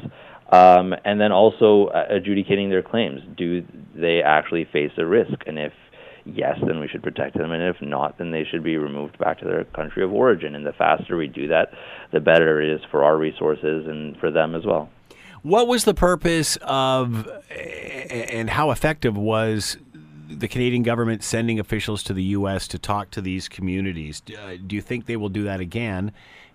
Um, 0.50 0.94
and 1.04 1.20
then 1.20 1.32
also 1.32 1.86
uh, 1.86 2.04
adjudicating 2.10 2.68
their 2.68 2.82
claims. 2.82 3.20
Do 3.38 3.64
they 3.94 4.22
actually 4.22 4.66
face 4.70 4.90
a 4.98 5.06
risk? 5.06 5.32
And 5.46 5.58
if 5.58 5.72
yes, 6.24 6.58
then 6.66 6.80
we 6.80 6.88
should 6.88 7.02
protect 7.02 7.36
them. 7.36 7.52
And 7.52 7.62
if 7.62 7.80
not, 7.80 8.18
then 8.18 8.30
they 8.30 8.44
should 8.44 8.62
be 8.62 8.76
removed 8.76 9.18
back 9.18 9.38
to 9.40 9.44
their 9.44 9.64
country 9.64 10.04
of 10.04 10.12
origin. 10.12 10.54
And 10.54 10.66
the 10.66 10.72
faster 10.72 11.16
we 11.16 11.28
do 11.28 11.48
that, 11.48 11.72
the 12.12 12.20
better 12.20 12.60
it 12.60 12.70
is 12.70 12.80
for 12.90 13.04
our 13.04 13.16
resources 13.16 13.86
and 13.86 14.16
for 14.18 14.30
them 14.30 14.54
as 14.54 14.64
well. 14.64 14.88
What 15.42 15.66
was 15.66 15.84
the 15.84 15.94
purpose 15.94 16.56
of 16.62 17.28
and 17.50 18.48
how 18.48 18.70
effective 18.70 19.16
was 19.16 19.76
the 20.28 20.46
Canadian 20.48 20.82
government 20.82 21.24
sending 21.24 21.58
officials 21.58 22.02
to 22.04 22.14
the 22.14 22.22
U.S. 22.24 22.68
to 22.68 22.78
talk 22.78 23.10
to 23.10 23.20
these 23.20 23.48
communities? 23.48 24.22
Uh, 24.28 24.54
do 24.64 24.76
you 24.76 24.82
think 24.82 25.06
they 25.06 25.16
will 25.16 25.28
do 25.28 25.44
that 25.44 25.60
again? 25.60 26.12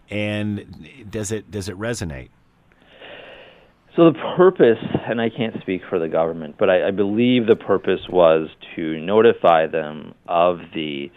And 0.10 0.88
does 1.10 1.34
it 1.34 1.52
does 1.52 1.68
it 1.68 1.78
resonate? 1.78 2.30
So 3.98 4.12
the 4.12 4.36
purpose, 4.38 4.78
and 5.10 5.20
I 5.20 5.30
can't 5.30 5.56
speak 5.62 5.82
for 5.90 5.98
the 5.98 6.08
government, 6.08 6.56
but 6.60 6.70
I, 6.70 6.90
I 6.90 6.92
believe 6.92 7.48
the 7.48 7.56
purpose 7.56 8.02
was 8.08 8.48
to 8.76 9.00
notify 9.00 9.66
them 9.66 10.14
of 10.28 10.60
the, 10.76 11.08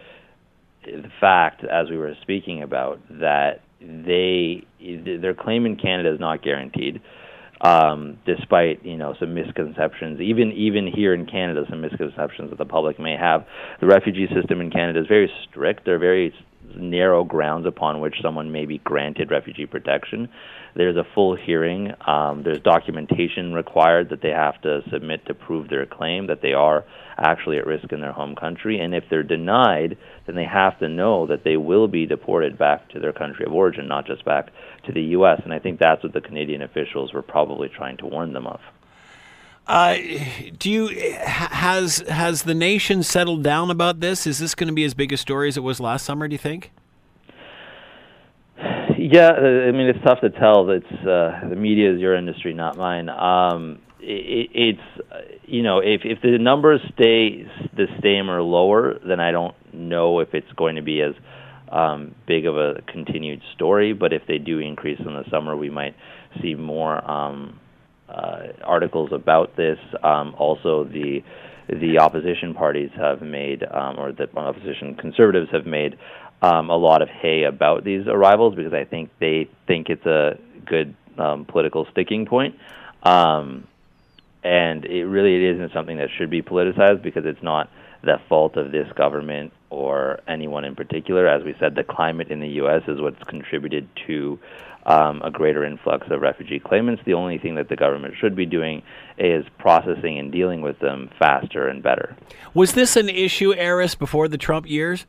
the 0.87 1.11
fact, 1.21 1.63
as 1.63 1.91
we 1.91 1.99
were 1.99 2.15
speaking 2.23 2.63
about, 2.63 2.99
that 3.21 3.61
they 3.81 4.65
their 4.81 5.35
claim 5.35 5.67
in 5.67 5.77
Canada 5.77 6.13
is 6.13 6.21
not 6.21 6.43
guaranteed 6.43 7.03
um, 7.61 8.19
despite 8.25 8.85
you 8.85 8.97
know 8.97 9.15
some 9.21 9.35
misconceptions, 9.35 10.21
even 10.21 10.53
even 10.53 10.87
here 10.87 11.13
in 11.13 11.27
Canada, 11.27 11.65
some 11.69 11.83
misconceptions 11.83 12.51
that 12.51 12.59
the 12.59 12.65
public 12.65 12.99
may 12.99 13.17
have. 13.17 13.45
The 13.81 13.87
refugee 13.87 14.29
system 14.35 14.61
in 14.61 14.71
Canada 14.71 15.01
is 15.01 15.07
very 15.07 15.31
strict. 15.49 15.85
There 15.85 15.97
are 15.97 15.99
very 15.99 16.33
narrow 16.75 17.25
grounds 17.25 17.67
upon 17.67 18.01
which 18.01 18.15
someone 18.23 18.51
may 18.51 18.65
be 18.65 18.79
granted 18.79 19.31
refugee 19.31 19.67
protection. 19.67 20.29
There's 20.75 20.97
a 20.97 21.07
full 21.15 21.37
hearing. 21.37 21.93
Um, 22.07 22.43
there's 22.43 22.61
documentation 22.61 23.53
required 23.53 24.11
that 24.11 24.23
they 24.23 24.31
have 24.31 24.61
to 24.63 24.83
submit 24.91 25.27
to 25.27 25.35
prove 25.35 25.69
their 25.69 25.87
claim 25.87 26.27
that 26.29 26.43
they 26.43 26.53
are 26.53 26.85
actually 27.19 27.59
at 27.59 27.67
risk 27.67 27.93
in 27.93 28.01
their 28.01 28.13
home 28.13 28.35
country. 28.35 28.81
And 28.81 28.95
if 28.95 29.05
they're 29.11 29.23
denied, 29.23 29.99
then 30.27 30.37
they 30.37 30.45
have 30.45 30.79
to 30.79 30.89
know 30.89 31.27
that 31.27 31.45
they 31.45 31.57
will 31.57 31.89
be 31.89 32.07
deported 32.07 32.59
back 32.59 32.89
to 32.91 33.01
their 33.01 33.13
country 33.13 33.45
of 33.45 33.53
origin, 33.53 33.89
not 33.89 34.07
just 34.07 34.25
back 34.25 34.51
to 34.87 34.93
the 34.93 35.03
U.S. 35.03 35.41
And 35.45 35.53
I 35.53 35.59
think 35.59 35.79
that's 35.79 36.03
what 36.03 36.13
the 36.13 36.21
Canadian 36.21 36.63
officials 36.63 37.13
were 37.13 37.23
probably 37.23 37.69
trying 37.69 37.97
to 37.99 38.07
warn 38.07 38.33
them 38.33 38.47
of. 38.47 38.61
Uh, 39.67 39.97
do 40.59 40.69
you 40.69 40.89
has 41.21 41.99
has 42.09 42.43
the 42.43 42.55
nation 42.55 43.05
settled 43.05 43.45
down 43.45 43.71
about 43.71 44.01
this? 44.01 44.27
Is 44.27 44.41
this 44.41 44.55
going 44.55 44.67
to 44.67 44.75
be 44.75 44.85
as 44.85 44.95
big 44.95 45.13
a 45.13 45.17
story 45.17 45.47
as 45.47 45.57
it 45.57 45.63
was 45.63 45.79
last 45.79 46.05
summer? 46.05 46.27
Do 46.27 46.35
you 46.35 46.39
think? 46.39 46.73
Yeah, 49.13 49.31
uh, 49.31 49.69
I 49.69 49.73
mean 49.73 49.89
it's 49.89 50.05
tough 50.05 50.21
to 50.21 50.29
tell. 50.31 50.69
It's 50.71 50.85
uh, 50.93 51.49
the 51.49 51.57
media 51.57 51.95
is 51.95 52.01
your 52.01 52.15
industry, 52.15 52.53
not 52.53 52.77
mine. 52.77 53.09
Um, 53.09 53.81
it, 53.99 54.51
it's 54.53 55.41
you 55.45 55.63
know 55.63 55.79
if 55.79 56.03
if 56.05 56.21
the 56.21 56.37
numbers 56.39 56.81
stay 56.95 57.47
the 57.75 57.87
same 58.03 58.29
or 58.29 58.43
lower, 58.43 58.99
then 59.07 59.19
I 59.19 59.31
don't 59.31 59.55
know 59.73 60.21
if 60.21 60.35
it's 60.35 60.53
going 60.53 60.77
to 60.77 60.83
be 60.83 61.01
as 61.01 61.15
um, 61.73 62.15
big 62.27 62.45
of 62.45 62.59
a 62.59 62.83
continued 62.93 63.41
story. 63.55 63.95
But 63.95 64.13
if 64.13 64.23
they 64.29 64.37
do 64.37 64.59
increase 64.59 64.99
in 65.01 65.07
the 65.07 65.25
summer, 65.31 65.57
we 65.57 65.71
might 65.71 65.95
see 66.43 66.55
more 66.55 67.03
um, 67.11 67.59
uh, 68.07 68.49
articles 68.65 69.13
about 69.15 69.57
this. 69.57 69.79
Um, 70.03 70.35
also, 70.39 70.85
the 70.85 71.21
the 71.69 71.99
opposition 72.01 72.53
parties 72.53 72.91
have 72.97 73.23
made, 73.23 73.63
um, 73.63 73.99
or 73.99 74.13
the 74.13 74.29
opposition 74.37 74.95
conservatives 74.97 75.49
have 75.53 75.67
made, 75.67 75.97
um, 76.43 76.71
a 76.71 76.77
lot 76.77 77.03
of 77.03 77.09
hay 77.09 77.45
about 77.45 77.85
these 77.85 78.07
arrivals 78.07 78.55
because 78.55 78.73
I 78.73 78.85
think 78.85 79.11
they 79.19 79.49
think 79.67 79.89
it's 79.91 80.07
a 80.07 80.39
good 80.67 80.95
um, 81.19 81.45
political 81.45 81.87
sticking 81.91 82.27
point. 82.27 82.57
Um, 83.03 83.67
and 84.43 84.85
it 84.85 85.05
really 85.05 85.37
it 85.37 85.55
isn't 85.57 85.73
something 85.73 85.99
that 85.99 86.09
should 86.17 86.31
be 86.31 86.43
politicized 86.43 87.03
because 87.03 87.25
it's 87.27 87.43
not 87.43 87.71
the 88.03 88.19
fault 88.29 88.57
of 88.57 88.73
this 88.73 88.91
government 88.93 89.53
or 89.69 90.21
anyone 90.27 90.65
in 90.65 90.75
particular. 90.75 91.29
As 91.29 91.45
we 91.45 91.55
said, 91.61 91.75
the 91.75 91.85
climate 91.85 92.31
in 92.31 92.41
the 92.41 92.49
U.S. 92.49 92.83
is 92.89 93.01
what's 93.01 93.23
contributed 93.25 93.89
to 94.07 94.39
um, 94.87 95.21
a 95.23 95.31
greater 95.31 95.65
influx 95.65 96.07
of 96.11 96.23
refugee 96.23 96.59
claimants. 96.59 97.03
The 97.05 97.13
only 97.15 97.37
thing 97.37 97.57
that 97.57 97.69
the 97.69 97.77
government 97.77 98.15
should 98.19 98.35
be 98.35 98.47
doing 98.47 98.83
is 99.19 99.45
processing 99.59 100.19
and 100.19 100.33
dealing 100.33 100.63
with 100.63 100.79
them 100.79 101.11
faster 101.19 101.69
and 101.69 101.83
better. 101.83 102.17
Was 102.55 102.73
this 102.73 102.97
an 102.97 103.11
issue, 103.11 103.53
Aris, 103.53 103.95
before 103.95 104.29
the 104.29 104.39
Trump 104.39 104.69
years? 104.69 105.05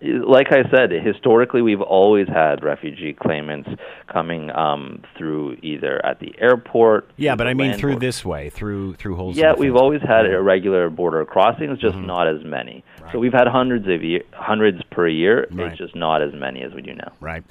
Like 0.00 0.52
I 0.52 0.68
said, 0.70 0.90
historically 0.92 1.62
we've 1.62 1.80
always 1.80 2.28
had 2.28 2.62
refugee 2.62 3.14
claimants 3.14 3.68
coming 4.06 4.50
um, 4.50 5.02
through 5.16 5.56
either 5.62 6.04
at 6.04 6.20
the 6.20 6.34
airport. 6.38 7.10
Yeah, 7.16 7.34
but 7.34 7.46
I 7.46 7.54
mean 7.54 7.76
through 7.76 7.96
this 7.96 8.24
way, 8.24 8.50
through 8.50 8.94
through 8.94 9.16
holes. 9.16 9.36
Yeah, 9.36 9.54
we've 9.58 9.76
always 9.76 10.00
had 10.02 10.26
irregular 10.26 10.88
border 10.88 11.24
crossings, 11.24 11.78
just 11.78 11.96
mm-hmm. 11.96 12.06
not 12.06 12.28
as 12.28 12.44
many. 12.44 12.84
Right. 13.00 13.12
So 13.12 13.18
we've 13.18 13.32
had 13.32 13.48
hundreds 13.48 13.88
of 13.88 14.04
year, 14.04 14.22
hundreds 14.32 14.82
per 14.90 15.08
year. 15.08 15.48
Right. 15.50 15.72
It's 15.72 15.78
just 15.78 15.96
not 15.96 16.22
as 16.22 16.32
many 16.32 16.62
as 16.62 16.72
we 16.72 16.82
do 16.82 16.94
now. 16.94 17.12
Right. 17.20 17.42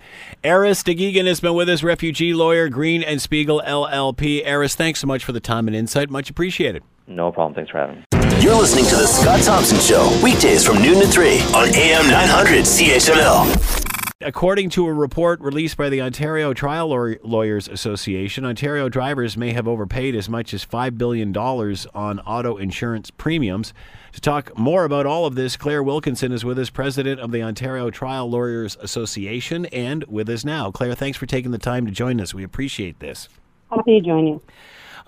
Aris 0.44 0.84
Daghighian 0.84 1.28
has 1.28 1.40
been 1.40 1.54
with 1.54 1.68
us, 1.70 1.84
refugee 1.84 2.34
lawyer, 2.34 2.70
Green 2.70 3.04
and 3.04 3.22
Spiegel 3.22 3.62
LLP. 3.66 4.48
Aris, 4.48 4.76
thanks 4.76 5.02
so 5.02 5.08
much 5.08 5.26
for 5.26 5.32
the 5.34 5.42
time 5.42 5.68
and 5.68 5.76
insight. 5.76 6.10
Much 6.10 6.30
appreciated. 6.30 6.84
No 7.08 7.32
problem. 7.32 7.56
Thanks 7.56 7.72
for 7.72 7.78
having 7.80 7.98
me. 7.98 8.17
You're 8.40 8.54
listening 8.54 8.86
to 8.86 8.96
The 8.96 9.08
Scott 9.08 9.42
Thompson 9.42 9.80
Show, 9.80 10.20
weekdays 10.24 10.64
from 10.64 10.80
noon 10.80 11.02
to 11.02 11.08
3 11.08 11.40
on 11.56 11.74
AM 11.74 12.08
900 12.08 12.66
CHML. 12.66 14.14
According 14.22 14.70
to 14.72 14.86
a 14.86 14.94
report 14.94 15.42
released 15.42 15.76
by 15.76 15.90
the 15.90 16.02
Ontario 16.02 16.54
Trial 16.54 16.88
Lawyers 17.24 17.68
Association, 17.68 18.46
Ontario 18.46 18.90
drivers 18.90 19.38
may 19.38 19.54
have 19.54 19.68
overpaid 19.68 20.16
as 20.16 20.30
much 20.30 20.54
as 20.54 20.64
$5 20.64 21.00
billion 21.00 21.36
on 21.36 22.20
auto 22.20 22.58
insurance 22.58 23.10
premiums. 23.10 23.74
To 24.14 24.22
talk 24.22 24.56
more 24.56 24.86
about 24.86 25.08
all 25.08 25.26
of 25.26 25.34
this, 25.34 25.58
Claire 25.58 25.82
Wilkinson 25.82 26.32
is 26.32 26.46
with 26.46 26.60
us, 26.60 26.70
president 26.70 27.20
of 27.20 27.32
the 27.32 27.42
Ontario 27.42 27.90
Trial 27.90 28.30
Lawyers 28.30 28.78
Association, 28.80 29.66
and 29.68 30.04
with 30.04 30.30
us 30.30 30.46
now. 30.46 30.70
Claire, 30.70 30.94
thanks 30.94 31.18
for 31.18 31.26
taking 31.26 31.50
the 31.50 31.58
time 31.58 31.88
to 31.88 31.92
join 31.92 32.22
us. 32.22 32.36
We 32.36 32.44
appreciate 32.44 33.00
this. 33.00 33.30
Happy 33.72 34.00
to 34.00 34.06
join 34.06 34.28
you. 34.28 34.42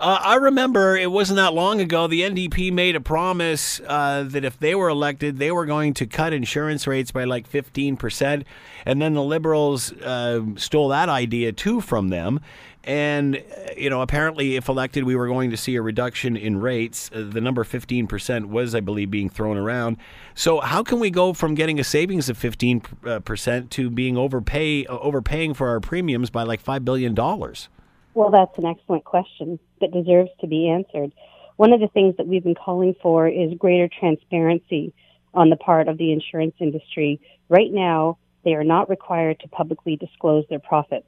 Uh, 0.00 0.18
I 0.18 0.36
remember 0.36 0.96
it 0.96 1.12
wasn't 1.12 1.36
that 1.36 1.52
long 1.52 1.78
ago. 1.78 2.06
The 2.06 2.22
NDP 2.22 2.72
made 2.72 2.96
a 2.96 3.02
promise 3.02 3.82
uh, 3.86 4.24
that 4.28 4.46
if 4.46 4.58
they 4.58 4.74
were 4.74 4.88
elected, 4.88 5.36
they 5.36 5.52
were 5.52 5.66
going 5.66 5.92
to 5.94 6.06
cut 6.06 6.32
insurance 6.32 6.86
rates 6.86 7.10
by 7.10 7.24
like 7.24 7.46
15%. 7.46 8.44
And 8.86 9.02
then 9.02 9.12
the 9.12 9.22
Liberals 9.22 9.92
uh, 9.92 10.40
stole 10.56 10.88
that 10.88 11.10
idea 11.10 11.52
too 11.52 11.82
from 11.82 12.08
them. 12.08 12.40
And, 12.82 13.44
you 13.76 13.90
know, 13.90 14.00
apparently, 14.00 14.56
if 14.56 14.70
elected, 14.70 15.04
we 15.04 15.14
were 15.16 15.26
going 15.26 15.50
to 15.50 15.56
see 15.58 15.76
a 15.76 15.82
reduction 15.82 16.34
in 16.34 16.62
rates. 16.62 17.10
Uh, 17.14 17.28
the 17.30 17.42
number 17.42 17.62
15% 17.62 18.46
was, 18.46 18.74
I 18.74 18.80
believe, 18.80 19.10
being 19.10 19.28
thrown 19.28 19.58
around. 19.58 19.98
So, 20.34 20.60
how 20.60 20.82
can 20.82 20.98
we 20.98 21.10
go 21.10 21.34
from 21.34 21.54
getting 21.54 21.78
a 21.78 21.84
savings 21.84 22.30
of 22.30 22.38
15% 22.38 23.68
to 23.68 23.90
being 23.90 24.16
overpay, 24.16 24.86
overpaying 24.86 25.52
for 25.52 25.68
our 25.68 25.80
premiums 25.80 26.30
by 26.30 26.44
like 26.44 26.64
$5 26.64 26.86
billion? 26.86 27.14
Well, 27.14 28.30
that's 28.30 28.56
an 28.56 28.64
excellent 28.64 29.04
question 29.04 29.58
that 29.80 29.92
deserves 29.92 30.30
to 30.40 30.46
be 30.46 30.68
answered. 30.68 31.12
One 31.56 31.72
of 31.72 31.80
the 31.80 31.88
things 31.88 32.16
that 32.16 32.26
we've 32.26 32.44
been 32.44 32.54
calling 32.54 32.94
for 33.02 33.28
is 33.28 33.52
greater 33.58 33.88
transparency 33.88 34.94
on 35.34 35.50
the 35.50 35.56
part 35.56 35.88
of 35.88 35.98
the 35.98 36.12
insurance 36.12 36.54
industry. 36.58 37.20
Right 37.48 37.70
now, 37.70 38.18
they 38.44 38.54
are 38.54 38.64
not 38.64 38.88
required 38.88 39.40
to 39.40 39.48
publicly 39.48 39.96
disclose 39.96 40.44
their 40.48 40.58
profits. 40.58 41.06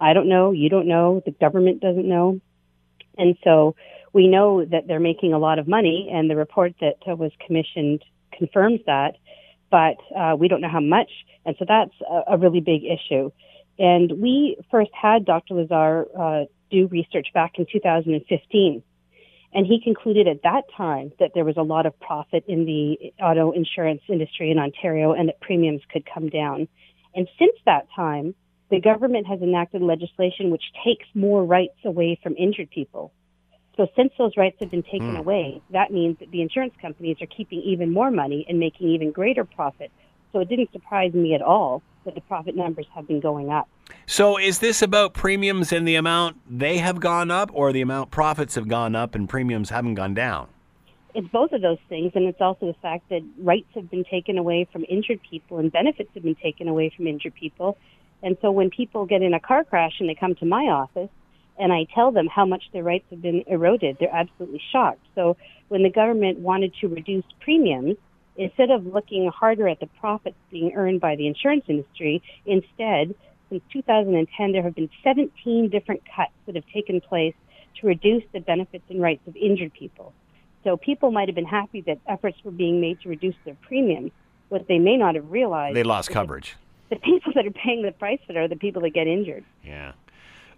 I 0.00 0.12
don't 0.12 0.28
know, 0.28 0.52
you 0.52 0.68
don't 0.68 0.88
know, 0.88 1.22
the 1.24 1.30
government 1.30 1.80
doesn't 1.80 2.08
know. 2.08 2.40
And 3.18 3.36
so 3.44 3.76
we 4.12 4.28
know 4.28 4.64
that 4.64 4.86
they're 4.86 5.00
making 5.00 5.32
a 5.32 5.38
lot 5.38 5.58
of 5.58 5.68
money, 5.68 6.10
and 6.12 6.30
the 6.30 6.36
report 6.36 6.74
that 6.80 6.96
was 7.18 7.32
commissioned 7.44 8.02
confirms 8.32 8.80
that, 8.86 9.16
but 9.70 9.96
uh, 10.16 10.36
we 10.36 10.48
don't 10.48 10.60
know 10.60 10.68
how 10.68 10.80
much. 10.80 11.10
And 11.44 11.54
so 11.58 11.64
that's 11.68 11.92
a, 12.08 12.34
a, 12.34 12.38
really 12.38 12.60
big 12.60 12.82
issue. 12.84 13.30
And 13.78 14.12
we 14.20 14.56
first 14.70 14.90
had 14.94 15.24
Dr. 15.24 15.54
Lazar 15.54 16.06
uh, 16.18 16.44
do 16.70 16.86
research 16.88 17.28
back 17.34 17.52
in 17.58 17.66
2015. 17.70 18.82
And 19.52 19.66
he 19.66 19.80
concluded 19.82 20.28
at 20.28 20.42
that 20.42 20.64
time 20.76 21.12
that 21.18 21.30
there 21.34 21.44
was 21.44 21.56
a 21.56 21.62
lot 21.62 21.86
of 21.86 21.98
profit 21.98 22.44
in 22.46 22.66
the 22.66 23.12
auto 23.22 23.52
insurance 23.52 24.02
industry 24.08 24.50
in 24.50 24.58
Ontario 24.58 25.12
and 25.12 25.28
that 25.28 25.40
premiums 25.40 25.80
could 25.90 26.04
come 26.12 26.28
down. 26.28 26.68
And 27.14 27.26
since 27.38 27.56
that 27.64 27.86
time, 27.94 28.34
the 28.70 28.80
government 28.80 29.26
has 29.26 29.40
enacted 29.40 29.80
legislation 29.80 30.50
which 30.50 30.64
takes 30.84 31.06
more 31.14 31.44
rights 31.44 31.78
away 31.84 32.18
from 32.22 32.36
injured 32.36 32.70
people. 32.70 33.12
So 33.76 33.86
since 33.94 34.12
those 34.18 34.36
rights 34.36 34.56
have 34.60 34.70
been 34.70 34.82
taken 34.82 35.14
mm. 35.14 35.18
away, 35.18 35.62
that 35.70 35.92
means 35.92 36.18
that 36.18 36.30
the 36.30 36.42
insurance 36.42 36.74
companies 36.80 37.18
are 37.20 37.26
keeping 37.26 37.60
even 37.60 37.92
more 37.92 38.10
money 38.10 38.44
and 38.48 38.58
making 38.58 38.88
even 38.88 39.12
greater 39.12 39.44
profit. 39.44 39.92
So 40.32 40.40
it 40.40 40.48
didn't 40.48 40.72
surprise 40.72 41.12
me 41.12 41.34
at 41.34 41.42
all 41.42 41.82
the 42.14 42.20
profit 42.22 42.54
numbers 42.54 42.86
have 42.94 43.06
been 43.06 43.20
going 43.20 43.50
up. 43.50 43.68
So 44.06 44.38
is 44.38 44.60
this 44.60 44.82
about 44.82 45.14
premiums 45.14 45.72
and 45.72 45.86
the 45.86 45.96
amount 45.96 46.36
they 46.48 46.78
have 46.78 47.00
gone 47.00 47.30
up 47.30 47.50
or 47.52 47.72
the 47.72 47.80
amount 47.80 48.10
profits 48.10 48.54
have 48.54 48.68
gone 48.68 48.94
up 48.94 49.14
and 49.14 49.28
premiums 49.28 49.70
haven't 49.70 49.94
gone 49.94 50.14
down? 50.14 50.48
It's 51.14 51.28
both 51.28 51.52
of 51.52 51.62
those 51.62 51.78
things, 51.88 52.12
and 52.14 52.26
it's 52.26 52.40
also 52.42 52.66
the 52.66 52.78
fact 52.82 53.08
that 53.08 53.22
rights 53.38 53.68
have 53.74 53.90
been 53.90 54.04
taken 54.04 54.36
away 54.36 54.68
from 54.70 54.84
injured 54.88 55.20
people 55.28 55.58
and 55.58 55.72
benefits 55.72 56.10
have 56.14 56.22
been 56.22 56.34
taken 56.34 56.68
away 56.68 56.92
from 56.94 57.06
injured 57.06 57.34
people. 57.34 57.78
And 58.22 58.36
so 58.42 58.50
when 58.50 58.70
people 58.70 59.06
get 59.06 59.22
in 59.22 59.32
a 59.32 59.40
car 59.40 59.64
crash 59.64 59.94
and 59.98 60.08
they 60.08 60.14
come 60.14 60.34
to 60.36 60.44
my 60.44 60.64
office, 60.64 61.08
and 61.58 61.72
I 61.72 61.86
tell 61.94 62.12
them 62.12 62.26
how 62.26 62.44
much 62.44 62.64
their 62.72 62.82
rights 62.82 63.06
have 63.10 63.22
been 63.22 63.44
eroded, 63.46 63.96
they're 63.98 64.14
absolutely 64.14 64.60
shocked. 64.72 65.00
So 65.14 65.38
when 65.68 65.82
the 65.82 65.90
government 65.90 66.38
wanted 66.38 66.74
to 66.80 66.88
reduce 66.88 67.24
premiums, 67.40 67.96
instead 68.36 68.70
of 68.70 68.86
looking 68.86 69.28
harder 69.28 69.68
at 69.68 69.80
the 69.80 69.86
profits 70.00 70.36
being 70.50 70.72
earned 70.74 71.00
by 71.00 71.16
the 71.16 71.26
insurance 71.26 71.64
industry, 71.68 72.22
instead, 72.44 73.14
since 73.48 73.62
2010, 73.72 74.52
there 74.52 74.62
have 74.62 74.74
been 74.74 74.90
17 75.04 75.68
different 75.70 76.02
cuts 76.14 76.32
that 76.46 76.54
have 76.54 76.64
taken 76.72 77.00
place 77.00 77.34
to 77.80 77.86
reduce 77.86 78.24
the 78.32 78.40
benefits 78.40 78.84
and 78.88 79.00
rights 79.00 79.26
of 79.26 79.36
injured 79.36 79.72
people. 79.72 80.12
So 80.64 80.76
people 80.76 81.12
might 81.12 81.28
have 81.28 81.34
been 81.34 81.44
happy 81.44 81.82
that 81.82 81.98
efforts 82.08 82.38
were 82.42 82.50
being 82.50 82.80
made 82.80 83.00
to 83.02 83.08
reduce 83.08 83.36
their 83.44 83.56
premiums. 83.62 84.10
What 84.48 84.66
they 84.68 84.78
may 84.78 84.96
not 84.96 85.14
have 85.14 85.30
realized 85.30 85.76
they 85.76 85.82
lost 85.82 86.10
coverage. 86.10 86.56
The 86.90 86.96
people 86.96 87.32
that 87.34 87.46
are 87.46 87.50
paying 87.50 87.82
the 87.82 87.92
price 87.92 88.20
for 88.26 88.32
it 88.32 88.36
are 88.36 88.48
the 88.48 88.56
people 88.56 88.82
that 88.82 88.90
get 88.90 89.06
injured. 89.06 89.44
Yeah. 89.64 89.92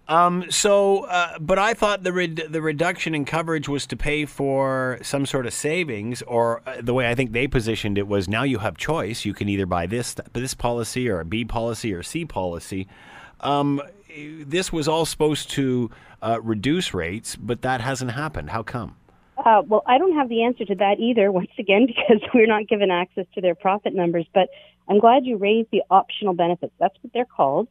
Um, 0.09 0.49
so, 0.49 1.03
uh, 1.03 1.37
but 1.39 1.59
I 1.59 1.75
thought 1.75 2.01
the 2.01 2.11
re- 2.11 2.33
the 2.33 2.63
reduction 2.63 3.13
in 3.13 3.25
coverage 3.25 3.69
was 3.69 3.85
to 3.85 3.95
pay 3.95 4.25
for 4.25 4.97
some 5.03 5.27
sort 5.27 5.45
of 5.45 5.53
savings, 5.53 6.23
or 6.23 6.63
uh, 6.65 6.81
the 6.81 6.95
way 6.95 7.07
I 7.07 7.13
think 7.13 7.31
they 7.31 7.47
positioned 7.47 7.95
it 7.99 8.07
was 8.07 8.27
now 8.27 8.41
you 8.41 8.57
have 8.57 8.75
choice. 8.75 9.23
You 9.23 9.35
can 9.35 9.47
either 9.47 9.67
buy 9.67 9.85
this 9.85 10.15
this 10.33 10.55
policy 10.55 11.07
or 11.07 11.19
a 11.19 11.25
B 11.25 11.45
policy 11.45 11.93
or 11.93 12.01
C 12.01 12.25
policy. 12.25 12.87
Um, 13.41 13.83
this 14.47 14.73
was 14.73 14.87
all 14.87 15.05
supposed 15.05 15.51
to 15.51 15.91
uh, 16.23 16.39
reduce 16.41 16.91
rates, 16.91 17.35
but 17.35 17.61
that 17.61 17.79
hasn't 17.79 18.11
happened. 18.11 18.49
How 18.49 18.63
come? 18.63 18.95
Uh, 19.37 19.61
well, 19.67 19.83
I 19.85 19.99
don't 19.99 20.15
have 20.15 20.27
the 20.27 20.43
answer 20.43 20.65
to 20.65 20.75
that 20.75 20.99
either, 20.99 21.31
once 21.41 21.51
again, 21.59 21.85
because 21.85 22.19
we're 22.33 22.47
not 22.47 22.67
given 22.67 22.89
access 22.89 23.27
to 23.35 23.41
their 23.41 23.53
profit 23.53 23.93
numbers. 23.93 24.25
But 24.33 24.49
I'm 24.89 24.99
glad 24.99 25.27
you 25.27 25.37
raised 25.37 25.69
the 25.71 25.83
optional 25.91 26.33
benefits. 26.33 26.73
That's 26.79 26.95
what 27.01 27.13
they're 27.13 27.25
called. 27.25 27.67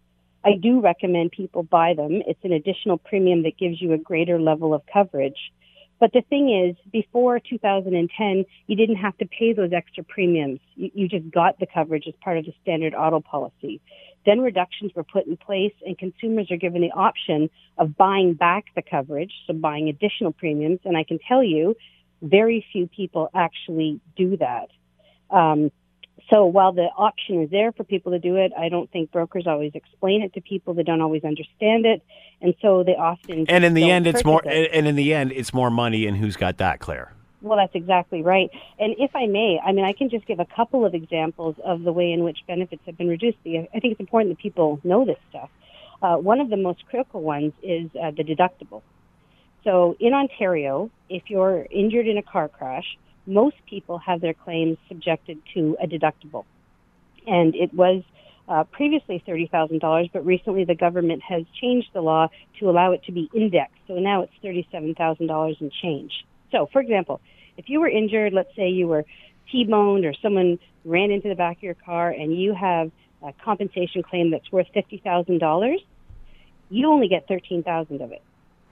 I 0.49 0.57
do 0.57 0.81
recommend 0.81 1.33
people 1.33 1.63
buy 1.63 1.93
them. 1.95 2.23
It's 2.27 2.43
an 2.43 2.53
additional 2.53 2.97
premium 2.97 3.43
that 3.43 3.59
gives 3.59 3.83
you 3.83 3.93
a 3.93 3.99
greater 3.99 4.41
level 4.41 4.73
of 4.73 4.83
coverage. 4.91 5.53
But 6.01 6.13
the 6.13 6.23
thing 6.23 6.49
is, 6.49 6.77
before 6.91 7.39
2010, 7.39 8.45
you 8.67 8.77
didn't 8.77 8.97
have 8.97 9.19
to 9.19 9.27
pay 9.27 9.53
those 9.53 9.73
extra 9.75 10.05
premiums. 10.05 10.61
You, 10.75 10.91
you, 10.95 11.09
just 11.09 11.31
got 11.31 11.59
the 11.59 11.67
coverage 11.67 12.05
as 12.07 12.15
part 12.23 12.39
of 12.39 12.47
the 12.47 12.55
standard 12.63 12.95
auto 12.95 13.21
policy. 13.21 13.81
Then 14.25 14.41
reductions 14.41 14.93
were 14.95 15.05
put 15.05 15.27
in 15.27 15.37
place 15.37 15.75
and 15.85 15.99
consumers 15.99 16.51
are 16.51 16.57
given 16.57 16.81
the 16.81 16.93
option 16.93 17.51
of 17.77 17.97
buying 17.97 18.35
back 18.35 18.67
the 18.75 18.83
coverage, 18.83 19.33
so 19.47 19.53
buying 19.53 19.89
additional 19.89 20.33
premiums. 20.33 20.81
And 20.85 20.97
I 20.97 21.05
can 21.05 21.19
tell 21.29 21.43
you, 21.43 21.75
very 22.23 22.65
few 22.73 22.87
people 22.87 23.29
actually 23.35 24.01
do 24.17 24.39
that. 24.39 24.69
Um, 25.31 25.71
so 26.31 26.45
while 26.45 26.73
the 26.73 26.89
option 26.97 27.43
is 27.43 27.51
there 27.51 27.73
for 27.73 27.85
people 27.85 28.13
to 28.13 28.19
do 28.19 28.37
it, 28.37 28.53
I 28.57 28.69
don't 28.69 28.91
think 28.91 29.11
brokers 29.11 29.47
always 29.47 29.73
explain 29.75 30.23
it 30.23 30.35
to 30.35 30.41
people. 30.41 30.75
They 30.75 30.83
don't 30.83 31.01
always 31.01 31.25
understand 31.25 31.87
it, 31.87 32.03
and 32.43 32.55
so 32.61 32.83
they 32.83 32.97
often. 32.97 33.47
And 33.49 33.65
in 33.65 33.75
the 33.75 33.91
end, 33.91 34.07
it's 34.07 34.25
more. 34.25 34.43
It. 34.45 34.71
And 34.73 34.87
in 34.87 34.97
the 34.97 35.15
end, 35.15 35.33
it's 35.33 35.55
more 35.55 35.71
money, 35.71 36.07
and 36.07 36.17
who's 36.17 36.37
got 36.37 36.59
that, 36.59 36.81
Claire? 36.81 37.13
Well, 37.41 37.57
that's 37.57 37.75
exactly 37.75 38.23
right. 38.23 38.51
And 38.79 38.95
if 38.99 39.15
I 39.15 39.27
may, 39.27 39.61
I 39.65 39.73
mean, 39.73 39.85
I 39.85 39.93
can 39.93 40.11
just 40.11 40.27
give 40.27 40.41
a 40.41 40.45
couple 40.45 40.85
of 40.85 40.95
examples 40.95 41.55
of 41.65 41.83
the 41.83 41.93
way 41.93 42.13
in 42.13 42.25
which 42.25 42.39
benefits 42.47 42.83
have 42.87 42.99
been 42.99 43.09
reduced. 43.09 43.39
I 43.47 43.69
think 43.73 43.93
it's 43.93 44.01
important 44.01 44.37
that 44.37 44.43
people 44.43 44.81
know 44.83 45.05
this 45.05 45.19
stuff. 45.31 45.49
Uh, 46.03 46.17
one 46.17 46.41
of 46.41 46.51
the 46.51 46.57
most 46.57 46.85
critical 46.87 47.23
ones 47.23 47.53
is 47.63 47.91
uh, 48.01 48.11
the 48.11 48.25
deductible. 48.25 48.83
So 49.65 49.97
in 50.01 50.15
Ontario, 50.15 50.91
if 51.09 51.25
you're 51.29 51.67
injured 51.71 52.07
in 52.07 52.19
a 52.19 52.23
car 52.23 52.49
crash, 52.49 52.99
most 53.29 53.57
people 53.69 53.99
have 53.99 54.21
their 54.21 54.35
claims 54.35 54.79
subjected 54.89 55.39
to 55.55 55.77
a 55.83 55.87
deductible. 55.87 56.45
And 57.27 57.55
it 57.55 57.73
was 57.75 58.03
uh, 58.49 58.65
previously 58.65 59.23
$30,000, 59.27 60.11
but 60.13 60.25
recently 60.25 60.65
the 60.65 60.75
government 60.75 61.23
has 61.23 61.43
changed 61.61 61.89
the 61.93 62.01
law 62.01 62.29
to 62.59 62.71
allow 62.71 62.93
it 62.93 63.05
to 63.05 63.13
be 63.13 63.31
indexed. 63.35 63.77
So 63.87 63.95
now 63.95 64.23
it's 64.23 64.33
$37,000 64.43 65.61
and 65.61 65.73
change. 65.73 66.13
So, 66.51 66.69
for 66.73 66.81
example, 66.81 67.21
if 67.59 67.69
you 67.69 67.81
were 67.81 67.89
injured, 67.89 68.33
let's 68.33 68.55
say 68.57 68.69
you 68.69 68.89
were 68.89 69.05
T-boned 69.53 70.05
or 70.05 70.15
someone 70.23 70.59
ran 70.85 71.11
into 71.11 71.29
the 71.29 71.35
back 71.35 71.59
of 71.59 71.63
your 71.63 71.75
car 71.75 72.11
and 72.11 72.39
you 72.41 72.55
have 72.55 72.91
a 73.23 73.33
compensation 73.45 74.03
claim 74.03 74.31
that's 74.31 74.51
worth 74.51 74.69
$50,000, 74.75 75.77
you 76.71 76.89
only 76.89 77.09
get 77.09 77.27
13000 77.29 78.01
of 78.01 78.13
it. 78.13 78.23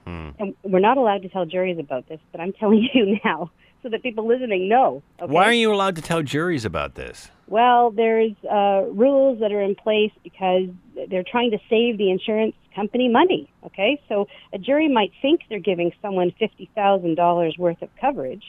Hmm. 0.05 0.29
And 0.39 0.55
we're 0.63 0.79
not 0.79 0.97
allowed 0.97 1.23
to 1.23 1.29
tell 1.29 1.45
juries 1.45 1.77
about 1.79 2.07
this, 2.07 2.19
but 2.31 2.41
I'm 2.41 2.53
telling 2.53 2.87
you 2.93 3.19
now 3.23 3.51
so 3.83 3.89
that 3.89 4.03
people 4.03 4.27
listening 4.27 4.67
know. 4.67 5.03
Okay? 5.21 5.31
Why 5.31 5.45
are 5.45 5.53
you 5.53 5.73
allowed 5.73 5.95
to 5.97 6.01
tell 6.01 6.21
juries 6.21 6.65
about 6.65 6.95
this? 6.95 7.29
Well, 7.47 7.91
there's 7.91 8.33
uh, 8.43 8.83
rules 8.91 9.39
that 9.39 9.51
are 9.51 9.61
in 9.61 9.75
place 9.75 10.11
because 10.23 10.69
they're 11.09 11.23
trying 11.23 11.51
to 11.51 11.59
save 11.69 11.97
the 11.97 12.11
insurance 12.11 12.55
company 12.75 13.09
money. 13.09 13.49
Okay, 13.65 14.01
so 14.07 14.27
a 14.53 14.57
jury 14.57 14.87
might 14.87 15.11
think 15.21 15.41
they're 15.49 15.59
giving 15.59 15.91
someone 16.01 16.31
fifty 16.37 16.69
thousand 16.75 17.15
dollars 17.15 17.55
worth 17.57 17.81
of 17.81 17.89
coverage, 17.99 18.43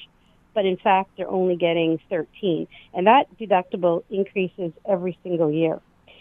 but 0.54 0.66
in 0.66 0.76
fact 0.76 1.10
they're 1.16 1.30
only 1.30 1.56
getting 1.56 1.98
thirteen, 2.10 2.66
and 2.92 3.06
that 3.06 3.26
deductible 3.38 4.02
increases 4.10 4.72
every 4.84 5.18
single 5.22 5.50
year. 5.50 5.80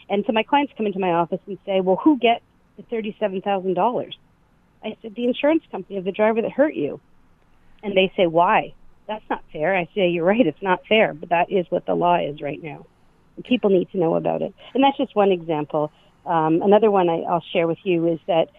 And 0.10 0.24
so 0.26 0.32
my 0.32 0.44
clients 0.44 0.74
come 0.78 0.86
into 0.86 1.00
my 1.00 1.12
office 1.12 1.42
and 1.48 1.58
say, 1.66 1.82
"Well, 1.82 1.98
who 1.98 2.18
gets 2.18 2.44
the 2.78 2.84
thirty-seven 2.84 3.42
thousand 3.42 3.74
dollars?" 3.74 4.18
I 4.84 4.96
said, 5.02 5.16
"The 5.16 5.26
insurance 5.26 5.64
company 5.72 5.98
of 5.98 6.06
the 6.06 6.12
driver 6.12 6.42
that 6.42 6.52
hurt 6.52 6.76
you." 6.76 7.02
And 7.84 7.96
they 7.96 8.12
say, 8.16 8.28
"Why?" 8.28 8.74
That's 9.08 9.24
not 9.30 9.44
fair. 9.52 9.76
I 9.76 9.88
say, 9.96 10.10
you're 10.10 10.26
right, 10.26 10.46
it's 10.46 10.62
not 10.62 10.86
fair, 10.88 11.14
but 11.14 11.30
that 11.30 11.52
is 11.52 11.66
what 11.70 11.86
the 11.86 11.96
law 11.96 12.18
is 12.20 12.42
right 12.42 12.62
now. 12.62 12.86
People 13.44 13.70
need 13.70 13.90
to 13.92 13.98
know 13.98 14.16
about 14.16 14.42
it. 14.42 14.54
And 14.74 14.84
that's 14.84 14.98
just 14.98 15.16
one 15.16 15.32
example. 15.32 15.92
Um, 16.26 16.62
another 16.62 16.92
one 16.92 17.10
I, 17.10 17.22
I'll 17.22 17.44
share 17.54 17.68
with 17.68 17.78
you 17.84 18.08
is 18.08 18.20
that 18.28 18.50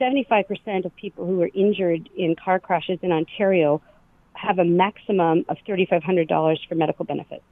75% 0.00 0.84
of 0.84 0.94
people 0.96 1.26
who 1.26 1.42
are 1.42 1.50
injured 1.54 2.08
in 2.16 2.36
car 2.36 2.60
crashes 2.60 2.98
in 3.02 3.12
Ontario 3.12 3.82
have 4.34 4.58
a 4.58 4.64
maximum 4.64 5.44
of 5.48 5.56
$3,500 5.66 6.68
for 6.68 6.74
medical 6.74 7.04
benefits. 7.04 7.44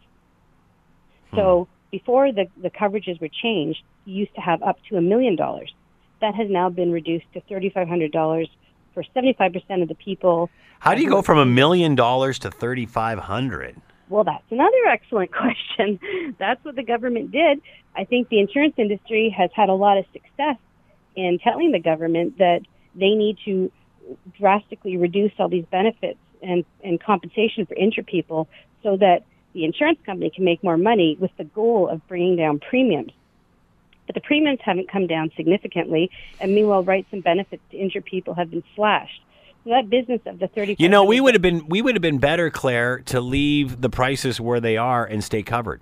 Hmm. 1.31 1.37
So 1.37 1.69
before 1.91 2.33
the, 2.33 2.47
the 2.63 2.71
coverages 2.71 3.21
were 3.21 3.31
changed, 3.43 3.83
you 4.05 4.15
used 4.15 4.35
to 4.35 4.41
have 4.41 4.63
up 4.63 4.77
to 4.91 4.97
a 4.97 5.01
million 5.01 5.37
dollars. 5.37 5.73
That 6.21 6.35
has 6.35 6.49
now 6.51 6.69
been 6.69 6.93
reduced 6.93 7.27
to 7.33 7.41
$3,500 7.43 8.47
for 8.95 9.03
75% 9.03 9.83
of 9.83 9.89
the 9.89 9.95
people. 9.95 10.49
How 10.79 10.95
do 10.95 11.03
you 11.03 11.11
go 11.11 11.23
from 11.23 11.39
a 11.39 11.47
million 11.47 11.95
dollars 11.95 12.39
to 12.41 12.51
3500 12.51 13.77
Well, 14.09 14.25
that's 14.25 14.45
another 14.51 14.77
excellent 14.89 15.33
question. 15.33 15.99
That's 16.39 16.65
what 16.65 16.77
the 16.77 16.85
government 16.85 17.33
did. 17.33 17.61
I 17.97 18.05
think 18.05 18.29
the 18.29 18.41
insurance 18.41 18.75
industry 18.79 19.35
has 19.37 19.51
had 19.55 19.69
a 19.69 19.75
lot 19.75 19.99
of 19.99 20.05
success 20.13 20.57
in 21.17 21.39
telling 21.43 21.73
the 21.73 21.81
government 21.81 22.39
that 22.39 22.61
they 22.95 23.11
need 23.11 23.39
to 23.45 23.71
drastically 24.39 24.97
reduce 24.97 25.33
all 25.39 25.49
these 25.49 25.65
benefits 25.71 26.19
and, 26.43 26.65
and 26.83 27.03
compensation 27.03 27.67
for 27.67 27.75
injured 27.75 28.07
people 28.07 28.49
so 28.83 28.97
that 28.97 29.25
the 29.55 29.65
insurance 29.65 29.99
company 30.05 30.31
can 30.31 30.45
make 30.45 30.63
more 30.63 30.77
money 30.77 31.17
with 31.19 31.31
the 31.39 31.45
goal 31.45 31.89
of 31.89 32.07
bringing 32.09 32.37
down 32.37 32.59
premiums 32.59 33.13
but 34.07 34.15
the 34.15 34.21
premiums 34.21 34.61
haven't 34.63 34.91
come 34.91 35.07
down 35.07 35.31
significantly, 35.37 36.11
and 36.41 36.55
meanwhile, 36.55 36.83
rights 36.83 37.09
and 37.13 37.23
benefits 37.23 37.63
to 37.71 37.77
injured 37.77 38.05
people 38.05 38.35
have 38.35 38.51
been 38.51 38.65
slashed. 38.75 39.23
So 39.65 39.71
that 39.71 39.89
business 39.89 40.21
of 40.27 40.39
the 40.39 40.49
thirty. 40.49 40.77
You 40.79 40.89
know, 40.89 41.05
we 41.05 41.21
would 41.21 41.35
have 41.35 41.43
been 41.43 41.67
we 41.69 41.81
would 41.81 41.95
have 41.95 42.03
been 42.03 42.19
better, 42.19 42.51
Claire, 42.51 42.99
to 43.07 43.21
leave 43.21 43.81
the 43.81 43.89
prices 43.89 44.41
where 44.41 44.61
they 44.61 44.77
are 44.77 45.05
and 45.05 45.25
stay 45.25 45.43
covered. 45.43 45.81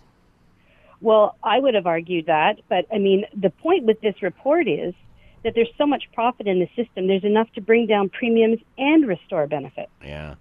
Well, 1.00 1.36
I 1.42 1.58
would 1.58 1.74
have 1.74 1.86
argued 1.86 2.26
that, 2.26 2.60
but 2.68 2.86
I 2.92 2.98
mean, 2.98 3.24
the 3.34 3.50
point 3.50 3.84
with 3.84 4.00
this 4.00 4.22
report 4.22 4.68
is 4.68 4.94
that 5.42 5.54
there's 5.56 5.70
so 5.76 5.84
much 5.84 6.04
profit 6.14 6.46
in 6.46 6.60
the 6.60 6.68
system, 6.76 7.08
there's 7.08 7.24
enough 7.24 7.52
to 7.54 7.60
bring 7.60 7.86
down 7.88 8.08
premiums 8.08 8.60
and 8.78 9.08
restore 9.08 9.48
benefits. 9.48 9.90
Yeah. 10.04 10.36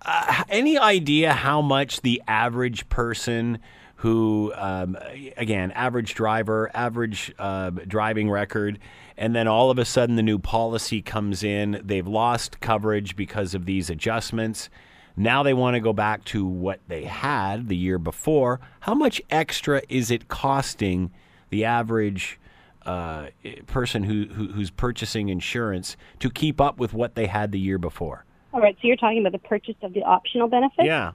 Uh, 0.00 0.44
any 0.48 0.78
idea 0.78 1.32
how 1.32 1.60
much 1.60 2.02
the 2.02 2.22
average 2.28 2.88
person 2.88 3.58
who, 3.98 4.52
um, 4.54 4.96
again, 5.36 5.72
average 5.72 6.14
driver, 6.14 6.70
average 6.72 7.34
uh, 7.36 7.70
driving 7.70 8.30
record, 8.30 8.78
and 9.16 9.34
then 9.34 9.48
all 9.48 9.72
of 9.72 9.78
a 9.78 9.84
sudden 9.84 10.14
the 10.14 10.22
new 10.22 10.38
policy 10.38 11.02
comes 11.02 11.42
in, 11.42 11.80
they've 11.84 12.06
lost 12.06 12.60
coverage 12.60 13.16
because 13.16 13.54
of 13.54 13.66
these 13.66 13.90
adjustments. 13.90 14.70
Now 15.16 15.42
they 15.42 15.52
want 15.52 15.74
to 15.74 15.80
go 15.80 15.92
back 15.92 16.24
to 16.26 16.46
what 16.46 16.78
they 16.86 17.04
had 17.04 17.68
the 17.68 17.76
year 17.76 17.98
before. 17.98 18.60
How 18.80 18.94
much 18.94 19.20
extra 19.30 19.82
is 19.88 20.12
it 20.12 20.28
costing 20.28 21.10
the 21.50 21.64
average 21.64 22.38
uh, 22.86 23.30
person 23.66 24.04
who, 24.04 24.26
who, 24.26 24.46
who's 24.52 24.70
purchasing 24.70 25.28
insurance 25.28 25.96
to 26.20 26.30
keep 26.30 26.60
up 26.60 26.78
with 26.78 26.94
what 26.94 27.16
they 27.16 27.26
had 27.26 27.50
the 27.50 27.58
year 27.58 27.78
before? 27.78 28.24
All 28.52 28.60
right, 28.60 28.76
so 28.80 28.86
you're 28.86 28.96
talking 28.96 29.18
about 29.18 29.32
the 29.32 29.48
purchase 29.48 29.74
of 29.82 29.92
the 29.92 30.04
optional 30.04 30.46
benefit? 30.46 30.84
Yeah. 30.84 31.12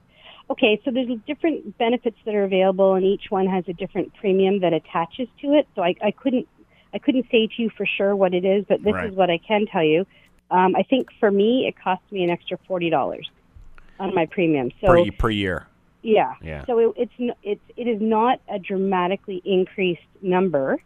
Okay, 0.50 0.80
so 0.84 0.92
there's 0.92 1.08
different 1.26 1.78
benefits 1.78 2.18
that 2.26 2.36
are 2.36 2.44
available, 2.44 2.96
and 2.96 3.06
each 3.06 3.26
one 3.30 3.48
has 3.48 3.64
a 3.68 3.74
different 3.74 4.14
premium 4.16 4.60
that 4.60 4.74
attaches 4.74 5.28
to 5.42 5.54
it. 5.54 5.68
So 5.76 5.82
I, 5.82 5.96
I 6.04 6.12
couldn't 6.12 6.48
I 6.94 7.00
couldn't 7.00 7.26
say 7.32 7.48
to 7.48 7.62
you 7.62 7.70
for 7.76 7.86
sure 7.86 8.16
what 8.16 8.34
it 8.34 8.46
is, 8.46 8.66
but 8.68 8.84
this 8.84 8.94
Right. 8.94 9.10
is 9.10 9.16
what 9.16 9.30
I 9.30 9.40
can 9.40 9.66
tell 9.66 9.84
you. 9.84 10.06
Um, 10.52 10.76
I 10.76 10.84
think 10.84 11.08
for 11.20 11.32
me, 11.32 11.66
it 11.68 11.76
cost 11.82 12.02
me 12.12 12.24
an 12.24 12.30
extra 12.30 12.58
forty 12.68 12.90
dollars 12.90 13.28
on 14.00 14.14
my 14.14 14.28
premium. 14.28 14.72
So 14.82 14.88
per, 14.88 15.12
per 15.12 15.30
year. 15.30 15.68
yeah, 16.02 16.34
Yeah. 16.42 16.66
So 16.66 16.78
it, 16.80 16.94
it's 16.98 17.36
it's 17.42 17.64
it 17.78 17.88
is 17.88 18.02
not 18.02 18.40
a 18.50 18.60
dramatically 18.60 19.42
increased 19.46 20.02
number, 20.22 20.78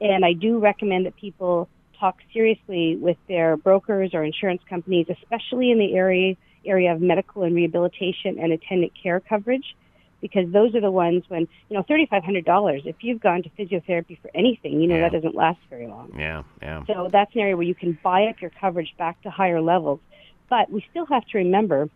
and 0.00 0.24
I 0.24 0.32
do 0.32 0.58
recommend 0.58 1.06
that 1.06 1.16
people 1.16 1.68
talk 1.98 2.16
seriously 2.32 2.96
with 2.96 3.16
their 3.28 3.56
brokers 3.56 4.10
or 4.14 4.24
insurance 4.24 4.62
companies, 4.68 5.06
especially 5.08 5.70
in 5.70 5.78
the 5.78 5.94
area 5.94 6.36
area 6.64 6.92
of 6.92 7.00
medical 7.00 7.42
and 7.42 7.54
rehabilitation 7.54 8.38
and 8.38 8.52
attendant 8.52 8.92
care 9.00 9.20
coverage, 9.20 9.76
because 10.20 10.50
those 10.52 10.74
are 10.74 10.80
the 10.80 10.90
ones 10.90 11.24
when 11.28 11.48
you 11.68 11.76
know 11.76 11.82
thirty 11.82 12.06
five 12.06 12.24
hundred 12.24 12.44
dollars. 12.44 12.82
If 12.84 12.96
you've 13.02 13.20
gone 13.20 13.42
to 13.42 13.50
physiotherapy 13.50 14.18
for 14.20 14.30
anything, 14.34 14.80
you 14.80 14.86
know 14.88 14.96
Yeah. 14.96 15.08
that 15.08 15.12
doesn't 15.12 15.34
last 15.34 15.58
very 15.70 15.86
long. 15.86 16.12
Yeah, 16.16 16.42
yeah. 16.60 16.84
So 16.86 17.08
that's 17.10 17.34
an 17.34 17.40
area 17.40 17.56
where 17.56 17.66
you 17.66 17.74
can 17.74 17.98
buy 18.02 18.26
up 18.26 18.40
your 18.40 18.50
coverage 18.50 18.94
back 18.98 19.20
to 19.22 19.30
higher 19.30 19.60
levels. 19.60 20.00
But 20.48 20.70
we 20.70 20.84
still 20.90 21.06
have 21.06 21.24
to 21.26 21.38
remember 21.38 21.88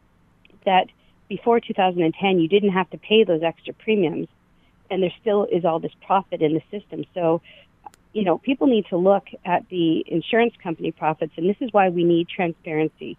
that 0.65 0.89
before 1.29 1.61
2010, 1.61 2.39
you 2.39 2.49
didn't 2.49 2.71
have 2.71 2.89
to 2.91 2.99
pay 2.99 3.25
those 3.25 3.43
extra 3.43 3.75
premiums, 3.75 4.29
and 4.91 5.03
there 5.03 5.13
still 5.21 5.45
is 5.51 5.65
all 5.65 5.79
this 5.79 5.93
profit 6.07 6.41
in 6.41 6.55
the 6.55 6.63
system. 6.71 7.05
So, 7.15 7.43
you 8.13 8.25
know, 8.25 8.39
people 8.39 8.67
need 8.67 8.87
to 8.87 8.97
look 8.97 9.25
at 9.45 9.69
the 9.69 10.05
insurance 10.07 10.55
company 10.63 10.93
profits, 10.93 11.33
and 11.37 11.49
this 11.49 11.57
is 11.61 11.73
why 11.73 11.89
we 11.89 12.05
need 12.05 12.29
transparency. 12.29 13.17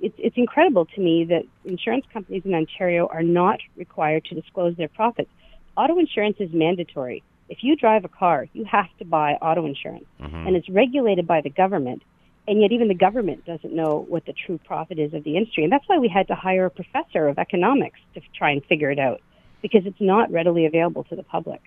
It's, 0.00 0.14
it's 0.18 0.36
incredible 0.36 0.84
to 0.86 1.00
me 1.00 1.24
that 1.24 1.44
insurance 1.64 2.04
companies 2.12 2.42
in 2.44 2.54
Ontario 2.54 3.06
are 3.06 3.22
not 3.22 3.60
required 3.76 4.24
to 4.26 4.34
disclose 4.34 4.76
their 4.76 4.88
profits. 4.88 5.30
Auto 5.76 5.98
insurance 5.98 6.36
is 6.38 6.50
mandatory. 6.52 7.22
If 7.48 7.58
you 7.62 7.76
drive 7.76 8.04
a 8.04 8.08
car, 8.08 8.46
you 8.52 8.64
have 8.64 8.88
to 8.98 9.04
buy 9.04 9.34
auto 9.34 9.66
insurance, 9.66 10.04
mm-hmm. 10.20 10.46
and 10.46 10.56
it's 10.56 10.68
regulated 10.68 11.26
by 11.26 11.40
the 11.40 11.50
government. 11.50 12.02
And 12.48 12.60
yet, 12.60 12.72
even 12.72 12.88
the 12.88 12.94
government 12.94 13.44
doesn't 13.44 13.72
know 13.72 14.04
what 14.08 14.24
the 14.24 14.32
true 14.32 14.58
profit 14.58 14.98
is 14.98 15.14
of 15.14 15.24
the 15.24 15.36
industry. 15.36 15.64
And 15.64 15.72
that's 15.72 15.88
why 15.88 15.98
we 15.98 16.08
had 16.08 16.28
to 16.28 16.34
hire 16.34 16.66
a 16.66 16.70
professor 16.70 17.26
of 17.26 17.38
economics 17.38 17.98
to 18.14 18.20
try 18.36 18.50
and 18.50 18.64
figure 18.66 18.90
it 18.90 18.98
out, 18.98 19.20
because 19.62 19.84
it's 19.84 20.00
not 20.00 20.30
readily 20.30 20.64
available 20.64 21.04
to 21.04 21.16
the 21.16 21.24
public. 21.24 21.60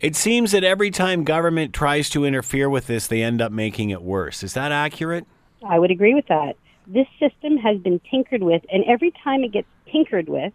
It 0.00 0.16
seems 0.16 0.52
that 0.52 0.64
every 0.64 0.90
time 0.90 1.24
government 1.24 1.74
tries 1.74 2.08
to 2.10 2.24
interfere 2.24 2.70
with 2.70 2.86
this, 2.86 3.06
they 3.06 3.22
end 3.22 3.42
up 3.42 3.52
making 3.52 3.90
it 3.90 4.02
worse. 4.02 4.42
Is 4.42 4.54
that 4.54 4.70
accurate? 4.70 5.26
I 5.68 5.78
would 5.78 5.90
agree 5.90 6.14
with 6.14 6.26
that. 6.28 6.56
This 6.92 7.06
system 7.20 7.56
has 7.58 7.78
been 7.78 8.00
tinkered 8.10 8.42
with, 8.42 8.62
and 8.68 8.82
every 8.84 9.12
time 9.22 9.44
it 9.44 9.52
gets 9.52 9.68
tinkered 9.92 10.28
with, 10.28 10.52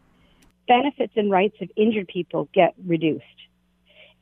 benefits 0.68 1.14
and 1.16 1.32
rights 1.32 1.56
of 1.62 1.72
injured 1.78 2.10
people 2.10 2.50
get 2.54 2.74
reduced. 2.86 3.24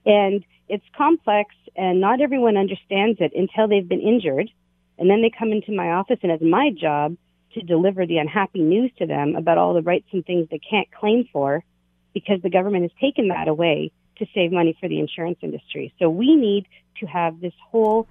And 0.06 0.46
it's 0.70 0.86
complex, 0.96 1.56
and 1.76 2.00
not 2.00 2.22
everyone 2.22 2.56
understands 2.56 3.18
it 3.20 3.32
until 3.36 3.68
they've 3.68 3.88
been 3.88 4.02
injured. 4.02 4.52
And 5.00 5.10
then 5.10 5.24
they 5.24 5.32
come 5.36 5.52
into 5.52 5.72
my 5.72 5.94
office, 5.94 6.20
and 6.22 6.32
it's 6.32 6.44
my 6.44 6.70
job 6.70 7.18
to 7.56 7.62
deliver 7.62 8.06
the 8.06 8.20
unhappy 8.20 8.62
news 8.62 8.92
to 9.00 9.08
them 9.08 9.36
about 9.36 9.58
all 9.58 9.74
the 9.74 9.82
rights 9.82 10.08
and 10.12 10.24
things 10.24 10.48
they 10.52 10.60
can't 10.60 10.92
claim 10.92 11.28
for 11.34 11.64
because 12.14 12.40
the 12.44 12.50
government 12.52 12.84
has 12.84 12.92
taken 13.02 13.30
that 13.30 13.48
away 13.48 13.92
to 14.18 14.28
save 14.36 14.52
money 14.52 14.78
for 14.80 14.88
the 14.88 15.00
insurance 15.00 15.40
industry. 15.42 15.92
So 15.98 16.12
we 16.12 16.36
need 16.36 16.68
to 17.00 17.08
have 17.08 17.42
this 17.42 17.54
whole 17.72 18.08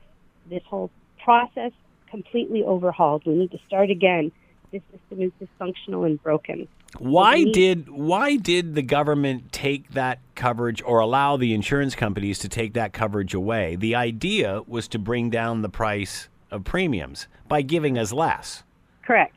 this 0.51 0.63
whole 0.69 0.91
process 1.23 1.71
completely 2.13 2.63
overhauled. 2.63 3.25
We 3.27 3.35
need 3.35 3.51
to 3.51 3.59
start 3.67 3.91
again. 3.91 4.31
This 4.71 4.83
system 4.93 5.23
is 5.23 5.33
dysfunctional 5.41 6.07
and 6.07 6.23
broken. 6.23 6.69
Why 6.99 7.37
need- 7.37 7.53
did 7.53 7.89
why 7.89 8.37
did 8.37 8.75
the 8.75 8.83
government 8.83 9.51
take 9.51 9.91
that 9.93 10.21
coverage 10.35 10.83
or 10.83 11.01
allow 11.01 11.37
the 11.37 11.53
insurance 11.55 11.95
companies 11.95 12.39
to 12.41 12.49
take 12.49 12.75
that 12.75 12.93
coverage 12.93 13.35
away? 13.35 13.77
The 13.77 13.95
idea 13.95 14.63
was 14.67 14.87
to 14.89 14.99
bring 14.99 15.31
down 15.31 15.63
the 15.63 15.69
price 15.69 16.29
of 16.51 16.65
premiums 16.65 17.29
by 17.49 17.63
giving 17.63 17.99
us 17.99 18.13
less. 18.13 18.63
Correct. 19.05 19.35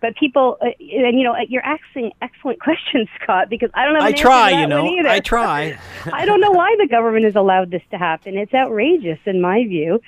But 0.00 0.16
people, 0.16 0.58
uh, 0.60 0.66
and 0.66 1.18
you 1.18 1.24
know, 1.24 1.34
you're 1.48 1.64
asking 1.64 2.12
excellent 2.22 2.60
questions, 2.68 3.08
Scott, 3.22 3.48
because 3.48 3.70
I 3.74 3.84
don't 3.84 3.94
have. 3.94 4.04
An 4.04 4.08
I 4.08 4.12
try, 4.12 4.60
you 4.60 4.66
know. 4.66 4.86
I 5.08 5.20
try. 5.20 5.78
I 6.12 6.26
don't 6.26 6.40
know 6.40 6.52
why 6.52 6.76
the 6.78 6.86
government 6.86 7.24
has 7.24 7.34
allowed 7.34 7.70
this 7.70 7.82
to 7.90 7.98
happen. 7.98 8.36
It's 8.36 8.54
outrageous, 8.54 9.18
in 9.24 9.40
my 9.40 9.64
view. 9.64 10.00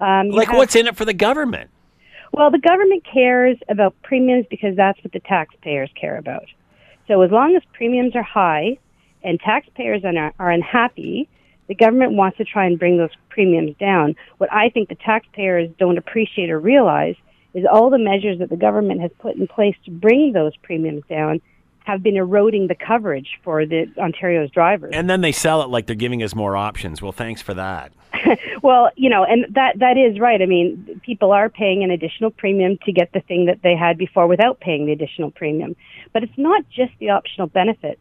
Um, 0.00 0.30
like 0.30 0.48
have- 0.48 0.56
what's 0.56 0.76
in 0.76 0.86
it 0.86 0.96
for 0.96 1.04
the 1.04 1.14
government? 1.14 1.70
Well, 2.32 2.50
the 2.50 2.58
government 2.58 3.04
cares 3.04 3.56
about 3.68 3.94
premiums 4.02 4.46
because 4.50 4.74
that's 4.76 5.02
what 5.04 5.12
the 5.12 5.20
taxpayers 5.20 5.90
care 5.94 6.18
about. 6.18 6.46
So 7.06 7.22
as 7.22 7.30
long 7.30 7.54
as 7.54 7.62
premiums 7.72 8.16
are 8.16 8.24
high 8.24 8.78
and 9.22 9.38
taxpayers 9.38 10.04
are, 10.04 10.32
are 10.40 10.50
unhappy, 10.50 11.28
the 11.68 11.76
government 11.76 12.12
wants 12.12 12.36
to 12.38 12.44
try 12.44 12.66
and 12.66 12.76
bring 12.76 12.98
those 12.98 13.10
premiums 13.28 13.76
down. 13.78 14.16
What 14.38 14.52
I 14.52 14.68
think 14.68 14.88
the 14.88 14.96
taxpayers 14.96 15.70
don't 15.78 15.96
appreciate 15.96 16.50
or 16.50 16.58
realize 16.58 17.14
is 17.54 17.64
all 17.70 17.88
the 17.88 17.98
measures 17.98 18.40
that 18.40 18.50
the 18.50 18.56
government 18.56 19.00
has 19.00 19.12
put 19.20 19.36
in 19.36 19.46
place 19.46 19.76
to 19.84 19.92
bring 19.92 20.32
those 20.32 20.56
premiums 20.56 21.04
down 21.08 21.40
have 21.84 22.02
been 22.02 22.16
eroding 22.16 22.66
the 22.66 22.74
coverage 22.74 23.38
for 23.44 23.66
the 23.66 23.86
Ontario's 23.98 24.50
drivers. 24.50 24.92
And 24.94 25.08
then 25.08 25.20
they 25.20 25.32
sell 25.32 25.62
it 25.62 25.68
like 25.68 25.86
they're 25.86 25.94
giving 25.94 26.22
us 26.22 26.34
more 26.34 26.56
options. 26.56 27.00
Well, 27.00 27.12
thanks 27.12 27.42
for 27.42 27.54
that. 27.54 27.92
well, 28.62 28.90
you 28.96 29.10
know, 29.10 29.24
and 29.24 29.46
that 29.54 29.78
that 29.78 29.96
is 29.96 30.20
right. 30.20 30.40
I 30.40 30.46
mean, 30.46 31.00
people 31.04 31.32
are 31.32 31.48
paying 31.48 31.82
an 31.82 31.90
additional 31.90 32.30
premium 32.30 32.78
to 32.84 32.92
get 32.92 33.12
the 33.12 33.20
thing 33.20 33.46
that 33.46 33.60
they 33.62 33.76
had 33.76 33.98
before 33.98 34.26
without 34.26 34.60
paying 34.60 34.86
the 34.86 34.92
additional 34.92 35.30
premium. 35.30 35.76
But 36.12 36.22
it's 36.22 36.38
not 36.38 36.64
just 36.68 36.92
the 37.00 37.10
optional 37.10 37.48
benefits. 37.48 38.00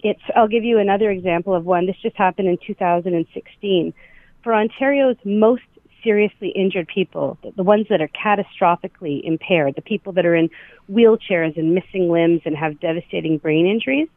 It's 0.00 0.20
I'll 0.36 0.48
give 0.48 0.64
you 0.64 0.78
another 0.78 1.10
example 1.10 1.54
of 1.54 1.64
one. 1.64 1.86
This 1.86 1.96
just 2.02 2.16
happened 2.16 2.48
in 2.48 2.58
2016. 2.66 3.94
For 4.42 4.54
Ontario's 4.54 5.16
most 5.24 5.62
seriously 6.02 6.50
injured 6.50 6.86
people, 6.86 7.38
the- 7.56 7.62
ones 7.62 7.86
that 7.88 8.02
are 8.02 8.08
catastrophically 8.08 9.22
impaired, 9.24 9.74
the 9.74 9.82
people 9.82 10.12
that 10.12 10.26
are 10.26 10.34
in 10.34 10.50
wheelchairs 10.92 11.56
and 11.56 11.74
missing 11.74 12.10
limbs 12.10 12.42
and 12.44 12.54
have 12.54 12.78
devastating 12.78 13.38
brain 13.38 13.66
injuries, 13.66 14.08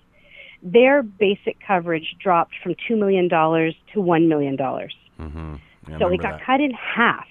their 0.62 1.02
basic 1.02 1.58
coverage 1.66 2.16
dropped 2.20 2.56
from 2.62 2.76
$2 2.90 2.98
million 2.98 3.30
to 3.30 4.00
$1 4.00 4.28
million. 4.28 4.58
Mm-hmm. 5.20 5.56
Yeah, 5.90 6.00
So 6.00 6.08
it 6.10 6.22
got 6.22 6.38
that. 6.40 6.46
cut 6.46 6.62
in 6.62 6.72
half. 6.72 7.26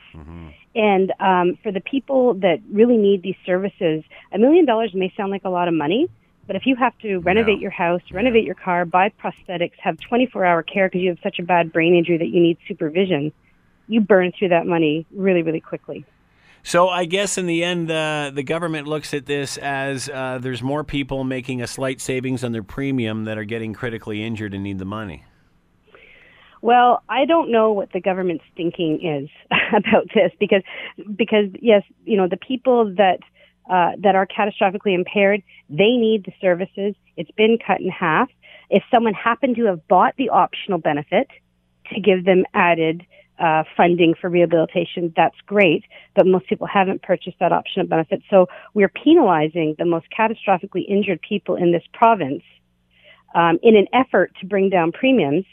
And 0.75 1.13
um, 1.21 1.59
for 1.63 1.73
the 1.73 1.81
people 1.81 2.35
that 2.35 2.59
really 2.73 2.97
need 2.97 3.23
these 3.23 3.37
services, 3.45 4.03
a 4.33 4.39
million 4.39 4.65
dollars 4.67 4.93
may 4.95 5.13
sound 5.17 5.31
like 5.31 5.45
a 5.45 5.51
lot 5.51 5.69
of 5.69 5.75
money, 5.75 6.09
but 6.47 6.57
if 6.57 6.63
you 6.65 6.77
have 6.77 6.97
to 6.99 7.19
renovate 7.19 7.57
No. 7.59 7.63
your 7.63 7.71
house, 7.71 8.03
renovate 8.13 8.45
your 8.45 8.55
car, 8.55 8.85
buy 8.85 9.11
prosthetics, 9.11 9.73
have 9.79 9.99
24 10.09 10.45
hour 10.45 10.63
care 10.63 10.89
because 10.89 11.01
you 11.03 11.09
have 11.11 11.19
such 11.23 11.39
a 11.39 11.43
bad 11.43 11.73
brain 11.73 11.95
injury 11.95 12.19
that 12.19 12.29
you 12.29 12.41
need 12.41 12.57
supervision, 12.69 13.33
you 13.89 14.01
burn 14.01 14.33
through 14.39 14.49
that 14.49 14.67
money 14.67 15.07
really, 15.15 15.43
really 15.43 15.61
quickly. 15.61 16.05
So 16.63 16.89
I 16.89 17.05
guess 17.05 17.39
in 17.39 17.47
the 17.47 17.63
end, 17.63 17.91
uh, 17.91 18.33
the 18.35 18.43
government 18.43 18.89
looks 18.89 19.15
at 19.15 19.27
this 19.27 19.57
as 19.59 20.09
uh, 20.09 20.39
there's 20.43 20.63
more 20.63 20.83
people 20.83 21.25
making 21.25 21.63
a 21.63 21.67
slight 21.67 22.01
savings 22.01 22.43
on 22.43 22.53
their 22.53 22.65
premium 22.65 23.25
that 23.25 23.39
are 23.39 23.45
getting 23.45 23.73
critically 23.73 24.25
injured 24.25 24.53
and 24.53 24.65
need 24.65 24.79
the 24.79 24.85
money. 24.85 25.25
Well, 26.67 27.01
I 27.09 27.27
don't 27.27 27.53
know 27.53 27.71
what 27.71 27.93
the 27.93 28.01
government's 28.01 28.43
thinking 28.57 28.99
is 29.01 29.31
about 29.73 30.09
this 30.13 30.33
because, 30.41 30.63
because 31.15 31.47
yes, 31.63 31.85
you 32.05 32.17
know, 32.17 32.27
the 32.27 32.37
people 32.37 32.93
that 32.97 33.21
uh, 33.71 33.93
that 34.01 34.17
are 34.17 34.27
catastrophically 34.27 34.93
impaired, 34.93 35.45
they 35.71 35.93
need 35.93 36.25
the 36.25 36.33
services. 36.41 36.97
It's 37.17 37.31
been 37.31 37.59
cut 37.65 37.81
in 37.81 37.89
half. 37.89 38.31
If 38.69 38.83
someone 38.93 39.15
happened 39.15 39.55
to 39.57 39.67
have 39.67 39.87
bought 39.87 40.15
the 40.19 40.31
optional 40.31 40.79
benefit 40.79 41.29
to 41.95 42.01
give 42.01 42.25
them 42.25 42.43
added 42.53 43.07
uh, 43.39 43.63
funding 43.77 44.15
for 44.21 44.29
rehabilitation, 44.29 45.13
that's 45.15 45.37
great. 45.47 45.85
But 46.17 46.27
most 46.27 46.49
people 46.49 46.67
haven't 46.67 47.01
purchased 47.01 47.39
that 47.39 47.53
optional 47.53 47.87
benefit, 47.87 48.23
so 48.29 48.49
we're 48.75 48.89
penalizing 48.89 49.77
the 49.79 49.85
most 49.85 50.07
catastrophically 50.11 50.85
injured 50.89 51.21
people 51.23 51.55
in 51.55 51.71
this 51.71 51.85
province 51.93 52.43
um, 53.37 53.61
in 53.63 53.77
an 53.77 53.87
effort 53.93 54.33
to 54.41 54.47
bring 54.47 54.69
down 54.69 54.91
premiums 54.91 55.45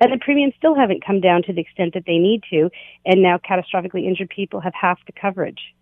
And 0.00 0.12
the 0.12 0.18
premiums 0.18 0.54
still 0.56 0.74
haven't 0.74 1.04
come 1.04 1.20
down 1.20 1.42
to 1.42 1.52
the 1.52 1.60
extent 1.60 1.94
that 1.94 2.04
they 2.06 2.16
need 2.16 2.42
to, 2.50 2.70
and 3.04 3.22
now 3.22 3.38
catastrophically 3.38 4.06
injured 4.06 4.30
people 4.30 4.60
have 4.60 4.72
half 4.74 4.98
the 5.06 5.12
coverage. 5.12 5.74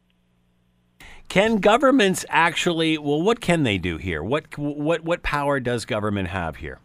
Can 1.28 1.58
governments 1.58 2.24
actually? 2.28 2.98
Well, 2.98 3.22
what 3.22 3.40
can 3.40 3.62
they 3.62 3.78
do 3.78 3.98
here? 3.98 4.22
What 4.22 4.56
what 4.56 5.04
what 5.04 5.22
power 5.22 5.60
does 5.60 5.84
government 5.84 6.28
have 6.28 6.56
here? 6.56 6.78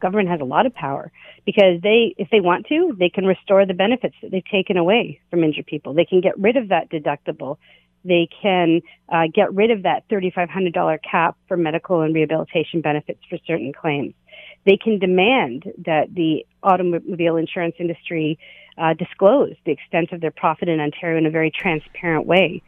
Government 0.00 0.28
has 0.28 0.40
a 0.40 0.44
lot 0.44 0.66
of 0.66 0.74
power 0.74 1.10
because 1.46 1.80
they, 1.82 2.14
if 2.18 2.28
they 2.30 2.40
want 2.40 2.66
to, 2.66 2.94
they 2.98 3.08
can 3.08 3.24
restore 3.24 3.64
the 3.64 3.72
benefits 3.72 4.14
that 4.20 4.30
they've 4.30 4.44
taken 4.44 4.76
away 4.76 5.20
from 5.30 5.42
injured 5.42 5.66
people. 5.66 5.94
They 5.94 6.04
can 6.04 6.20
get 6.20 6.38
rid 6.38 6.56
of 6.56 6.68
that 6.68 6.90
deductible. 6.90 7.56
They 8.04 8.28
can 8.42 8.82
uh, 9.08 9.24
get 9.32 9.54
rid 9.54 9.70
of 9.70 9.84
that 9.84 10.06
$3,500 10.08 10.98
cap 11.02 11.36
for 11.48 11.56
medical 11.56 12.02
and 12.02 12.14
rehabilitation 12.14 12.82
benefits 12.82 13.20
for 13.30 13.38
certain 13.46 13.72
claims. 13.72 14.12
They 14.66 14.76
can 14.76 14.98
demand 14.98 15.64
that 15.86 16.14
the 16.14 16.44
automobile 16.62 17.36
insurance 17.36 17.76
industry 17.78 18.38
uh, 18.76 18.94
disclose 18.94 19.54
the 19.64 19.72
extent 19.72 20.12
of 20.12 20.20
their 20.20 20.32
profit 20.32 20.68
in 20.68 20.80
Ontario 20.80 21.16
in 21.16 21.24
a 21.24 21.30
very 21.30 21.50
transparent 21.50 22.26
way 22.26 22.62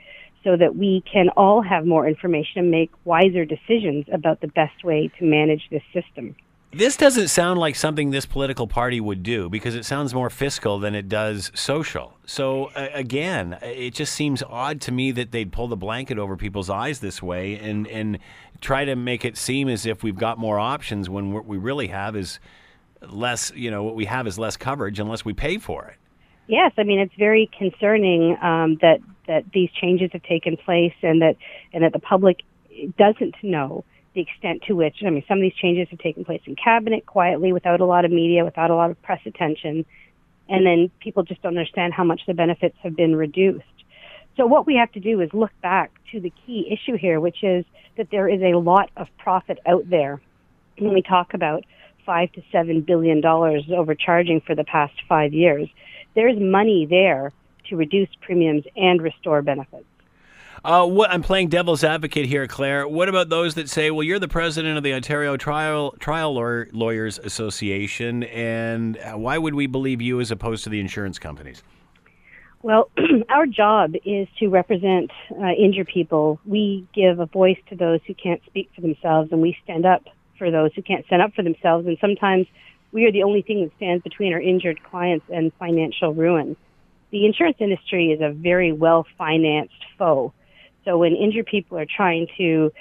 so 0.44 0.56
that 0.56 0.76
we 0.76 1.02
can 1.12 1.28
all 1.36 1.60
have 1.60 1.84
more 1.84 2.06
information 2.06 2.60
and 2.60 2.70
make 2.70 2.90
wiser 3.04 3.44
decisions 3.44 4.06
about 4.12 4.40
the 4.40 4.46
best 4.48 4.84
way 4.84 5.10
to 5.18 5.24
manage 5.24 5.62
this 5.70 5.82
system. 5.92 6.36
This 6.70 6.98
doesn't 6.98 7.28
sound 7.28 7.58
like 7.58 7.76
something 7.76 8.10
this 8.10 8.26
political 8.26 8.66
party 8.66 9.00
would 9.00 9.22
do 9.22 9.48
because 9.48 9.74
it 9.74 9.86
sounds 9.86 10.12
more 10.12 10.28
fiscal 10.28 10.78
than 10.78 10.94
it 10.94 11.08
does 11.08 11.50
social. 11.54 12.18
So, 12.26 12.66
uh, 12.76 12.88
again, 12.92 13.56
it 13.62 13.94
just 13.94 14.12
seems 14.12 14.42
odd 14.42 14.82
to 14.82 14.92
me 14.92 15.10
that 15.12 15.32
they'd 15.32 15.50
pull 15.50 15.68
the 15.68 15.76
blanket 15.76 16.18
over 16.18 16.36
people's 16.36 16.68
eyes 16.68 17.00
this 17.00 17.22
way 17.22 17.58
and, 17.58 17.88
and 17.88 18.18
try 18.60 18.84
to 18.84 18.96
make 18.96 19.24
it 19.24 19.38
seem 19.38 19.70
as 19.70 19.86
if 19.86 20.02
we've 20.02 20.18
got 20.18 20.36
more 20.36 20.58
options 20.58 21.08
when 21.08 21.32
what 21.32 21.46
we 21.46 21.56
really 21.56 21.86
have 21.86 22.14
is 22.14 22.38
less, 23.00 23.50
you 23.54 23.70
know, 23.70 23.82
what 23.82 23.94
we 23.94 24.04
have 24.04 24.26
is 24.26 24.38
less 24.38 24.58
coverage 24.58 25.00
unless 25.00 25.24
we 25.24 25.32
pay 25.32 25.56
for 25.56 25.86
it. 25.86 25.96
Yes, 26.48 26.72
I 26.76 26.82
mean, 26.82 26.98
it's 26.98 27.14
very 27.18 27.50
concerning 27.56 28.36
um, 28.42 28.76
that, 28.82 28.98
that 29.26 29.44
these 29.54 29.70
changes 29.70 30.10
have 30.12 30.22
taken 30.22 30.58
place 30.58 30.94
and 31.02 31.22
that, 31.22 31.36
and 31.72 31.82
that 31.82 31.94
the 31.94 31.98
public 31.98 32.40
doesn't 32.98 33.36
know 33.42 33.84
the 34.14 34.20
extent 34.20 34.62
to 34.66 34.74
which, 34.74 34.96
I 35.06 35.10
mean, 35.10 35.24
some 35.28 35.38
of 35.38 35.42
these 35.42 35.54
changes 35.54 35.88
have 35.90 35.98
taken 35.98 36.24
place 36.24 36.40
in 36.46 36.56
cabinet 36.56 37.06
quietly 37.06 37.52
without 37.52 37.80
a 37.80 37.84
lot 37.84 38.04
of 38.04 38.10
media, 38.10 38.44
without 38.44 38.70
a 38.70 38.74
lot 38.74 38.90
of 38.90 39.00
press 39.02 39.20
attention. 39.26 39.84
And 40.48 40.66
then 40.66 40.90
people 41.00 41.22
just 41.22 41.42
don't 41.42 41.56
understand 41.56 41.92
how 41.92 42.04
much 42.04 42.22
the 42.26 42.34
benefits 42.34 42.76
have 42.82 42.96
been 42.96 43.14
reduced. 43.14 43.64
So 44.36 44.46
what 44.46 44.66
we 44.66 44.76
have 44.76 44.90
to 44.92 45.00
do 45.00 45.20
is 45.20 45.30
look 45.32 45.50
back 45.62 45.90
to 46.12 46.20
the 46.20 46.32
key 46.46 46.70
issue 46.70 46.96
here, 46.96 47.20
which 47.20 47.42
is 47.42 47.64
that 47.96 48.08
there 48.10 48.28
is 48.28 48.40
a 48.40 48.56
lot 48.56 48.90
of 48.96 49.08
profit 49.18 49.58
out 49.66 49.88
there 49.90 50.20
when 50.78 50.94
we 50.94 51.02
talk 51.02 51.34
about 51.34 51.64
five 52.06 52.32
to 52.32 52.42
seven 52.50 52.80
billion 52.80 53.20
dollars 53.20 53.64
overcharging 53.76 54.40
for 54.40 54.54
the 54.54 54.64
past 54.64 54.94
five 55.08 55.34
years. 55.34 55.68
There's 56.14 56.38
money 56.40 56.86
there 56.88 57.32
to 57.68 57.76
reduce 57.76 58.08
premiums 58.22 58.64
and 58.76 59.02
restore 59.02 59.42
benefits. 59.42 59.84
Uh, 60.64 60.86
what, 60.86 61.10
I'm 61.10 61.22
playing 61.22 61.48
devil's 61.48 61.84
advocate 61.84 62.26
here, 62.26 62.46
Claire. 62.46 62.88
What 62.88 63.08
about 63.08 63.28
those 63.28 63.54
that 63.54 63.68
say, 63.68 63.90
"Well, 63.90 64.02
you're 64.02 64.18
the 64.18 64.28
president 64.28 64.76
of 64.76 64.82
the 64.82 64.92
Ontario 64.92 65.36
Trial 65.36 65.94
Trial 66.00 66.34
Lawyers 66.34 67.18
Association, 67.18 68.24
and 68.24 68.98
why 69.14 69.38
would 69.38 69.54
we 69.54 69.66
believe 69.66 70.02
you 70.02 70.20
as 70.20 70.30
opposed 70.30 70.64
to 70.64 70.70
the 70.70 70.80
insurance 70.80 71.18
companies?" 71.18 71.62
Well, 72.62 72.90
our 73.28 73.46
job 73.46 73.94
is 74.04 74.26
to 74.40 74.48
represent 74.48 75.12
uh, 75.30 75.50
injured 75.50 75.86
people. 75.86 76.40
We 76.44 76.86
give 76.92 77.20
a 77.20 77.26
voice 77.26 77.58
to 77.68 77.76
those 77.76 78.00
who 78.06 78.14
can't 78.14 78.42
speak 78.46 78.70
for 78.74 78.80
themselves, 78.80 79.30
and 79.30 79.40
we 79.40 79.56
stand 79.62 79.86
up 79.86 80.04
for 80.38 80.50
those 80.50 80.72
who 80.74 80.82
can't 80.82 81.06
stand 81.06 81.22
up 81.22 81.34
for 81.34 81.42
themselves. 81.42 81.86
And 81.86 81.96
sometimes 82.00 82.46
we 82.90 83.04
are 83.04 83.12
the 83.12 83.22
only 83.22 83.42
thing 83.42 83.62
that 83.62 83.76
stands 83.76 84.02
between 84.02 84.32
our 84.32 84.40
injured 84.40 84.82
clients 84.82 85.26
and 85.32 85.52
financial 85.58 86.12
ruin. 86.14 86.56
The 87.10 87.26
insurance 87.26 87.58
industry 87.60 88.10
is 88.10 88.20
a 88.20 88.32
very 88.32 88.72
well 88.72 89.06
financed 89.16 89.84
foe 89.96 90.32
so 90.84 90.98
when 90.98 91.14
injured 91.14 91.46
people 91.46 91.78
are 91.78 91.86
trying 91.86 92.28
to 92.38 92.72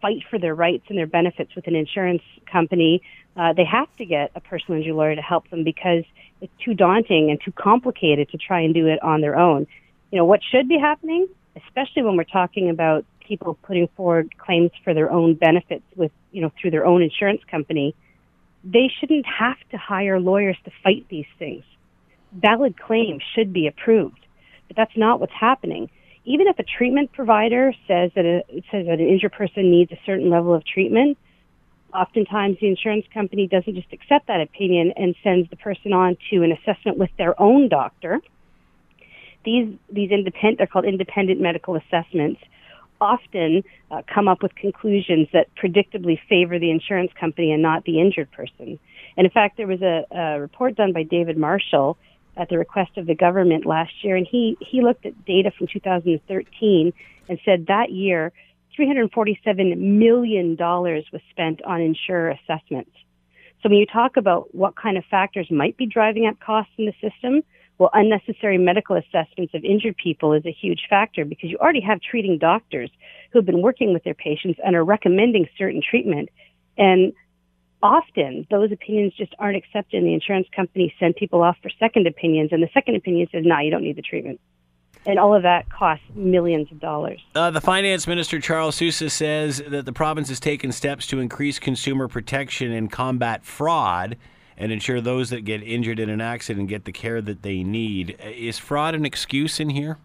fight 0.00 0.22
for 0.30 0.38
their 0.38 0.54
rights 0.54 0.84
and 0.88 0.98
their 0.98 1.06
benefits 1.06 1.54
with 1.54 1.66
an 1.66 1.74
insurance 1.74 2.22
company, 2.50 3.02
uh, 3.36 3.52
they 3.52 3.64
have 3.64 3.94
to 3.96 4.04
get 4.04 4.30
a 4.34 4.40
personal 4.40 4.78
injury 4.78 4.92
lawyer 4.92 5.14
to 5.14 5.22
help 5.22 5.48
them 5.50 5.64
because 5.64 6.04
it's 6.40 6.52
too 6.62 6.74
daunting 6.74 7.30
and 7.30 7.40
too 7.40 7.52
complicated 7.52 8.28
to 8.30 8.38
try 8.38 8.60
and 8.60 8.74
do 8.74 8.86
it 8.86 9.02
on 9.02 9.20
their 9.20 9.38
own. 9.38 9.66
You 10.10 10.18
know, 10.18 10.24
what 10.24 10.40
should 10.42 10.68
be 10.68 10.78
happening, 10.78 11.26
especially 11.56 12.02
when 12.02 12.16
we're 12.16 12.24
talking 12.24 12.68
about 12.68 13.04
people 13.26 13.54
putting 13.62 13.88
forward 13.96 14.36
claims 14.36 14.70
for 14.84 14.92
their 14.92 15.10
own 15.10 15.34
benefits 15.34 15.84
with, 15.96 16.12
you 16.32 16.42
know, 16.42 16.52
through 16.60 16.72
their 16.72 16.84
own 16.84 17.02
insurance 17.02 17.40
company, 17.50 17.94
they 18.64 18.90
shouldn't 19.00 19.26
have 19.26 19.56
to 19.70 19.78
hire 19.78 20.20
lawyers 20.20 20.56
to 20.64 20.70
fight 20.82 21.06
these 21.08 21.26
things. 21.38 21.64
Valid 22.32 22.78
claims 22.78 23.22
should 23.34 23.52
be 23.52 23.66
approved, 23.66 24.20
but 24.68 24.76
that's 24.76 24.96
not 24.96 25.20
what's 25.20 25.32
happening 25.32 25.90
even 26.24 26.46
if 26.46 26.58
a 26.58 26.62
treatment 26.62 27.12
provider 27.12 27.72
says 27.88 28.10
that 28.14 28.24
a, 28.24 28.42
says 28.70 28.86
that 28.86 29.00
an 29.00 29.08
injured 29.08 29.32
person 29.32 29.70
needs 29.70 29.90
a 29.92 29.98
certain 30.06 30.30
level 30.30 30.54
of 30.54 30.64
treatment, 30.64 31.18
oftentimes 31.92 32.58
the 32.60 32.68
insurance 32.68 33.04
company 33.12 33.46
doesn't 33.46 33.74
just 33.74 33.92
accept 33.92 34.28
that 34.28 34.40
opinion 34.40 34.92
and 34.96 35.14
sends 35.22 35.50
the 35.50 35.56
person 35.56 35.92
on 35.92 36.16
to 36.30 36.42
an 36.42 36.52
assessment 36.52 36.98
with 36.98 37.10
their 37.18 37.40
own 37.40 37.68
doctor. 37.68 38.20
These 39.44 39.74
these 39.90 40.10
independent 40.10 40.58
they're 40.58 40.68
called 40.68 40.84
independent 40.84 41.40
medical 41.40 41.76
assessments 41.76 42.40
often 43.00 43.64
uh, 43.90 44.02
come 44.12 44.28
up 44.28 44.42
with 44.42 44.54
conclusions 44.54 45.26
that 45.32 45.48
predictably 45.60 46.20
favor 46.28 46.58
the 46.60 46.70
insurance 46.70 47.10
company 47.18 47.50
and 47.50 47.60
not 47.60 47.84
the 47.84 48.00
injured 48.00 48.30
person. 48.30 48.78
And 49.16 49.24
in 49.26 49.30
fact, 49.30 49.56
there 49.56 49.66
was 49.66 49.82
a, 49.82 50.06
a 50.12 50.40
report 50.40 50.76
done 50.76 50.92
by 50.92 51.02
David 51.02 51.36
Marshall 51.36 51.98
at 52.36 52.48
the 52.48 52.58
request 52.58 52.96
of 52.96 53.06
the 53.06 53.14
government 53.14 53.66
last 53.66 53.92
year, 54.02 54.16
and 54.16 54.26
he 54.30 54.56
he 54.60 54.82
looked 54.82 55.06
at 55.06 55.24
data 55.24 55.50
from 55.56 55.66
2013 55.66 56.92
and 57.28 57.38
said 57.44 57.66
that 57.66 57.90
year 57.90 58.32
347 58.74 59.98
million 59.98 60.56
dollars 60.56 61.04
was 61.12 61.20
spent 61.30 61.62
on 61.64 61.80
insurer 61.80 62.30
assessments. 62.30 62.90
So 63.62 63.68
when 63.68 63.78
you 63.78 63.86
talk 63.86 64.16
about 64.16 64.54
what 64.54 64.74
kind 64.76 64.96
of 64.96 65.04
factors 65.04 65.48
might 65.50 65.76
be 65.76 65.86
driving 65.86 66.26
up 66.26 66.40
costs 66.40 66.72
in 66.78 66.86
the 66.86 66.94
system, 67.00 67.42
well, 67.78 67.90
unnecessary 67.92 68.58
medical 68.58 68.96
assessments 68.96 69.54
of 69.54 69.64
injured 69.64 69.96
people 69.96 70.32
is 70.32 70.44
a 70.46 70.52
huge 70.52 70.82
factor 70.88 71.24
because 71.24 71.50
you 71.50 71.58
already 71.58 71.80
have 71.80 72.00
treating 72.00 72.38
doctors 72.38 72.90
who 73.32 73.38
have 73.38 73.46
been 73.46 73.62
working 73.62 73.92
with 73.92 74.04
their 74.04 74.14
patients 74.14 74.58
and 74.64 74.74
are 74.74 74.84
recommending 74.84 75.48
certain 75.56 75.82
treatment. 75.82 76.28
And 76.76 77.12
often 77.82 78.46
those 78.50 78.70
opinions 78.72 79.12
just 79.14 79.34
aren't 79.38 79.56
accepted 79.56 79.98
and 79.98 80.06
the 80.06 80.14
insurance 80.14 80.46
companies 80.54 80.92
send 80.98 81.16
people 81.16 81.42
off 81.42 81.56
for 81.62 81.70
second 81.78 82.06
opinions 82.06 82.50
and 82.52 82.62
the 82.62 82.68
second 82.72 82.96
opinion 82.96 83.28
says, 83.32 83.44
nah, 83.44 83.60
you 83.60 83.70
don't 83.70 83.82
need 83.82 83.96
the 83.96 84.02
treatment. 84.02 84.40
And 85.04 85.18
all 85.18 85.34
of 85.34 85.42
that 85.42 85.68
costs 85.68 86.04
millions 86.14 86.70
of 86.70 86.78
dollars. 86.78 87.20
Uh, 87.34 87.50
the 87.50 87.60
finance 87.60 88.06
minister, 88.06 88.38
Charles 88.38 88.76
Sousa, 88.76 89.10
says 89.10 89.60
that 89.66 89.84
the 89.84 89.92
province 89.92 90.28
has 90.28 90.38
taken 90.38 90.70
steps 90.70 91.08
to 91.08 91.18
increase 91.18 91.58
consumer 91.58 92.06
protection 92.06 92.70
and 92.70 92.90
combat 92.90 93.44
fraud 93.44 94.16
and 94.56 94.70
ensure 94.70 95.00
those 95.00 95.30
that 95.30 95.40
get 95.40 95.60
injured 95.62 95.98
in 95.98 96.08
an 96.08 96.20
accident 96.20 96.68
get 96.68 96.84
the 96.84 96.92
care 96.92 97.20
that 97.20 97.42
they 97.42 97.64
need. 97.64 98.16
Is 98.20 98.60
fraud 98.60 98.94
an 98.94 99.04
excuse 99.04 99.58
in 99.58 99.70
here? 99.70 99.98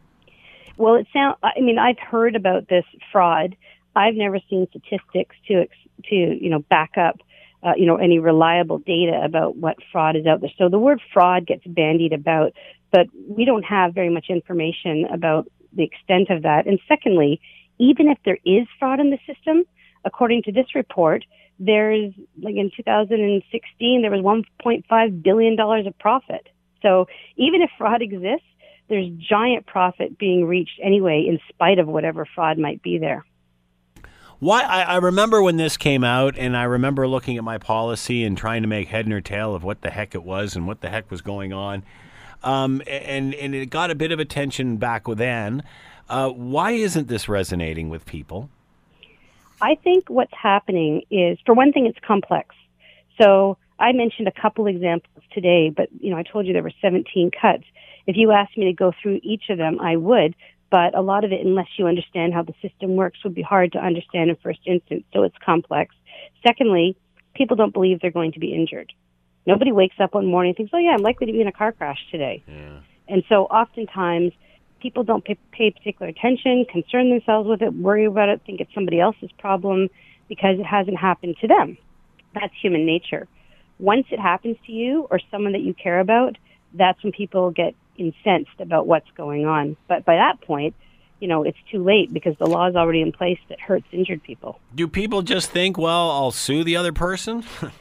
Well, 0.77 0.95
it 0.95 1.05
sounds. 1.13 1.37
I 1.43 1.59
mean, 1.59 1.77
I've 1.77 1.99
heard 1.99 2.35
about 2.35 2.67
this 2.67 2.85
fraud. 3.11 3.55
I've 3.95 4.15
never 4.15 4.39
seen 4.49 4.67
statistics 4.69 5.35
to 5.47 5.67
to 6.05 6.15
you 6.15 6.49
know 6.49 6.59
back 6.59 6.97
up 6.97 7.19
uh, 7.67 7.73
you 7.75 7.85
know, 7.85 7.97
any 7.97 8.17
reliable 8.17 8.77
data 8.79 9.19
about 9.23 9.57
what 9.57 9.75
fraud 9.91 10.15
is 10.15 10.25
out 10.25 10.39
there. 10.39 10.51
So 10.57 10.69
the 10.69 10.79
word 10.79 11.01
fraud 11.13 11.45
gets 11.45 11.65
bandied 11.67 12.13
about, 12.13 12.53
but 12.91 13.07
we 13.27 13.43
don't 13.43 13.63
have 13.63 13.93
very 13.93 14.09
much 14.09 14.27
information 14.29 15.05
about 15.11 15.47
the 15.73 15.83
extent 15.83 16.29
of 16.29 16.43
that. 16.43 16.65
And 16.65 16.79
secondly, 16.87 17.41
even 17.77 18.07
if 18.07 18.17
there 18.23 18.37
is 18.45 18.67
fraud 18.79 19.01
in 19.01 19.09
the 19.09 19.19
system, 19.27 19.65
according 20.05 20.43
to 20.43 20.51
this 20.53 20.75
report, 20.75 21.25
there's 21.59 22.13
like 22.41 22.55
in 22.55 22.71
2016 22.75 24.01
there 24.01 24.11
was 24.11 24.21
1.5 24.21 25.23
billion 25.23 25.55
dollars 25.57 25.85
of 25.85 25.97
profit. 25.99 26.47
So 26.81 27.07
even 27.35 27.61
if 27.61 27.69
fraud 27.77 28.01
exists, 28.01 28.47
there's 28.87 29.09
giant 29.17 29.65
profit 29.65 30.17
being 30.17 30.45
reached 30.45 30.79
anyway, 30.81 31.25
in 31.27 31.39
spite 31.49 31.79
of 31.79 31.87
whatever 31.87 32.25
fraud 32.33 32.57
might 32.57 32.81
be 32.81 32.97
there. 32.97 33.25
Why 34.39 34.61
I, 34.61 34.81
I, 34.83 34.95
remember 34.97 35.41
when 35.41 35.57
this 35.57 35.77
came 35.77 36.03
out, 36.03 36.37
and 36.37 36.55
I 36.55 36.63
remember 36.63 37.07
looking 37.07 37.37
at 37.37 37.43
my 37.43 37.57
policy 37.57 38.23
and 38.23 38.37
trying 38.37 38.61
to 38.61 38.67
make 38.67 38.89
head 38.89 39.07
nor 39.07 39.19
tail 39.19 39.55
of 39.55 39.63
what 39.63 39.81
the 39.81 39.89
heck 39.89 40.13
it 40.13 40.23
was 40.23 40.55
and 40.55 40.67
what 40.67 40.81
the 40.81 40.89
heck 40.89 41.09
was 41.09 41.21
going 41.21 41.53
on, 41.53 41.83
um, 42.43 42.83
and 42.85 43.33
and 43.33 43.55
it 43.55 43.71
got 43.71 43.89
a 43.89 43.95
bit 43.95 44.11
of 44.11 44.19
attention 44.19 44.77
back 44.77 45.05
then. 45.07 45.63
Uh, 46.07 46.29
why 46.29 46.71
isn't 46.71 47.07
this 47.07 47.27
resonating 47.27 47.89
with 47.89 48.05
people? 48.05 48.49
I 49.59 49.73
think 49.83 50.07
what's 50.07 50.33
happening 50.39 51.01
is, 51.09 51.39
for 51.43 51.55
one 51.55 51.73
thing, 51.73 51.87
it's 51.87 51.97
complex. 52.05 52.55
So 53.19 53.57
I 53.79 53.91
mentioned 53.91 54.27
a 54.27 54.41
couple 54.41 54.67
examples 54.67 55.23
today, 55.31 55.71
but 55.75 55.89
you 55.99 56.11
know 56.11 56.17
I 56.17 56.23
told 56.23 56.45
you 56.45 56.53
there 56.53 56.61
were 56.61 56.71
17 56.79 57.31
cuts. 57.31 57.63
If 58.05 58.15
you 58.15 58.31
asked 58.31 58.55
me 58.55 58.65
to 58.65 58.73
go 58.73 58.93
through 59.01 59.19
each 59.23 59.49
of 59.49 59.57
them, 59.57 59.79
I 59.81 59.95
would 59.95 60.35
but 60.69 60.95
a 60.97 61.01
lot 61.01 61.23
of 61.23 61.31
it, 61.31 61.45
unless 61.45 61.67
you 61.77 61.87
understand 61.87 62.33
how 62.33 62.43
the 62.43 62.53
system 62.61 62.95
works, 62.95 63.23
would 63.23 63.35
be 63.35 63.41
hard 63.41 63.71
to 63.73 63.79
understand 63.79 64.29
in 64.29 64.35
first 64.37 64.59
instance. 64.65 65.03
So 65.13 65.23
it's 65.23 65.37
complex. 65.45 65.95
Secondly, 66.45 66.97
people 67.35 67.55
don't 67.55 67.73
believe 67.73 67.99
they're 68.01 68.11
going 68.11 68.33
to 68.33 68.39
be 68.39 68.53
injured. 68.53 68.91
Nobody 69.45 69.71
wakes 69.71 69.95
up 69.99 70.13
one 70.13 70.25
morning 70.25 70.49
and 70.49 70.57
thinks, 70.57 70.71
"Oh 70.73 70.77
yeah, 70.77 70.91
I'm 70.91 71.01
likely 71.01 71.27
to 71.27 71.31
be 71.31 71.41
in 71.41 71.47
a 71.47 71.53
car 71.53 71.71
crash 71.71 71.99
today." 72.11 72.43
And 73.07 73.23
so 73.29 73.45
oftentimes 73.45 74.33
people 74.81 75.03
don't 75.03 75.23
pay, 75.23 75.37
pay 75.51 75.71
particular 75.71 76.09
attention, 76.09 76.65
concern 76.69 77.09
themselves 77.09 77.47
with 77.47 77.61
it, 77.61 77.73
worry 77.73 78.05
about 78.05 78.29
it, 78.29 78.41
think 78.45 78.59
it's 78.59 78.73
somebody 78.73 78.99
else's 78.99 79.31
problem 79.39 79.89
because 80.27 80.59
it 80.59 80.65
hasn't 80.65 80.97
happened 80.97 81.37
to 81.41 81.47
them. 81.47 81.77
That's 82.33 82.53
human 82.61 82.85
nature. 82.85 83.27
Once 83.79 84.05
it 84.11 84.19
happens 84.19 84.57
to 84.65 84.71
you 84.71 85.07
or 85.09 85.19
someone 85.31 85.53
that 85.53 85.61
you 85.61 85.73
care 85.73 85.99
about, 85.99 86.37
that's 86.73 87.01
when 87.03 87.13
people 87.13 87.51
get 87.51 87.73
incensed 87.97 88.59
about 88.59 88.87
what's 88.87 89.09
going 89.15 89.45
on. 89.45 89.77
But 89.87 90.05
by 90.05 90.15
that 90.15 90.41
point, 90.41 90.75
you 91.19 91.27
know, 91.27 91.43
it's 91.43 91.57
too 91.71 91.83
late 91.83 92.13
because 92.13 92.35
the 92.37 92.45
law 92.45 92.67
is 92.67 92.75
already 92.75 93.01
in 93.01 93.11
place 93.11 93.39
that 93.49 93.59
hurts 93.59 93.87
injured 93.91 94.23
people. 94.23 94.59
Do 94.75 94.87
people 94.87 95.21
just 95.23 95.49
think, 95.49 95.77
well, 95.77 96.11
I'll 96.11 96.31
sue 96.31 96.63
the 96.63 96.75
other 96.75 96.93
person? 96.93 97.43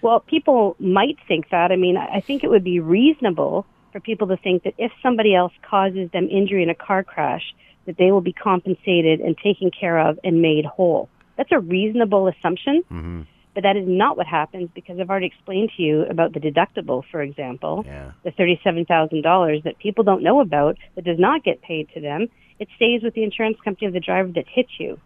Well, 0.00 0.20
people 0.20 0.76
might 0.78 1.16
think 1.26 1.50
that. 1.50 1.72
I 1.72 1.76
mean, 1.76 1.96
I 1.96 2.20
think 2.20 2.44
it 2.44 2.48
would 2.48 2.64
be 2.64 2.80
reasonable 2.80 3.66
for 3.92 4.00
people 4.00 4.28
to 4.28 4.36
think 4.36 4.62
that 4.62 4.74
if 4.78 4.92
somebody 5.02 5.34
else 5.34 5.52
causes 5.68 6.10
them 6.12 6.28
injury 6.30 6.62
in 6.62 6.70
a 6.70 6.74
car 6.74 7.02
crash, 7.02 7.54
that 7.86 7.96
they 7.96 8.12
will 8.12 8.20
be 8.20 8.32
compensated 8.32 9.20
and 9.20 9.36
taken 9.36 9.70
care 9.70 9.98
of 9.98 10.18
and 10.22 10.42
made 10.42 10.64
whole. 10.66 11.08
That's 11.36 11.50
a 11.52 11.58
reasonable 11.58 12.28
assumption, 12.28 12.82
mm-hmm. 12.90 13.22
But 13.58 13.64
that 13.64 13.76
is 13.76 13.88
not 13.88 14.16
what 14.16 14.28
happens 14.28 14.70
because 14.72 15.00
I've 15.00 15.10
already 15.10 15.26
explained 15.26 15.72
to 15.76 15.82
you 15.82 16.02
about 16.02 16.32
the 16.32 16.38
deductible, 16.38 17.02
for 17.10 17.20
example, 17.20 17.84
Yeah. 17.84 18.12
the 18.22 18.30
$37,000 18.30 19.62
that 19.64 19.78
people 19.78 20.04
don't 20.04 20.22
know 20.22 20.38
about 20.38 20.78
that 20.94 21.04
does 21.04 21.18
not 21.18 21.42
get 21.42 21.60
paid 21.60 21.88
to 21.94 22.00
them. 22.00 22.28
It 22.60 22.68
stays 22.76 23.02
with 23.02 23.14
the 23.14 23.24
insurance 23.24 23.58
company 23.64 23.88
of 23.88 23.94
the 23.94 23.98
driver 23.98 24.28
that 24.36 24.46
hit 24.46 24.68
you. 24.78 25.00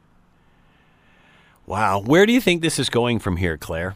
Wow. 1.65 2.03
Where 2.03 2.27
do 2.27 2.33
you 2.35 2.43
think 2.43 2.61
this 2.61 2.79
is 2.79 2.91
going 2.91 3.21
from 3.21 3.39
here, 3.39 3.57
Claire? 3.57 3.95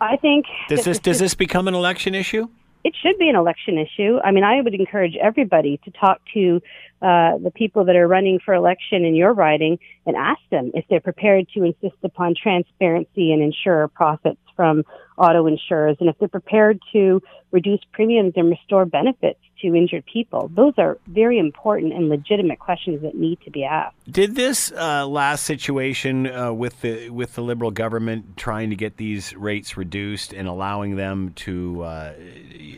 I 0.00 0.16
think 0.16 0.46
Does 0.68 0.80
that 0.80 0.84
this 0.90 0.98
does 0.98 1.18
this 1.20 1.34
become 1.34 1.68
an 1.68 1.74
election 1.74 2.16
issue? 2.16 2.48
It 2.84 2.94
should 3.02 3.18
be 3.18 3.28
an 3.28 3.36
election 3.36 3.78
issue. 3.78 4.18
I 4.24 4.30
mean, 4.30 4.44
I 4.44 4.60
would 4.60 4.74
encourage 4.74 5.16
everybody 5.16 5.80
to 5.84 5.90
talk 5.90 6.20
to 6.34 6.60
uh, 7.02 7.38
the 7.38 7.52
people 7.54 7.84
that 7.86 7.96
are 7.96 8.06
running 8.06 8.40
for 8.44 8.54
election 8.54 9.04
in 9.04 9.14
your 9.14 9.32
riding 9.32 9.78
and 10.06 10.16
ask 10.16 10.40
them 10.50 10.70
if 10.74 10.84
they're 10.88 11.00
prepared 11.00 11.46
to 11.54 11.64
insist 11.64 11.96
upon 12.02 12.34
transparency 12.34 13.32
and 13.32 13.42
insurer 13.42 13.88
profits 13.88 14.40
from 14.60 14.84
auto 15.16 15.46
insurers, 15.46 15.96
and 16.00 16.10
if 16.10 16.18
they're 16.18 16.28
prepared 16.28 16.78
to 16.92 17.22
reduce 17.50 17.80
premiums 17.92 18.34
and 18.36 18.50
restore 18.50 18.84
benefits 18.84 19.38
to 19.62 19.74
injured 19.74 20.04
people. 20.04 20.50
Those 20.54 20.74
are 20.76 20.98
very 21.06 21.38
important 21.38 21.94
and 21.94 22.10
legitimate 22.10 22.58
questions 22.58 23.00
that 23.00 23.14
need 23.14 23.40
to 23.46 23.50
be 23.50 23.64
asked. 23.64 23.96
Did 24.10 24.34
this 24.34 24.70
uh, 24.72 25.06
last 25.06 25.44
situation 25.44 26.26
uh, 26.26 26.52
with 26.52 26.82
the 26.82 27.08
with 27.08 27.36
the 27.36 27.40
liberal 27.40 27.70
government 27.70 28.36
trying 28.36 28.68
to 28.68 28.76
get 28.76 28.98
these 28.98 29.34
rates 29.34 29.78
reduced 29.78 30.34
and 30.34 30.46
allowing 30.46 30.96
them 30.96 31.32
to 31.36 31.82
uh, 31.82 32.12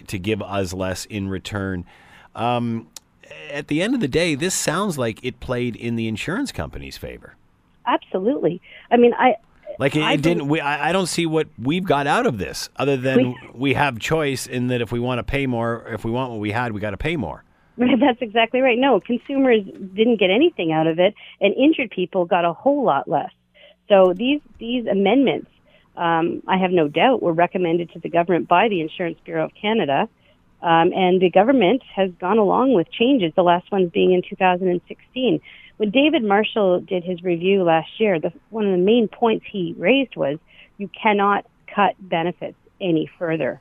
to 0.06 0.18
give 0.20 0.40
us 0.40 0.72
less 0.72 1.04
in 1.06 1.28
return? 1.28 1.84
Um, 2.36 2.86
at 3.50 3.66
the 3.66 3.82
end 3.82 3.94
of 3.94 4.00
the 4.00 4.08
day, 4.08 4.36
this 4.36 4.54
sounds 4.54 4.96
like 4.98 5.18
it 5.24 5.40
played 5.40 5.74
in 5.74 5.96
the 5.96 6.06
insurance 6.06 6.52
company's 6.52 6.96
favor. 6.96 7.34
Absolutely. 7.86 8.60
I 8.92 8.96
mean, 8.96 9.14
I 9.18 9.34
Like 9.78 9.96
it, 9.96 10.02
I 10.02 10.14
it 10.14 10.22
didn't. 10.22 10.48
We, 10.48 10.60
I, 10.60 10.90
I 10.90 10.92
don't 10.92 11.06
see 11.06 11.26
what 11.26 11.48
we've 11.58 11.84
got 11.84 12.06
out 12.06 12.26
of 12.26 12.38
this 12.38 12.68
other 12.76 12.96
than 12.96 13.30
we, 13.32 13.36
We- 13.54 13.74
have 13.74 13.98
choice 13.98 14.46
in 14.46 14.68
that 14.68 14.80
if 14.80 14.92
we 14.92 15.00
want 15.00 15.18
to 15.18 15.22
pay 15.24 15.46
more, 15.46 15.86
if 15.88 16.04
we 16.04 16.10
want 16.10 16.30
what 16.30 16.40
we 16.40 16.52
had, 16.52 16.72
we 16.72 16.80
got 16.80 16.90
to 16.90 16.96
pay 16.96 17.16
more. 17.16 17.44
That's 17.78 18.20
exactly 18.20 18.60
right. 18.60 18.78
No, 18.78 19.00
consumers 19.00 19.64
didn't 19.64 20.20
get 20.20 20.30
anything 20.30 20.72
out 20.72 20.86
of 20.86 20.98
it, 20.98 21.14
and 21.40 21.54
injured 21.54 21.90
people 21.90 22.26
got 22.26 22.44
a 22.44 22.52
whole 22.52 22.84
lot 22.84 23.08
less. 23.08 23.30
So 23.88 24.12
these 24.14 24.40
these 24.58 24.86
amendments, 24.86 25.50
um, 25.96 26.42
I 26.46 26.58
have 26.58 26.70
no 26.70 26.88
doubt, 26.88 27.22
were 27.22 27.32
recommended 27.32 27.90
to 27.92 27.98
the 27.98 28.08
government 28.08 28.48
by 28.48 28.68
the 28.68 28.80
Insurance 28.80 29.18
Bureau 29.24 29.46
of 29.46 29.52
Canada, 29.60 30.08
um, 30.62 30.92
and 30.92 31.20
the 31.20 31.30
government 31.30 31.82
has 31.94 32.10
gone 32.20 32.38
along 32.38 32.74
with 32.74 32.90
changes. 32.92 33.32
The 33.34 33.42
last 33.42 33.72
ones 33.72 33.90
being 33.90 34.12
in 34.12 34.22
2016. 34.28 35.40
When 35.82 35.90
David 35.90 36.22
Marshall 36.22 36.78
did 36.78 37.02
his 37.02 37.24
review 37.24 37.64
last 37.64 37.98
year, 37.98 38.20
the, 38.20 38.32
one 38.50 38.64
of 38.66 38.70
the 38.70 38.84
main 38.84 39.08
points 39.08 39.44
he 39.50 39.74
raised 39.76 40.14
was 40.14 40.38
you 40.78 40.88
cannot 40.90 41.44
cut 41.74 41.96
benefits 41.98 42.54
any 42.80 43.10
further. 43.18 43.60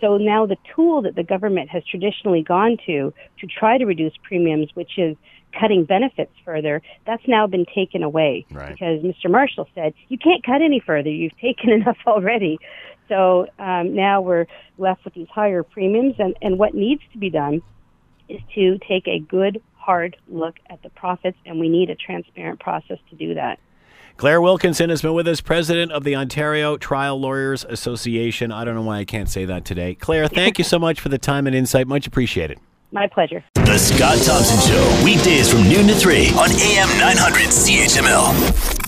So 0.00 0.16
now 0.16 0.46
the 0.46 0.56
tool 0.74 1.02
that 1.02 1.16
the 1.16 1.22
government 1.22 1.68
has 1.68 1.84
traditionally 1.84 2.40
gone 2.42 2.78
to 2.86 3.12
to 3.40 3.46
try 3.46 3.76
to 3.76 3.84
reduce 3.84 4.14
premiums, 4.22 4.70
which 4.72 4.92
is 4.96 5.18
cutting 5.52 5.84
benefits 5.84 6.32
further, 6.46 6.80
that's 7.06 7.28
now 7.28 7.46
been 7.46 7.66
taken 7.74 8.02
away 8.02 8.46
Right. 8.50 8.70
because 8.72 9.02
Mr. 9.02 9.30
Marshall 9.30 9.68
said 9.74 9.92
you 10.08 10.16
can't 10.16 10.42
cut 10.42 10.62
any 10.62 10.80
further. 10.80 11.10
You've 11.10 11.38
taken 11.38 11.68
enough 11.78 11.98
already. 12.06 12.58
So 13.10 13.48
um, 13.58 13.94
now 13.94 14.22
we're 14.22 14.46
left 14.78 15.04
with 15.04 15.12
these 15.12 15.28
higher 15.28 15.62
premiums, 15.62 16.14
and, 16.18 16.34
and 16.40 16.58
what 16.58 16.74
needs 16.74 17.02
to 17.12 17.18
be 17.18 17.28
done 17.28 17.60
is 18.28 18.40
to 18.54 18.78
take 18.88 19.06
a 19.06 19.18
good, 19.18 19.60
hard 19.84 20.16
look 20.28 20.56
at 20.70 20.82
the 20.82 20.90
profits, 20.90 21.36
and 21.44 21.60
we 21.60 21.68
need 21.68 21.90
a 21.90 21.94
transparent 21.94 22.60
process 22.60 22.98
to 23.10 23.16
do 23.16 23.34
that. 23.34 23.58
Claire 24.16 24.40
Wilkinson 24.40 24.90
has 24.90 25.02
been 25.02 25.12
with 25.12 25.26
us, 25.26 25.40
president 25.40 25.90
of 25.90 26.04
the 26.04 26.14
Ontario 26.14 26.76
Trial 26.76 27.20
Lawyers 27.20 27.64
Association. 27.64 28.52
I 28.52 28.64
don't 28.64 28.76
know 28.76 28.82
why 28.82 28.98
I 28.98 29.04
can't 29.04 29.28
say 29.28 29.44
that 29.44 29.64
today. 29.64 29.96
Claire, 29.96 30.28
thank 30.28 30.56
you 30.56 30.64
so 30.64 30.78
much 30.78 31.00
for 31.00 31.08
the 31.08 31.18
time 31.18 31.46
and 31.48 31.54
insight. 31.54 31.88
Much 31.88 32.06
appreciated. 32.06 32.60
My 32.92 33.08
pleasure. 33.08 33.44
The 33.56 33.76
Scott 33.76 34.18
Thompson 34.22 34.60
Show, 34.70 35.04
weekdays 35.04 35.50
from 35.50 35.64
noon 35.64 35.88
to 35.88 35.94
3 35.94 36.28
on 36.28 36.50
AM 36.50 36.88
900 37.00 37.48
CHML. 37.48 38.83